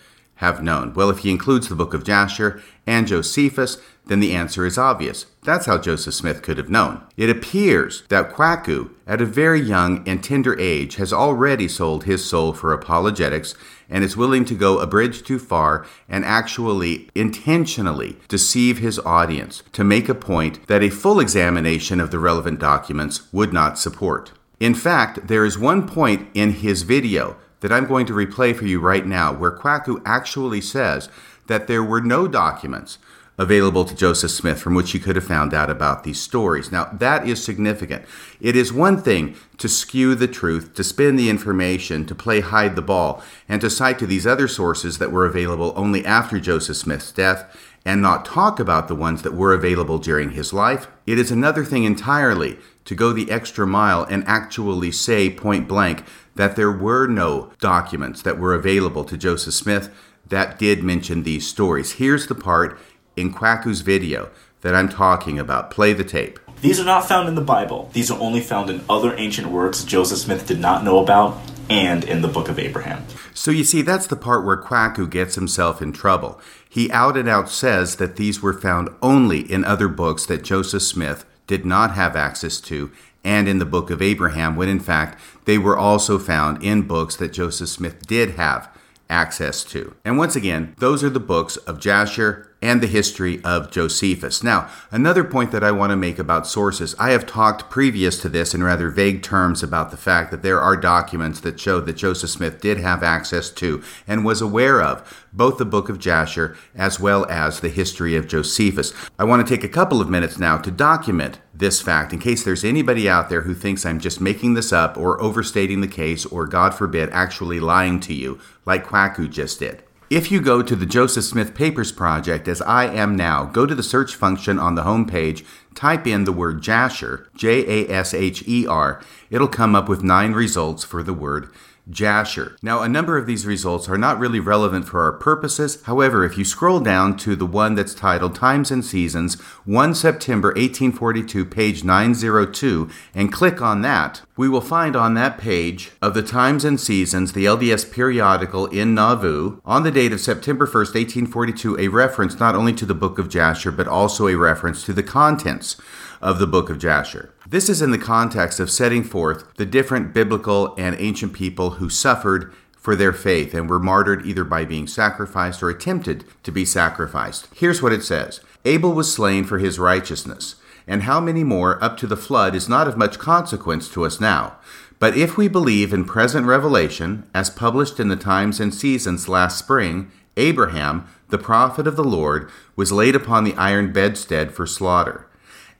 have 0.44 0.62
known? 0.62 0.94
Well, 0.94 1.10
if 1.10 1.20
he 1.20 1.32
includes 1.32 1.70
the 1.70 1.76
book 1.76 1.94
of 1.94 2.04
Jasher 2.04 2.62
and 2.86 3.08
Josephus, 3.08 3.78
then 4.06 4.20
the 4.20 4.36
answer 4.36 4.66
is 4.66 4.78
obvious. 4.78 5.26
That's 5.44 5.68
how 5.68 5.78
Joseph 5.78 6.14
Smith 6.14 6.42
could 6.42 6.58
have 6.58 6.70
known. 6.70 7.02
It 7.16 7.30
appears 7.30 8.04
that 8.10 8.34
Kwaku, 8.34 8.90
at 9.08 9.22
a 9.22 9.26
very 9.26 9.62
young 9.62 10.06
and 10.06 10.22
tender 10.22 10.60
age, 10.60 10.96
has 10.96 11.14
already 11.14 11.70
sold 11.70 12.04
his 12.04 12.26
soul 12.26 12.52
for 12.52 12.74
apologetics 12.74 13.56
and 13.90 14.04
is 14.04 14.18
willing 14.18 14.44
to 14.46 14.56
go 14.56 14.80
a 14.80 14.88
bridge 14.88 15.24
too 15.24 15.40
far 15.40 15.86
and 16.10 16.26
actually 16.26 17.10
intentionally 17.16 18.18
deceive 18.28 18.80
his 18.80 19.00
audience 19.00 19.64
to 19.72 19.86
make 19.86 20.10
a 20.10 20.16
point 20.16 20.68
that 20.68 20.84
a 20.84 20.90
full 20.90 21.22
examination 21.22 22.02
of 22.02 22.12
the 22.12 22.20
relevant 22.20 22.60
documents 22.60 23.32
would 23.32 23.54
not 23.54 23.80
support. 23.80 24.34
In 24.60 24.76
fact, 24.76 25.28
there 25.28 25.46
is 25.46 25.58
one 25.58 25.88
point 25.88 26.28
in 26.34 26.52
his 26.52 26.84
video 26.84 27.38
that 27.64 27.72
I'm 27.72 27.88
going 27.88 28.06
to 28.08 28.14
replay 28.14 28.54
for 28.54 28.66
you 28.66 28.80
right 28.80 29.06
now, 29.06 29.34
where 29.34 29.58
Kwaku 29.58 30.02
actually 30.06 30.60
says 30.60 31.10
that 31.48 31.68
there 31.68 31.84
were 31.84 32.02
no 32.02 32.28
documents 32.28 33.00
available 33.38 33.86
to 33.86 33.96
Joseph 33.96 34.32
Smith 34.32 34.62
from 34.62 34.76
which 34.76 34.92
he 34.92 35.00
could 35.00 35.16
have 35.16 35.26
found 35.26 35.54
out 35.54 35.70
about 35.70 36.04
these 36.04 36.20
stories. 36.20 36.74
Now, 36.74 36.90
that 36.94 37.26
is 37.26 37.42
significant. 37.42 38.04
It 38.42 38.58
is 38.58 38.74
one 38.74 39.02
thing 39.02 39.36
to 39.58 39.70
skew 39.70 40.14
the 40.14 40.28
truth, 40.28 40.74
to 40.76 40.84
spin 40.84 41.16
the 41.16 41.30
information, 41.30 42.06
to 42.06 42.14
play 42.14 42.42
hide 42.42 42.76
the 42.76 42.82
ball, 42.82 43.24
and 43.48 43.62
to 43.62 43.70
cite 43.70 43.98
to 44.00 44.06
these 44.06 44.28
other 44.28 44.48
sources 44.50 44.98
that 44.98 45.12
were 45.12 45.26
available 45.26 45.74
only 45.76 46.06
after 46.06 46.40
Joseph 46.40 46.78
Smith's 46.78 47.12
death 47.12 47.46
and 47.86 48.02
not 48.02 48.26
talk 48.26 48.60
about 48.60 48.88
the 48.88 48.96
ones 48.96 49.24
that 49.24 49.34
were 49.34 49.54
available 49.54 49.98
during 49.98 50.32
his 50.32 50.54
life. 50.54 50.88
It 51.08 51.18
is 51.18 51.32
another 51.32 51.66
thing 51.66 51.86
entirely 51.86 52.60
to 52.86 52.96
go 52.96 53.14
the 53.14 53.32
extra 53.32 53.66
mile 53.66 54.04
and 54.04 54.24
actually 54.26 54.92
say 54.92 55.30
point 55.30 55.68
blank 55.68 56.04
that 56.36 56.56
there 56.56 56.72
were 56.72 57.08
no 57.08 57.52
documents 57.60 58.22
that 58.22 58.40
were 58.40 58.54
available 58.54 59.04
to 59.04 59.18
Joseph 59.18 59.54
Smith 59.54 59.90
that 60.28 60.58
did 60.58 60.84
mention 60.84 61.24
these 61.24 61.48
stories. 61.48 61.94
Here's 61.94 62.28
the 62.28 62.36
part 62.36 62.80
in 63.16 63.34
Kwaku's 63.34 63.82
video 63.82 64.30
that 64.62 64.74
I'm 64.74 64.90
talking 64.90 65.38
about. 65.38 65.70
Play 65.70 65.94
the 65.94 66.04
tape. 66.04 66.40
These 66.62 66.80
are 66.80 66.86
not 66.86 67.08
found 67.08 67.28
in 67.28 67.36
the 67.36 67.42
Bible. 67.42 67.90
These 67.94 68.10
are 68.10 68.20
only 68.20 68.40
found 68.40 68.70
in 68.70 68.84
other 68.90 69.14
ancient 69.18 69.48
works 69.48 69.84
Joseph 69.84 70.20
Smith 70.20 70.48
did 70.48 70.60
not 70.60 70.84
know 70.84 71.00
about 71.00 71.38
and 71.70 72.04
in 72.04 72.22
the 72.22 72.28
Book 72.28 72.50
of 72.50 72.58
Abraham. 72.58 73.06
So 73.34 73.52
you 73.52 73.64
see, 73.64 73.82
that's 73.82 74.08
the 74.08 74.16
part 74.16 74.46
where 74.46 74.62
Kwaku 74.62 75.10
gets 75.10 75.36
himself 75.36 75.82
in 75.82 75.92
trouble. 75.92 76.40
He 76.70 76.90
out 76.92 77.18
and 77.18 77.28
out 77.28 77.50
says 77.50 77.98
that 77.98 78.16
these 78.16 78.42
were 78.42 78.54
found 78.54 78.90
only 79.02 79.40
in 79.40 79.66
other 79.66 79.88
books 79.88 80.26
that 80.28 80.44
Joseph 80.44 80.84
Smith 80.84 81.26
did 81.54 81.68
not 81.68 81.92
have 81.92 82.16
access 82.16 82.60
to 82.60 82.92
and 83.24 83.48
in 83.48 83.60
the 83.60 83.66
book 83.66 83.92
of 83.92 84.02
Abraham, 84.02 84.56
when 84.56 84.68
in 84.68 84.80
fact 84.80 85.20
they 85.46 85.60
were 85.60 85.78
also 85.78 86.18
found 86.18 86.64
in 86.64 86.82
books 86.82 87.16
that 87.18 87.32
Joseph 87.32 87.70
Smith 87.70 88.08
did 88.08 88.32
have 88.32 88.70
access 89.08 89.64
to. 89.66 89.96
And 90.04 90.18
once 90.18 90.36
again, 90.36 90.74
those 90.80 91.04
are 91.04 91.12
the 91.12 91.20
books 91.20 91.58
of 91.58 91.80
Jasher 91.80 92.53
and 92.64 92.80
the 92.80 92.88
history 92.88 93.44
of 93.44 93.70
Josephus. 93.70 94.42
Now, 94.42 94.70
another 94.90 95.26
point 95.26 95.52
that 95.52 95.66
I 95.66 95.72
want 95.72 95.90
to 95.90 95.98
make 95.98 96.18
about 96.18 96.48
sources 96.48 96.96
I 96.98 97.12
have 97.12 97.26
talked 97.26 97.70
previous 97.70 98.18
to 98.22 98.30
this 98.30 98.56
in 98.56 98.64
rather 98.64 98.90
vague 98.90 99.22
terms 99.22 99.62
about 99.62 99.92
the 99.92 99.98
fact 99.98 100.32
that 100.32 100.44
there 100.44 100.62
are 100.62 100.78
documents 100.78 101.42
that 101.42 101.60
show 101.60 101.82
that 101.82 101.98
Joseph 101.98 102.30
Smith 102.30 102.62
did 102.62 102.80
have 102.80 103.04
access 103.04 103.50
to 103.50 103.84
and 104.08 104.24
was 104.24 104.42
aware 104.42 104.82
of 104.82 105.26
both 105.34 105.58
the 105.58 105.66
book 105.66 105.90
of 105.90 106.00
Jasher 106.00 106.56
as 106.74 107.02
well 107.02 107.26
as 107.30 107.60
the 107.60 107.68
history 107.68 108.16
of 108.16 108.30
Josephus. 108.30 108.94
I 109.20 109.26
want 109.26 109.46
to 109.46 109.56
take 109.56 109.66
a 109.66 109.70
couple 109.70 110.00
of 110.00 110.10
minutes 110.10 110.40
now 110.40 110.58
to 110.60 110.72
document 110.72 111.40
this 111.54 111.82
fact 111.82 112.14
in 112.14 112.20
case 112.20 112.46
there's 112.46 112.64
anybody 112.64 113.10
out 113.10 113.28
there 113.28 113.42
who 113.42 113.54
thinks 113.54 113.86
I'm 113.86 114.00
just 114.00 114.22
making 114.22 114.54
this 114.54 114.72
up 114.72 114.98
or 114.98 115.22
overstating 115.22 115.82
the 115.82 115.88
case 115.88 116.26
or, 116.26 116.48
God 116.48 116.74
forbid, 116.74 117.10
actually 117.10 117.60
lying 117.60 118.00
to 118.02 118.14
you, 118.14 118.40
like 118.66 118.86
Kwaku 118.86 119.30
just 119.30 119.60
did. 119.60 119.84
If 120.14 120.32
you 120.32 120.42
go 120.42 120.62
to 120.62 120.76
the 120.76 120.86
Joseph 120.86 121.24
Smith 121.24 121.56
Papers 121.56 121.92
Project, 121.92 122.48
as 122.48 122.62
I 122.62 122.86
am 122.86 123.16
now, 123.16 123.46
go 123.46 123.66
to 123.66 123.74
the 123.74 123.82
search 123.82 124.14
function 124.14 124.60
on 124.60 124.76
the 124.76 124.84
homepage, 124.84 125.44
type 125.74 126.06
in 126.06 126.26
the 126.26 126.32
word 126.32 126.62
Jasher, 126.62 127.28
J 127.36 127.88
A 127.88 127.90
S 127.90 128.14
H 128.14 128.48
E 128.48 128.68
R. 128.68 129.02
It'll 129.32 129.48
come 129.48 129.74
up 129.74 129.90
with 129.90 130.04
nine 130.04 130.34
results 130.34 130.84
for 130.84 131.02
the 131.02 131.16
word 131.16 131.50
Jasher. 131.90 132.56
Now, 132.62 132.82
a 132.82 132.90
number 132.90 133.18
of 133.18 133.26
these 133.26 133.46
results 133.46 133.90
are 133.90 133.98
not 133.98 134.20
really 134.20 134.40
relevant 134.40 134.88
for 134.88 135.02
our 135.02 135.12
purposes. 135.12 135.82
However, 135.84 136.24
if 136.24 136.38
you 136.38 136.46
scroll 136.46 136.80
down 136.80 137.18
to 137.18 137.36
the 137.36 137.46
one 137.46 137.76
that's 137.76 137.94
titled 137.94 138.36
Times 138.36 138.72
and 138.72 138.86
Seasons, 138.86 139.40
1 139.66 139.96
September 139.96 140.50
1842, 140.50 141.46
page 141.46 141.84
902, 141.84 142.90
and 143.14 143.34
click 143.34 143.62
on 143.62 143.82
that, 143.82 144.22
we 144.38 144.48
will 144.48 144.62
find 144.62 144.96
on 144.96 145.14
that 145.14 145.38
page 145.38 145.92
of 146.02 146.14
the 146.14 146.24
Times 146.24 146.64
and 146.64 146.80
Seasons, 146.80 147.34
the 147.34 147.46
LDS 147.46 147.92
periodical 147.92 148.68
in 148.68 148.96
Nauvoo, 148.96 149.60
on 149.66 149.84
the 149.84 149.92
date 149.92 150.14
of 150.14 150.22
September 150.22 150.66
1st, 150.66 150.96
1842, 150.96 151.80
a 151.80 151.88
reference 151.90 152.40
not 152.40 152.56
only 152.56 152.74
to 152.74 152.86
the 152.86 152.96
book 152.96 153.20
of 153.20 153.30
Jasher, 153.30 153.72
but 153.72 153.88
also 153.88 154.28
a 154.28 154.36
reference 154.36 154.86
to 154.86 154.94
the 154.94 155.04
contents 155.04 155.76
of 156.24 156.40
the 156.40 156.48
book 156.48 156.70
of 156.70 156.80
Jasher. 156.80 157.34
This 157.46 157.68
is 157.68 157.82
in 157.82 157.92
the 157.92 157.98
context 157.98 158.62
of 158.62 158.72
setting 158.72 159.04
forth 159.04 159.54
the 159.58 159.66
different 159.66 160.14
biblical 160.14 160.74
and 160.78 160.96
ancient 160.98 161.34
people 161.34 161.72
who 161.72 161.90
suffered 161.90 162.54
for 162.72 162.96
their 162.96 163.12
faith 163.12 163.54
and 163.54 163.70
were 163.70 163.78
martyred 163.80 164.26
either 164.26 164.46
by 164.46 164.64
being 164.64 164.88
sacrificed 164.88 165.62
or 165.62 165.70
attempted 165.70 166.24
to 166.44 166.52
be 166.52 166.64
sacrificed. 166.64 167.50
Here's 167.54 167.82
what 167.82 167.92
it 167.92 168.04
says 168.04 168.40
Abel 168.64 168.94
was 168.94 169.14
slain 169.14 169.44
for 169.44 169.60
his 169.60 169.78
righteousness, 169.78 170.56
and 170.88 171.04
how 171.04 171.20
many 171.20 171.44
more 171.44 171.84
up 171.84 171.98
to 171.98 172.08
the 172.08 172.18
flood 172.18 172.56
is 172.56 172.70
not 172.70 172.88
of 172.88 172.98
much 172.98 173.20
consequence 173.20 173.90
to 173.90 174.06
us 174.06 174.22
now. 174.22 174.56
But 175.00 175.18
if 175.18 175.36
we 175.36 175.50
believe 175.50 175.92
in 175.92 176.06
present 176.06 176.48
revelation, 176.48 177.28
as 177.36 177.50
published 177.50 178.00
in 178.00 178.08
the 178.08 178.16
Times 178.16 178.62
and 178.62 178.74
Seasons 178.74 179.28
last 179.28 179.60
spring, 179.60 180.10
Abraham, 180.38 181.06
the 181.28 181.38
prophet 181.38 181.86
of 181.86 181.98
the 181.98 182.04
Lord, 182.04 182.50
was 182.78 182.94
laid 182.94 183.14
upon 183.14 183.44
the 183.44 183.56
iron 183.56 183.92
bedstead 183.92 184.54
for 184.54 184.66
slaughter 184.66 185.28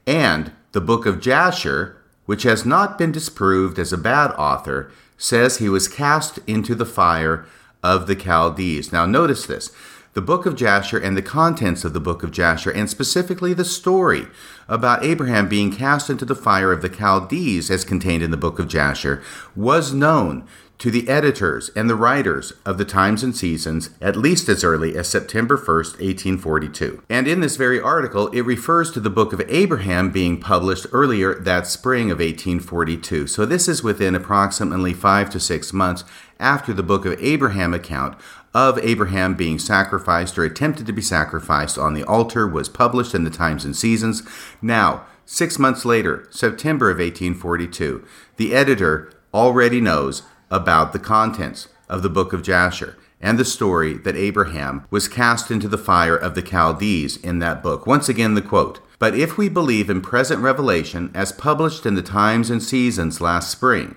and 0.06 0.52
the 0.72 0.80
book 0.80 1.06
of 1.06 1.20
Jasher, 1.20 1.96
which 2.26 2.42
has 2.42 2.64
not 2.64 2.98
been 2.98 3.12
disproved 3.12 3.78
as 3.78 3.92
a 3.92 3.98
bad 3.98 4.32
author, 4.32 4.90
says 5.16 5.58
he 5.58 5.68
was 5.68 5.88
cast 5.88 6.38
into 6.46 6.74
the 6.74 6.86
fire 6.86 7.46
of 7.82 8.06
the 8.06 8.16
Chaldees. 8.16 8.92
Now, 8.92 9.06
notice 9.06 9.46
this. 9.46 9.70
The 10.14 10.22
book 10.22 10.46
of 10.46 10.54
Jasher 10.54 10.96
and 10.96 11.16
the 11.16 11.22
contents 11.22 11.84
of 11.84 11.92
the 11.92 12.00
book 12.00 12.22
of 12.22 12.30
Jasher, 12.30 12.70
and 12.70 12.88
specifically 12.88 13.52
the 13.52 13.64
story 13.64 14.28
about 14.68 15.04
Abraham 15.04 15.48
being 15.48 15.72
cast 15.72 16.08
into 16.08 16.24
the 16.24 16.36
fire 16.36 16.70
of 16.70 16.82
the 16.82 16.88
Chaldees, 16.88 17.68
as 17.68 17.84
contained 17.84 18.22
in 18.22 18.30
the 18.30 18.36
book 18.36 18.60
of 18.60 18.68
Jasher, 18.68 19.22
was 19.56 19.92
known 19.92 20.46
to 20.78 20.90
the 20.90 21.08
editors 21.08 21.70
and 21.76 21.88
the 21.88 21.94
writers 21.94 22.52
of 22.66 22.78
the 22.78 22.84
Times 22.84 23.22
and 23.22 23.34
Seasons 23.34 23.90
at 24.00 24.16
least 24.16 24.48
as 24.48 24.64
early 24.64 24.96
as 24.96 25.08
September 25.08 25.56
1st, 25.56 26.00
1842. 26.00 27.02
And 27.08 27.26
in 27.28 27.40
this 27.40 27.56
very 27.56 27.80
article, 27.80 28.28
it 28.28 28.42
refers 28.42 28.90
to 28.92 29.00
the 29.00 29.10
Book 29.10 29.32
of 29.32 29.42
Abraham 29.48 30.10
being 30.10 30.40
published 30.40 30.86
earlier 30.92 31.34
that 31.34 31.66
spring 31.66 32.10
of 32.10 32.18
1842. 32.18 33.26
So 33.26 33.46
this 33.46 33.68
is 33.68 33.82
within 33.82 34.14
approximately 34.14 34.92
five 34.92 35.30
to 35.30 35.40
six 35.40 35.72
months 35.72 36.04
after 36.40 36.72
the 36.72 36.82
Book 36.82 37.06
of 37.06 37.18
Abraham 37.22 37.72
account 37.72 38.18
of 38.52 38.78
Abraham 38.78 39.34
being 39.34 39.58
sacrificed 39.58 40.38
or 40.38 40.44
attempted 40.44 40.86
to 40.86 40.92
be 40.92 41.02
sacrificed 41.02 41.76
on 41.76 41.94
the 41.94 42.04
altar 42.04 42.46
was 42.46 42.68
published 42.68 43.14
in 43.14 43.24
the 43.24 43.30
Times 43.30 43.64
and 43.64 43.76
Seasons. 43.76 44.22
Now, 44.62 45.06
six 45.26 45.58
months 45.58 45.84
later, 45.84 46.28
September 46.30 46.90
of 46.90 46.98
1842, 46.98 48.06
the 48.36 48.54
editor 48.54 49.12
already 49.32 49.80
knows 49.80 50.22
about 50.54 50.92
the 50.92 51.00
contents 51.00 51.66
of 51.88 52.04
the 52.04 52.08
book 52.08 52.32
of 52.32 52.44
Jasher 52.44 52.96
and 53.20 53.38
the 53.38 53.44
story 53.44 53.94
that 53.94 54.14
Abraham 54.14 54.86
was 54.88 55.08
cast 55.08 55.50
into 55.50 55.66
the 55.66 55.76
fire 55.76 56.16
of 56.16 56.36
the 56.36 56.42
Chaldees 56.42 57.16
in 57.16 57.40
that 57.40 57.60
book. 57.60 57.88
Once 57.88 58.08
again, 58.08 58.34
the 58.34 58.42
quote 58.42 58.78
But 59.00 59.16
if 59.18 59.36
we 59.36 59.48
believe 59.48 59.90
in 59.90 60.00
present 60.00 60.40
revelation, 60.40 61.10
as 61.12 61.32
published 61.32 61.84
in 61.84 61.96
the 61.96 62.02
Times 62.02 62.50
and 62.50 62.62
Seasons 62.62 63.20
last 63.20 63.50
spring, 63.50 63.96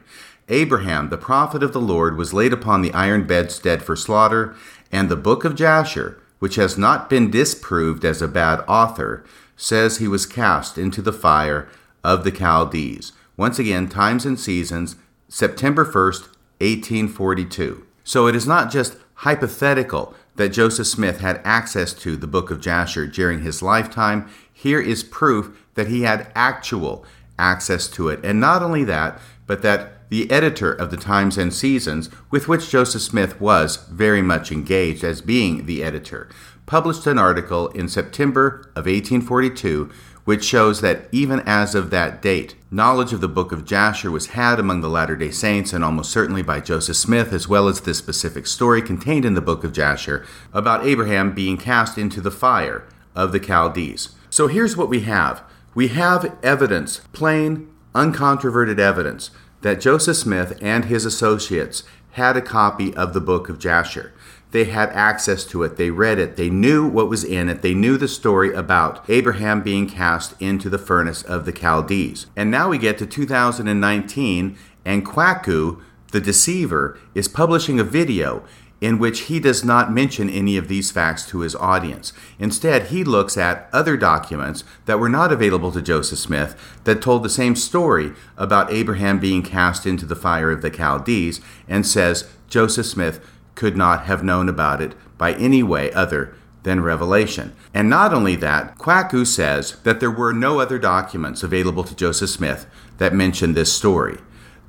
Abraham, 0.49 1.09
the 1.09 1.17
prophet 1.17 1.61
of 1.61 1.73
the 1.73 1.81
Lord, 1.81 2.17
was 2.17 2.33
laid 2.33 2.53
upon 2.53 2.81
the 2.81 2.93
iron 2.93 3.27
bedstead 3.27 3.83
for 3.83 3.95
slaughter, 3.95 4.55
and 4.91 5.09
the 5.09 5.15
book 5.15 5.45
of 5.45 5.55
Jasher, 5.55 6.19
which 6.39 6.55
has 6.55 6.75
not 6.75 7.07
been 7.07 7.29
disproved 7.29 8.03
as 8.03 8.19
a 8.19 8.27
bad 8.27 8.63
author, 8.67 9.23
says 9.55 9.97
he 9.97 10.07
was 10.07 10.25
cast 10.25 10.77
into 10.79 11.03
the 11.03 11.13
fire 11.13 11.67
of 12.03 12.23
the 12.23 12.31
Chaldees. 12.31 13.11
Once 13.35 13.59
again, 13.59 13.87
Times 13.87 14.25
and 14.25 14.39
Seasons, 14.39 14.95
September 15.29 15.85
1st, 15.85 16.29
1842. 16.59 17.85
So 18.03 18.27
it 18.27 18.35
is 18.35 18.47
not 18.47 18.71
just 18.71 18.97
hypothetical 19.15 20.13
that 20.35 20.49
Joseph 20.49 20.87
Smith 20.87 21.19
had 21.19 21.41
access 21.43 21.93
to 21.93 22.15
the 22.15 22.27
book 22.27 22.51
of 22.51 22.61
Jasher 22.61 23.07
during 23.07 23.41
his 23.41 23.61
lifetime. 23.61 24.29
Here 24.51 24.79
is 24.79 25.03
proof 25.03 25.65
that 25.73 25.87
he 25.87 26.03
had 26.03 26.31
actual 26.35 27.05
access 27.37 27.87
to 27.89 28.09
it. 28.09 28.23
And 28.23 28.39
not 28.39 28.63
only 28.63 28.83
that, 28.83 29.19
but 29.45 29.61
that 29.63 30.09
the 30.09 30.29
editor 30.31 30.71
of 30.71 30.89
the 30.89 30.97
Times 30.97 31.37
and 31.37 31.53
Seasons, 31.53 32.09
with 32.31 32.47
which 32.47 32.69
Joseph 32.69 33.01
Smith 33.01 33.41
was 33.41 33.77
very 33.89 34.21
much 34.21 34.51
engaged 34.51 35.03
as 35.03 35.21
being 35.21 35.65
the 35.65 35.83
editor, 35.83 36.29
published 36.65 37.07
an 37.07 37.17
article 37.17 37.67
in 37.69 37.87
September 37.89 38.71
of 38.75 38.85
1842 38.85 39.89
which 40.27 40.43
shows 40.43 40.81
that 40.81 41.07
even 41.13 41.39
as 41.45 41.73
of 41.73 41.89
that 41.89 42.21
date, 42.21 42.53
knowledge 42.69 43.13
of 43.13 43.21
the 43.21 43.29
book 43.29 43.53
of 43.53 43.63
Jasher 43.63 44.11
was 44.11 44.27
had 44.27 44.59
among 44.59 44.81
the 44.81 44.89
Latter 44.89 45.15
day 45.15 45.31
Saints 45.31 45.71
and 45.71 45.85
almost 45.85 46.11
certainly 46.11 46.41
by 46.41 46.59
Joseph 46.59 46.97
Smith, 46.97 47.31
as 47.31 47.47
well 47.47 47.69
as 47.69 47.79
the 47.79 47.93
specific 47.93 48.45
story 48.45 48.81
contained 48.81 49.23
in 49.23 49.35
the 49.35 49.41
book 49.41 49.63
of 49.63 49.71
Jasher 49.71 50.25
about 50.51 50.85
Abraham 50.85 51.33
being 51.33 51.55
cast 51.55 51.97
into 51.97 52.19
the 52.19 52.29
fire 52.29 52.83
of 53.15 53.31
the 53.31 53.39
Chaldees. 53.39 54.17
So 54.29 54.47
here's 54.47 54.75
what 54.75 54.89
we 54.89 54.99
have 54.99 55.43
we 55.73 55.87
have 55.87 56.37
evidence, 56.43 56.99
plain, 57.13 57.73
uncontroverted 57.95 58.79
evidence, 58.79 59.31
that 59.61 59.79
Joseph 59.79 60.17
Smith 60.17 60.59
and 60.61 60.83
his 60.83 61.05
associates 61.05 61.83
had 62.11 62.35
a 62.35 62.41
copy 62.41 62.93
of 62.95 63.13
the 63.13 63.21
book 63.21 63.47
of 63.47 63.59
Jasher. 63.59 64.11
They 64.51 64.65
had 64.65 64.89
access 64.91 65.43
to 65.45 65.63
it. 65.63 65.75
They 65.75 65.89
read 65.89 66.19
it. 66.19 66.37
They 66.37 66.49
knew 66.49 66.87
what 66.87 67.09
was 67.09 67.23
in 67.23 67.49
it. 67.49 67.61
They 67.61 67.73
knew 67.73 67.97
the 67.97 68.07
story 68.07 68.53
about 68.53 69.07
Abraham 69.09 69.61
being 69.61 69.89
cast 69.89 70.41
into 70.41 70.69
the 70.69 70.77
furnace 70.77 71.21
of 71.21 71.45
the 71.45 71.51
Chaldees. 71.51 72.27
And 72.35 72.49
now 72.49 72.69
we 72.69 72.77
get 72.77 72.97
to 72.99 73.05
2019, 73.05 74.57
and 74.85 75.05
Kwaku, 75.05 75.81
the 76.11 76.21
deceiver, 76.21 76.97
is 77.13 77.27
publishing 77.27 77.79
a 77.79 77.83
video 77.83 78.43
in 78.79 78.99
which 78.99 79.21
he 79.21 79.39
does 79.39 79.63
not 79.63 79.91
mention 79.91 80.29
any 80.29 80.55
of 80.55 80.67
these 80.67 80.91
facts 80.91 81.25
to 81.25 81.39
his 81.39 81.55
audience. 81.55 82.13
Instead, 82.37 82.87
he 82.87 83.03
looks 83.03 83.35
at 83.35 83.67
other 83.73 83.97
documents 83.97 84.63
that 84.85 84.99
were 84.99 85.09
not 85.09 85.31
available 85.31 85.71
to 85.71 85.81
Joseph 85.81 86.19
Smith 86.19 86.55
that 86.83 87.01
told 87.01 87.23
the 87.23 87.29
same 87.29 87.55
story 87.55 88.13
about 88.37 88.71
Abraham 88.71 89.19
being 89.19 89.41
cast 89.41 89.85
into 89.85 90.05
the 90.05 90.15
fire 90.15 90.51
of 90.51 90.61
the 90.61 90.69
Chaldees 90.69 91.41
and 91.67 91.85
says 91.87 92.29
Joseph 92.49 92.85
Smith 92.85 93.19
could 93.57 93.75
not 93.75 94.05
have 94.05 94.23
known 94.23 94.47
about 94.47 94.79
it 94.81 94.93
by 95.17 95.33
any 95.33 95.63
way 95.63 95.91
other 95.93 96.35
than 96.61 96.79
revelation. 96.79 97.55
And 97.73 97.89
not 97.89 98.13
only 98.13 98.35
that, 98.35 98.77
Kwaku 98.77 99.25
says 99.25 99.77
that 99.81 99.99
there 99.99 100.11
were 100.11 100.31
no 100.31 100.59
other 100.59 100.77
documents 100.77 101.41
available 101.41 101.83
to 101.83 101.95
Joseph 101.95 102.29
Smith 102.29 102.67
that 102.99 103.15
mention 103.15 103.53
this 103.53 103.73
story. 103.73 104.19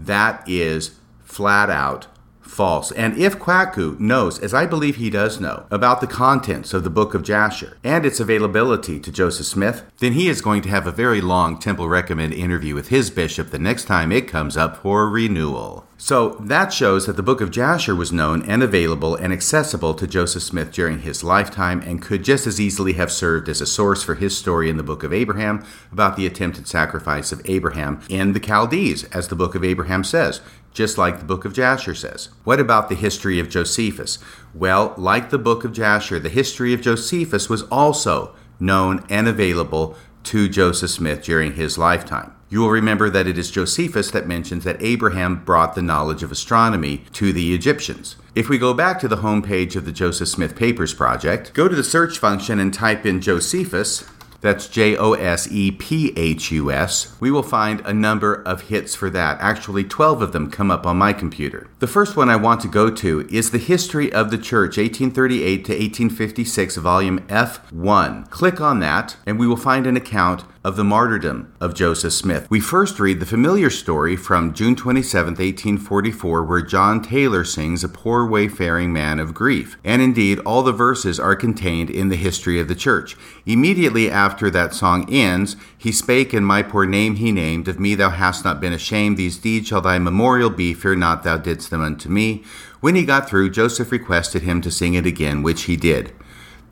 That 0.00 0.42
is 0.48 0.96
flat 1.22 1.68
out 1.68 2.06
false. 2.48 2.90
And 2.92 3.16
if 3.16 3.38
Kwaku 3.38 3.98
knows, 4.00 4.38
as 4.38 4.54
I 4.54 4.66
believe 4.66 4.96
he 4.96 5.10
does 5.10 5.40
know, 5.40 5.66
about 5.70 6.00
the 6.00 6.06
contents 6.06 6.74
of 6.74 6.84
the 6.84 6.90
book 6.90 7.14
of 7.14 7.22
Jasher 7.22 7.76
and 7.84 8.04
its 8.04 8.20
availability 8.20 8.98
to 9.00 9.12
Joseph 9.12 9.46
Smith, 9.46 9.84
then 9.98 10.12
he 10.12 10.28
is 10.28 10.40
going 10.40 10.62
to 10.62 10.68
have 10.68 10.86
a 10.86 10.92
very 10.92 11.20
long 11.20 11.58
Temple 11.58 11.88
Recommend 11.88 12.32
interview 12.32 12.74
with 12.74 12.88
his 12.88 13.10
bishop 13.10 13.50
the 13.50 13.58
next 13.58 13.84
time 13.84 14.12
it 14.12 14.28
comes 14.28 14.56
up 14.56 14.78
for 14.78 15.08
renewal. 15.08 15.88
So 16.00 16.36
that 16.38 16.72
shows 16.72 17.06
that 17.06 17.16
the 17.16 17.24
book 17.24 17.40
of 17.40 17.50
Jasher 17.50 17.92
was 17.92 18.12
known 18.12 18.48
and 18.48 18.62
available 18.62 19.16
and 19.16 19.32
accessible 19.32 19.94
to 19.94 20.06
Joseph 20.06 20.44
Smith 20.44 20.70
during 20.70 21.00
his 21.00 21.24
lifetime 21.24 21.80
and 21.80 22.00
could 22.00 22.22
just 22.22 22.46
as 22.46 22.60
easily 22.60 22.92
have 22.92 23.10
served 23.10 23.48
as 23.48 23.60
a 23.60 23.66
source 23.66 24.04
for 24.04 24.14
his 24.14 24.38
story 24.38 24.70
in 24.70 24.76
the 24.76 24.84
book 24.84 25.02
of 25.02 25.12
Abraham 25.12 25.64
about 25.90 26.16
the 26.16 26.24
attempted 26.24 26.68
sacrifice 26.68 27.32
of 27.32 27.42
Abraham 27.46 28.00
in 28.08 28.32
the 28.32 28.40
Chaldees, 28.40 29.04
as 29.04 29.26
the 29.26 29.34
book 29.34 29.56
of 29.56 29.64
Abraham 29.64 30.04
says, 30.04 30.40
just 30.78 30.96
like 30.96 31.18
the 31.18 31.24
book 31.24 31.44
of 31.44 31.52
Jasher 31.52 31.94
says. 31.94 32.28
What 32.44 32.60
about 32.60 32.88
the 32.88 32.94
history 32.94 33.40
of 33.40 33.50
Josephus? 33.50 34.20
Well, 34.54 34.94
like 34.96 35.30
the 35.30 35.36
book 35.36 35.64
of 35.64 35.72
Jasher, 35.72 36.20
the 36.20 36.28
history 36.28 36.72
of 36.72 36.80
Josephus 36.80 37.50
was 37.50 37.64
also 37.64 38.34
known 38.60 39.04
and 39.10 39.26
available 39.26 39.96
to 40.22 40.48
Joseph 40.48 40.90
Smith 40.90 41.24
during 41.24 41.54
his 41.54 41.78
lifetime. 41.78 42.32
You 42.48 42.60
will 42.60 42.70
remember 42.70 43.10
that 43.10 43.26
it 43.26 43.36
is 43.36 43.50
Josephus 43.50 44.12
that 44.12 44.28
mentions 44.28 44.62
that 44.62 44.80
Abraham 44.80 45.44
brought 45.44 45.74
the 45.74 45.82
knowledge 45.82 46.22
of 46.22 46.30
astronomy 46.30 47.04
to 47.12 47.32
the 47.32 47.54
Egyptians. 47.54 48.14
If 48.36 48.48
we 48.48 48.56
go 48.56 48.72
back 48.72 49.00
to 49.00 49.08
the 49.08 49.16
homepage 49.16 49.74
of 49.74 49.84
the 49.84 49.90
Joseph 49.90 50.28
Smith 50.28 50.54
Papers 50.54 50.94
Project, 50.94 51.52
go 51.54 51.66
to 51.66 51.74
the 51.74 51.82
search 51.82 52.18
function 52.18 52.60
and 52.60 52.72
type 52.72 53.04
in 53.04 53.20
Josephus, 53.20 54.08
that's 54.40 54.68
J 54.68 54.96
O 54.96 55.14
S 55.14 55.50
E 55.50 55.70
P 55.70 56.12
H 56.16 56.52
U 56.52 56.70
S. 56.70 57.16
We 57.20 57.30
will 57.30 57.42
find 57.42 57.80
a 57.80 57.92
number 57.92 58.34
of 58.34 58.68
hits 58.68 58.94
for 58.94 59.10
that. 59.10 59.38
Actually, 59.40 59.84
12 59.84 60.22
of 60.22 60.32
them 60.32 60.50
come 60.50 60.70
up 60.70 60.86
on 60.86 60.96
my 60.96 61.12
computer. 61.12 61.68
The 61.80 61.86
first 61.86 62.16
one 62.16 62.28
I 62.28 62.36
want 62.36 62.60
to 62.62 62.68
go 62.68 62.90
to 62.90 63.26
is 63.30 63.50
The 63.50 63.58
History 63.58 64.12
of 64.12 64.30
the 64.30 64.38
Church, 64.38 64.76
1838 64.76 65.64
to 65.64 65.72
1856, 65.72 66.76
volume 66.76 67.20
F1. 67.26 68.30
Click 68.30 68.60
on 68.60 68.80
that, 68.80 69.16
and 69.26 69.38
we 69.38 69.46
will 69.46 69.56
find 69.56 69.86
an 69.86 69.96
account 69.96 70.44
of 70.64 70.76
the 70.76 70.84
martyrdom 70.84 71.52
of 71.60 71.74
Joseph 71.74 72.12
Smith. 72.12 72.46
We 72.50 72.60
first 72.60 73.00
read 73.00 73.20
the 73.20 73.26
familiar 73.26 73.70
story 73.70 74.16
from 74.16 74.52
June 74.52 74.76
27, 74.76 75.30
1844, 75.32 76.44
where 76.44 76.60
John 76.60 77.00
Taylor 77.00 77.42
sings 77.42 77.82
A 77.82 77.88
Poor 77.88 78.26
Wayfaring 78.26 78.92
Man 78.92 79.18
of 79.18 79.32
Grief. 79.32 79.78
And 79.82 80.02
indeed, 80.02 80.40
all 80.40 80.62
the 80.62 80.72
verses 80.72 81.18
are 81.18 81.34
contained 81.36 81.88
in 81.88 82.08
the 82.08 82.16
history 82.16 82.60
of 82.60 82.68
the 82.68 82.74
church. 82.74 83.16
Immediately 83.46 84.10
after 84.10 84.27
that 84.28 84.74
song 84.74 85.06
ends, 85.12 85.56
He 85.76 85.92
spake, 85.92 86.34
in 86.34 86.44
my 86.44 86.62
poor 86.62 86.86
name 86.86 87.16
he 87.16 87.32
named, 87.32 87.68
Of 87.68 87.80
me 87.80 87.94
thou 87.94 88.10
hast 88.10 88.44
not 88.44 88.60
been 88.60 88.72
ashamed, 88.72 89.16
these 89.16 89.38
deeds 89.38 89.68
shall 89.68 89.80
thy 89.80 89.98
memorial 89.98 90.50
be, 90.50 90.74
fear 90.74 90.94
not, 90.94 91.22
thou 91.22 91.36
didst 91.36 91.70
them 91.70 91.80
unto 91.80 92.08
me. 92.08 92.42
When 92.80 92.94
he 92.94 93.04
got 93.04 93.28
through, 93.28 93.50
Joseph 93.50 93.90
requested 93.90 94.42
him 94.42 94.60
to 94.60 94.70
sing 94.70 94.94
it 94.94 95.06
again, 95.06 95.42
which 95.42 95.62
he 95.62 95.76
did. 95.76 96.12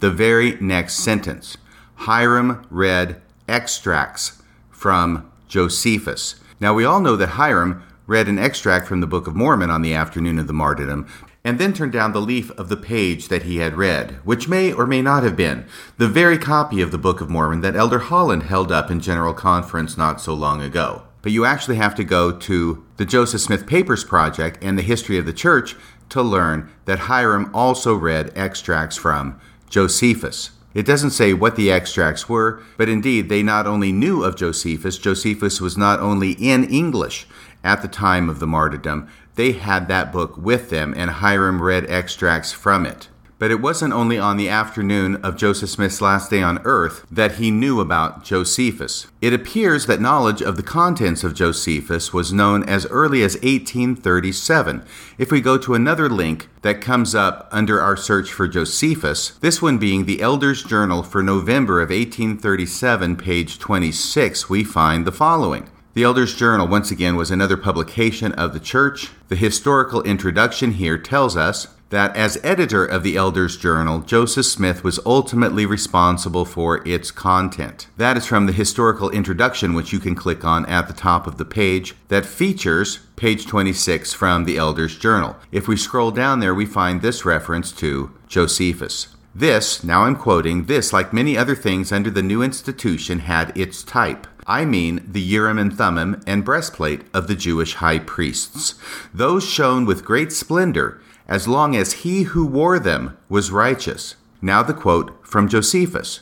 The 0.01 0.11
very 0.11 0.59
next 0.61 0.95
sentence 0.95 1.57
Hyrum 2.01 2.67
read 2.71 3.21
extracts 3.49 4.43
from 4.71 5.31
Josephus. 5.49 6.37
Now, 6.61 6.75
we 6.75 6.85
all 6.85 7.01
know 7.01 7.17
that 7.17 7.31
Hyrum 7.31 7.83
read 8.07 8.29
an 8.29 8.39
extract 8.39 8.87
from 8.87 9.01
the 9.01 9.07
Book 9.07 9.27
of 9.27 9.35
Mormon 9.35 9.71
on 9.71 9.83
the 9.83 9.95
afternoon 9.95 10.39
of 10.39 10.47
the 10.47 10.53
martyrdom, 10.53 11.07
and 11.47 11.61
then 11.61 11.73
turned 11.73 11.93
down 11.93 12.13
the 12.13 12.21
leaf 12.21 12.51
of 12.59 12.69
the 12.69 12.77
page 12.77 13.29
that 13.29 13.45
he 13.45 13.59
had 13.59 13.77
read, 13.77 14.19
which 14.25 14.49
may 14.49 14.73
or 14.73 14.85
may 14.85 15.01
not 15.01 15.23
have 15.23 15.37
been 15.37 15.65
the 15.97 16.09
very 16.09 16.37
copy 16.37 16.83
of 16.83 16.91
the 16.91 16.99
Book 16.99 17.21
of 17.21 17.31
Mormon 17.31 17.61
that 17.61 17.77
Elder 17.77 18.01
Holland 18.01 18.43
held 18.43 18.73
up 18.73 18.91
in 18.91 18.99
General 18.99 19.33
Conference 19.33 19.97
not 19.97 20.21
so 20.21 20.35
long 20.35 20.61
ago. 20.61 21.05
But 21.23 21.31
you 21.31 21.45
actually 21.45 21.77
have 21.77 21.95
to 21.95 22.05
go 22.05 22.33
to 22.33 22.85
the 22.97 23.05
Joseph 23.05 23.43
Smith 23.43 23.65
Papers 23.65 24.03
Project 24.03 24.59
and 24.61 24.77
the 24.77 24.83
History 24.83 25.19
of 25.19 25.25
the 25.25 25.33
Church 25.33 25.77
to 26.09 26.21
learn 26.21 26.69
that 26.85 26.99
Hyrum 26.99 27.49
also 27.55 27.95
read 27.95 28.33
extracts 28.35 28.97
from 28.97 29.39
Josephus. 29.71 30.51
It 30.75 30.85
doesn't 30.85 31.11
say 31.11 31.33
what 31.33 31.55
the 31.55 31.71
extracts 31.71 32.29
were, 32.29 32.61
but 32.77 32.89
indeed 32.89 33.29
they 33.29 33.45
not 33.45 33.69
only 33.69 33.93
knew 33.93 34.25
of 34.25 34.35
Josephus, 34.35 34.99
Josephus 34.99 35.61
was 35.61 35.79
not 35.79 36.01
only 36.01 36.33
in 36.33 36.65
English 36.65 37.29
at 37.63 37.83
the 37.83 37.89
time 37.89 38.29
of 38.29 38.41
the 38.41 38.47
martyrdom, 38.49 39.09
they 39.37 39.53
had 39.53 39.89
that 39.89 40.13
book 40.13 40.37
with 40.37 40.71
them, 40.71 40.93
and 40.97 41.11
Hyrum 41.11 41.63
read 41.63 41.89
extracts 41.89 42.53
from 42.53 42.85
it. 42.85 43.09
But 43.39 43.51
it 43.51 43.61
wasn't 43.61 43.93
only 43.93 44.19
on 44.19 44.39
the 44.39 44.49
afternoon 44.49 45.17
of 45.17 45.37
Joseph 45.37 45.69
Smith's 45.69 46.01
last 46.01 46.31
day 46.31 46.43
on 46.43 46.59
earth 46.65 47.05
that 47.11 47.33
he 47.33 47.51
knew 47.51 47.81
about 47.81 48.25
Josephus. 48.25 49.09
It 49.21 49.35
appears 49.35 49.85
that 49.87 50.01
knowledge 50.01 50.41
of 50.41 50.57
the 50.57 50.63
contents 50.63 51.23
of 51.23 51.35
Josephus 51.35 52.15
was 52.15 52.33
known 52.33 52.67
as 52.67 52.87
early 52.87 53.23
as 53.23 53.35
1837. 53.35 54.83
If 55.19 55.31
we 55.31 55.43
go 55.43 55.59
to 55.59 55.75
another 55.75 56.09
link 56.09 56.49
that 56.63 56.81
comes 56.81 57.15
up 57.15 57.47
under 57.53 57.79
our 57.79 57.97
search 57.97 58.33
for 58.33 58.49
Josephus, 58.49 59.31
this 59.41 59.61
one 59.61 59.77
being 59.77 60.07
the 60.07 60.23
Elder's 60.23 60.65
Journal 60.65 61.03
for 61.03 61.23
November 61.23 61.83
of 61.83 61.91
1837, 61.91 63.17
page 63.17 63.59
26, 63.59 64.49
we 64.49 64.65
find 64.65 65.07
the 65.07 65.13
following. 65.13 65.69
The 65.97 66.05
Elder's 66.05 66.35
Journal, 66.35 66.69
once 66.69 66.91
again, 66.91 67.17
was 67.17 67.31
another 67.31 67.57
publication 67.57 68.33
of 68.33 68.53
the 68.53 68.61
church. 68.61 69.13
The 69.29 69.35
historical 69.35 70.03
introduction 70.03 70.73
here 70.73 70.99
tells 70.99 71.39
us 71.39 71.69
that 71.89 72.15
as 72.15 72.39
editor 72.45 72.85
of 72.85 73.03
the 73.03 73.17
Elders 73.17 73.57
Journal, 73.57 74.01
Joseph 74.01 74.45
Smith 74.45 74.85
was 74.85 75.01
ultimately 75.07 75.65
responsible 75.65 76.45
for 76.45 76.87
its 76.87 77.11
content. 77.11 77.87
That 77.97 78.19
is 78.19 78.27
from 78.27 78.45
the 78.45 78.53
historical 78.53 79.09
introduction, 79.09 79.73
which 79.73 79.91
you 79.91 79.99
can 79.99 80.15
click 80.15 80.45
on 80.45 80.67
at 80.67 80.87
the 80.87 80.93
top 80.93 81.27
of 81.27 81.39
the 81.39 81.47
page, 81.47 81.95
that 82.09 82.27
features 82.27 82.99
page 83.17 83.47
26 83.47 84.13
from 84.13 84.45
the 84.45 84.59
Elders 84.59 84.99
Journal. 84.99 85.37
If 85.51 85.67
we 85.67 85.79
scroll 85.79 86.11
down 86.11 86.41
there, 86.41 86.55
we 86.55 86.67
find 86.67 87.01
this 87.01 87.25
reference 87.25 87.73
to 87.73 88.11
Josephus. 88.29 89.17
This, 89.35 89.83
now 89.83 90.03
I'm 90.03 90.17
quoting, 90.17 90.67
this, 90.67 90.93
like 90.93 91.15
many 91.15 91.39
other 91.39 91.55
things 91.55 91.91
under 91.91 92.11
the 92.11 92.23
new 92.23 92.43
institution, 92.43 93.21
had 93.21 93.57
its 93.57 93.83
type. 93.83 94.27
I 94.47 94.65
mean 94.65 95.05
the 95.11 95.21
Urim 95.21 95.59
and 95.59 95.77
Thummim 95.77 96.23
and 96.27 96.45
breastplate 96.45 97.03
of 97.13 97.27
the 97.27 97.35
Jewish 97.35 97.75
high 97.75 97.99
priests. 97.99 98.75
Those 99.13 99.45
shone 99.45 99.85
with 99.85 100.05
great 100.05 100.33
splendor 100.33 101.01
as 101.29 101.49
long 101.49 101.75
as 101.75 102.05
he 102.05 102.23
who 102.23 102.47
wore 102.47 102.79
them 102.79 103.17
was 103.29 103.51
righteous. 103.51 104.15
Now 104.41 104.63
the 104.63 104.75
quote 104.75 105.27
from 105.27 105.49
Josephus. 105.49 106.21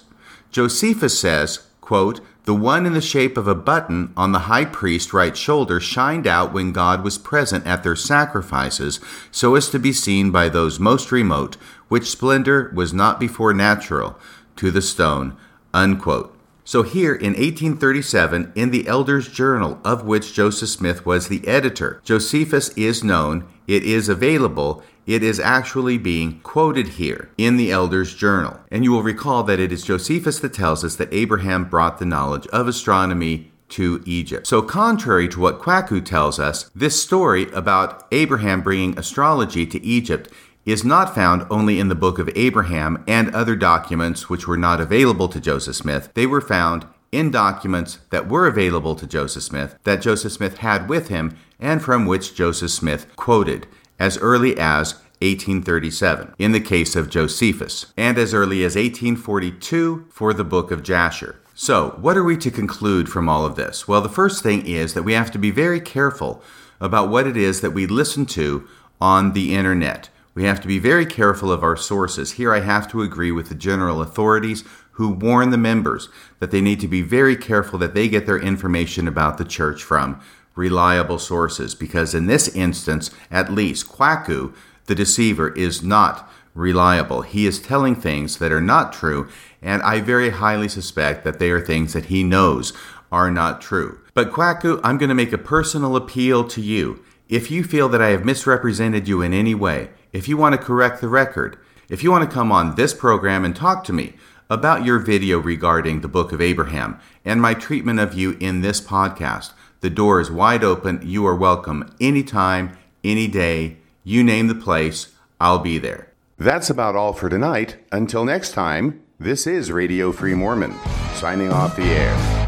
Josephus 0.50 1.18
says, 1.18 1.66
quote, 1.80 2.20
the 2.44 2.54
one 2.54 2.84
in 2.84 2.92
the 2.92 3.00
shape 3.00 3.38
of 3.38 3.48
a 3.48 3.54
button 3.54 4.12
on 4.16 4.32
the 4.32 4.40
high 4.40 4.66
priest's 4.66 5.14
right 5.14 5.36
shoulder 5.36 5.80
shined 5.80 6.26
out 6.26 6.52
when 6.52 6.72
God 6.72 7.02
was 7.02 7.16
present 7.16 7.66
at 7.66 7.82
their 7.82 7.96
sacrifices, 7.96 9.00
so 9.30 9.54
as 9.54 9.70
to 9.70 9.78
be 9.78 9.94
seen 9.94 10.30
by 10.30 10.50
those 10.50 10.78
most 10.78 11.10
remote, 11.10 11.56
which 11.88 12.10
splendor 12.10 12.70
was 12.74 12.92
not 12.92 13.18
before 13.18 13.54
natural 13.54 14.18
to 14.56 14.70
the 14.70 14.82
stone. 14.82 15.36
Unquote. 15.72 16.33
So, 16.66 16.82
here 16.82 17.14
in 17.14 17.34
1837, 17.34 18.52
in 18.54 18.70
the 18.70 18.88
Elder's 18.88 19.28
Journal, 19.28 19.78
of 19.84 20.04
which 20.04 20.32
Joseph 20.32 20.70
Smith 20.70 21.04
was 21.04 21.28
the 21.28 21.46
editor, 21.46 22.00
Josephus 22.04 22.70
is 22.70 23.04
known, 23.04 23.46
it 23.66 23.82
is 23.82 24.08
available, 24.08 24.82
it 25.06 25.22
is 25.22 25.38
actually 25.38 25.98
being 25.98 26.40
quoted 26.40 26.88
here 26.88 27.28
in 27.36 27.58
the 27.58 27.70
Elder's 27.70 28.14
Journal. 28.14 28.60
And 28.70 28.82
you 28.82 28.92
will 28.92 29.02
recall 29.02 29.42
that 29.42 29.60
it 29.60 29.72
is 29.72 29.84
Josephus 29.84 30.40
that 30.40 30.54
tells 30.54 30.82
us 30.82 30.96
that 30.96 31.12
Abraham 31.12 31.66
brought 31.66 31.98
the 31.98 32.06
knowledge 32.06 32.46
of 32.46 32.66
astronomy 32.66 33.52
to 33.68 34.02
Egypt. 34.06 34.46
So, 34.46 34.62
contrary 34.62 35.28
to 35.28 35.40
what 35.40 35.60
Kwaku 35.60 36.02
tells 36.02 36.38
us, 36.38 36.70
this 36.74 37.02
story 37.02 37.50
about 37.52 38.06
Abraham 38.10 38.62
bringing 38.62 38.98
astrology 38.98 39.66
to 39.66 39.84
Egypt 39.84 40.30
is 40.64 40.84
not 40.84 41.14
found 41.14 41.46
only 41.50 41.78
in 41.78 41.88
the 41.88 41.94
book 41.94 42.18
of 42.18 42.30
Abraham 42.34 43.04
and 43.06 43.34
other 43.34 43.56
documents 43.56 44.28
which 44.28 44.46
were 44.46 44.56
not 44.56 44.80
available 44.80 45.28
to 45.28 45.40
Joseph 45.40 45.76
Smith. 45.76 46.10
They 46.14 46.26
were 46.26 46.40
found 46.40 46.86
in 47.12 47.30
documents 47.30 47.98
that 48.10 48.28
were 48.28 48.46
available 48.46 48.94
to 48.96 49.06
Joseph 49.06 49.44
Smith, 49.44 49.78
that 49.84 50.02
Joseph 50.02 50.32
Smith 50.32 50.58
had 50.58 50.88
with 50.88 51.08
him, 51.08 51.36
and 51.60 51.82
from 51.82 52.06
which 52.06 52.34
Joseph 52.34 52.70
Smith 52.70 53.06
quoted 53.16 53.66
as 53.98 54.18
early 54.18 54.58
as 54.58 54.94
1837 55.22 56.34
in 56.38 56.52
the 56.52 56.60
case 56.60 56.96
of 56.96 57.08
Josephus, 57.08 57.92
and 57.96 58.18
as 58.18 58.34
early 58.34 58.64
as 58.64 58.74
1842 58.74 60.06
for 60.10 60.34
the 60.34 60.44
book 60.44 60.70
of 60.70 60.82
Jasher. 60.82 61.36
So, 61.54 61.90
what 62.00 62.16
are 62.16 62.24
we 62.24 62.36
to 62.38 62.50
conclude 62.50 63.08
from 63.08 63.28
all 63.28 63.46
of 63.46 63.54
this? 63.54 63.86
Well, 63.86 64.00
the 64.00 64.08
first 64.08 64.42
thing 64.42 64.66
is 64.66 64.94
that 64.94 65.04
we 65.04 65.12
have 65.12 65.30
to 65.30 65.38
be 65.38 65.52
very 65.52 65.80
careful 65.80 66.42
about 66.80 67.10
what 67.10 67.28
it 67.28 67.36
is 67.36 67.60
that 67.60 67.70
we 67.70 67.86
listen 67.86 68.26
to 68.26 68.66
on 69.00 69.34
the 69.34 69.54
internet. 69.54 70.08
We 70.34 70.44
have 70.44 70.60
to 70.62 70.68
be 70.68 70.78
very 70.78 71.06
careful 71.06 71.52
of 71.52 71.62
our 71.62 71.76
sources. 71.76 72.32
Here 72.32 72.52
I 72.52 72.60
have 72.60 72.90
to 72.90 73.02
agree 73.02 73.30
with 73.30 73.48
the 73.48 73.54
general 73.54 74.02
authorities 74.02 74.64
who 74.92 75.08
warn 75.08 75.50
the 75.50 75.58
members 75.58 76.08
that 76.40 76.50
they 76.50 76.60
need 76.60 76.80
to 76.80 76.88
be 76.88 77.02
very 77.02 77.36
careful 77.36 77.78
that 77.78 77.94
they 77.94 78.08
get 78.08 78.26
their 78.26 78.38
information 78.38 79.06
about 79.06 79.38
the 79.38 79.44
church 79.44 79.82
from 79.82 80.20
reliable 80.54 81.18
sources 81.18 81.74
because 81.74 82.14
in 82.14 82.26
this 82.26 82.48
instance 82.54 83.10
at 83.30 83.52
least 83.52 83.88
Kwaku 83.88 84.54
the 84.86 84.94
deceiver 84.94 85.52
is 85.54 85.82
not 85.82 86.30
reliable. 86.54 87.22
He 87.22 87.46
is 87.46 87.60
telling 87.60 87.96
things 87.96 88.38
that 88.38 88.52
are 88.52 88.60
not 88.60 88.92
true 88.92 89.28
and 89.60 89.82
I 89.82 90.00
very 90.00 90.30
highly 90.30 90.68
suspect 90.68 91.24
that 91.24 91.38
they 91.38 91.50
are 91.50 91.60
things 91.60 91.92
that 91.92 92.06
he 92.06 92.22
knows 92.22 92.72
are 93.10 93.30
not 93.30 93.60
true. 93.60 94.00
But 94.14 94.30
Kwaku, 94.30 94.80
I'm 94.84 94.98
going 94.98 95.08
to 95.08 95.14
make 95.14 95.32
a 95.32 95.38
personal 95.38 95.96
appeal 95.96 96.44
to 96.48 96.60
you. 96.60 97.02
If 97.28 97.50
you 97.50 97.64
feel 97.64 97.88
that 97.88 98.02
I 98.02 98.10
have 98.10 98.24
misrepresented 98.24 99.08
you 99.08 99.22
in 99.22 99.32
any 99.32 99.54
way, 99.54 99.90
if 100.14 100.28
you 100.28 100.36
want 100.36 100.54
to 100.54 100.64
correct 100.64 101.00
the 101.00 101.08
record, 101.08 101.58
if 101.90 102.02
you 102.02 102.10
want 102.10 102.28
to 102.28 102.34
come 102.34 102.52
on 102.52 102.76
this 102.76 102.94
program 102.94 103.44
and 103.44 103.54
talk 103.54 103.82
to 103.84 103.92
me 103.92 104.14
about 104.48 104.84
your 104.84 105.00
video 105.00 105.38
regarding 105.38 106.00
the 106.00 106.08
book 106.08 106.32
of 106.32 106.40
Abraham 106.40 107.00
and 107.24 107.42
my 107.42 107.52
treatment 107.52 107.98
of 107.98 108.14
you 108.14 108.36
in 108.38 108.60
this 108.60 108.80
podcast, 108.80 109.52
the 109.80 109.90
door 109.90 110.20
is 110.20 110.30
wide 110.30 110.62
open. 110.62 111.00
You 111.02 111.26
are 111.26 111.34
welcome 111.34 111.92
anytime, 112.00 112.78
any 113.02 113.26
day. 113.26 113.78
You 114.04 114.22
name 114.22 114.46
the 114.46 114.54
place, 114.54 115.12
I'll 115.40 115.58
be 115.58 115.78
there. 115.78 116.12
That's 116.38 116.70
about 116.70 116.94
all 116.94 117.12
for 117.12 117.28
tonight. 117.28 117.78
Until 117.90 118.24
next 118.24 118.52
time, 118.52 119.02
this 119.18 119.48
is 119.48 119.72
Radio 119.72 120.12
Free 120.12 120.34
Mormon, 120.34 120.74
signing 121.14 121.52
off 121.52 121.74
the 121.74 121.82
air. 121.82 122.43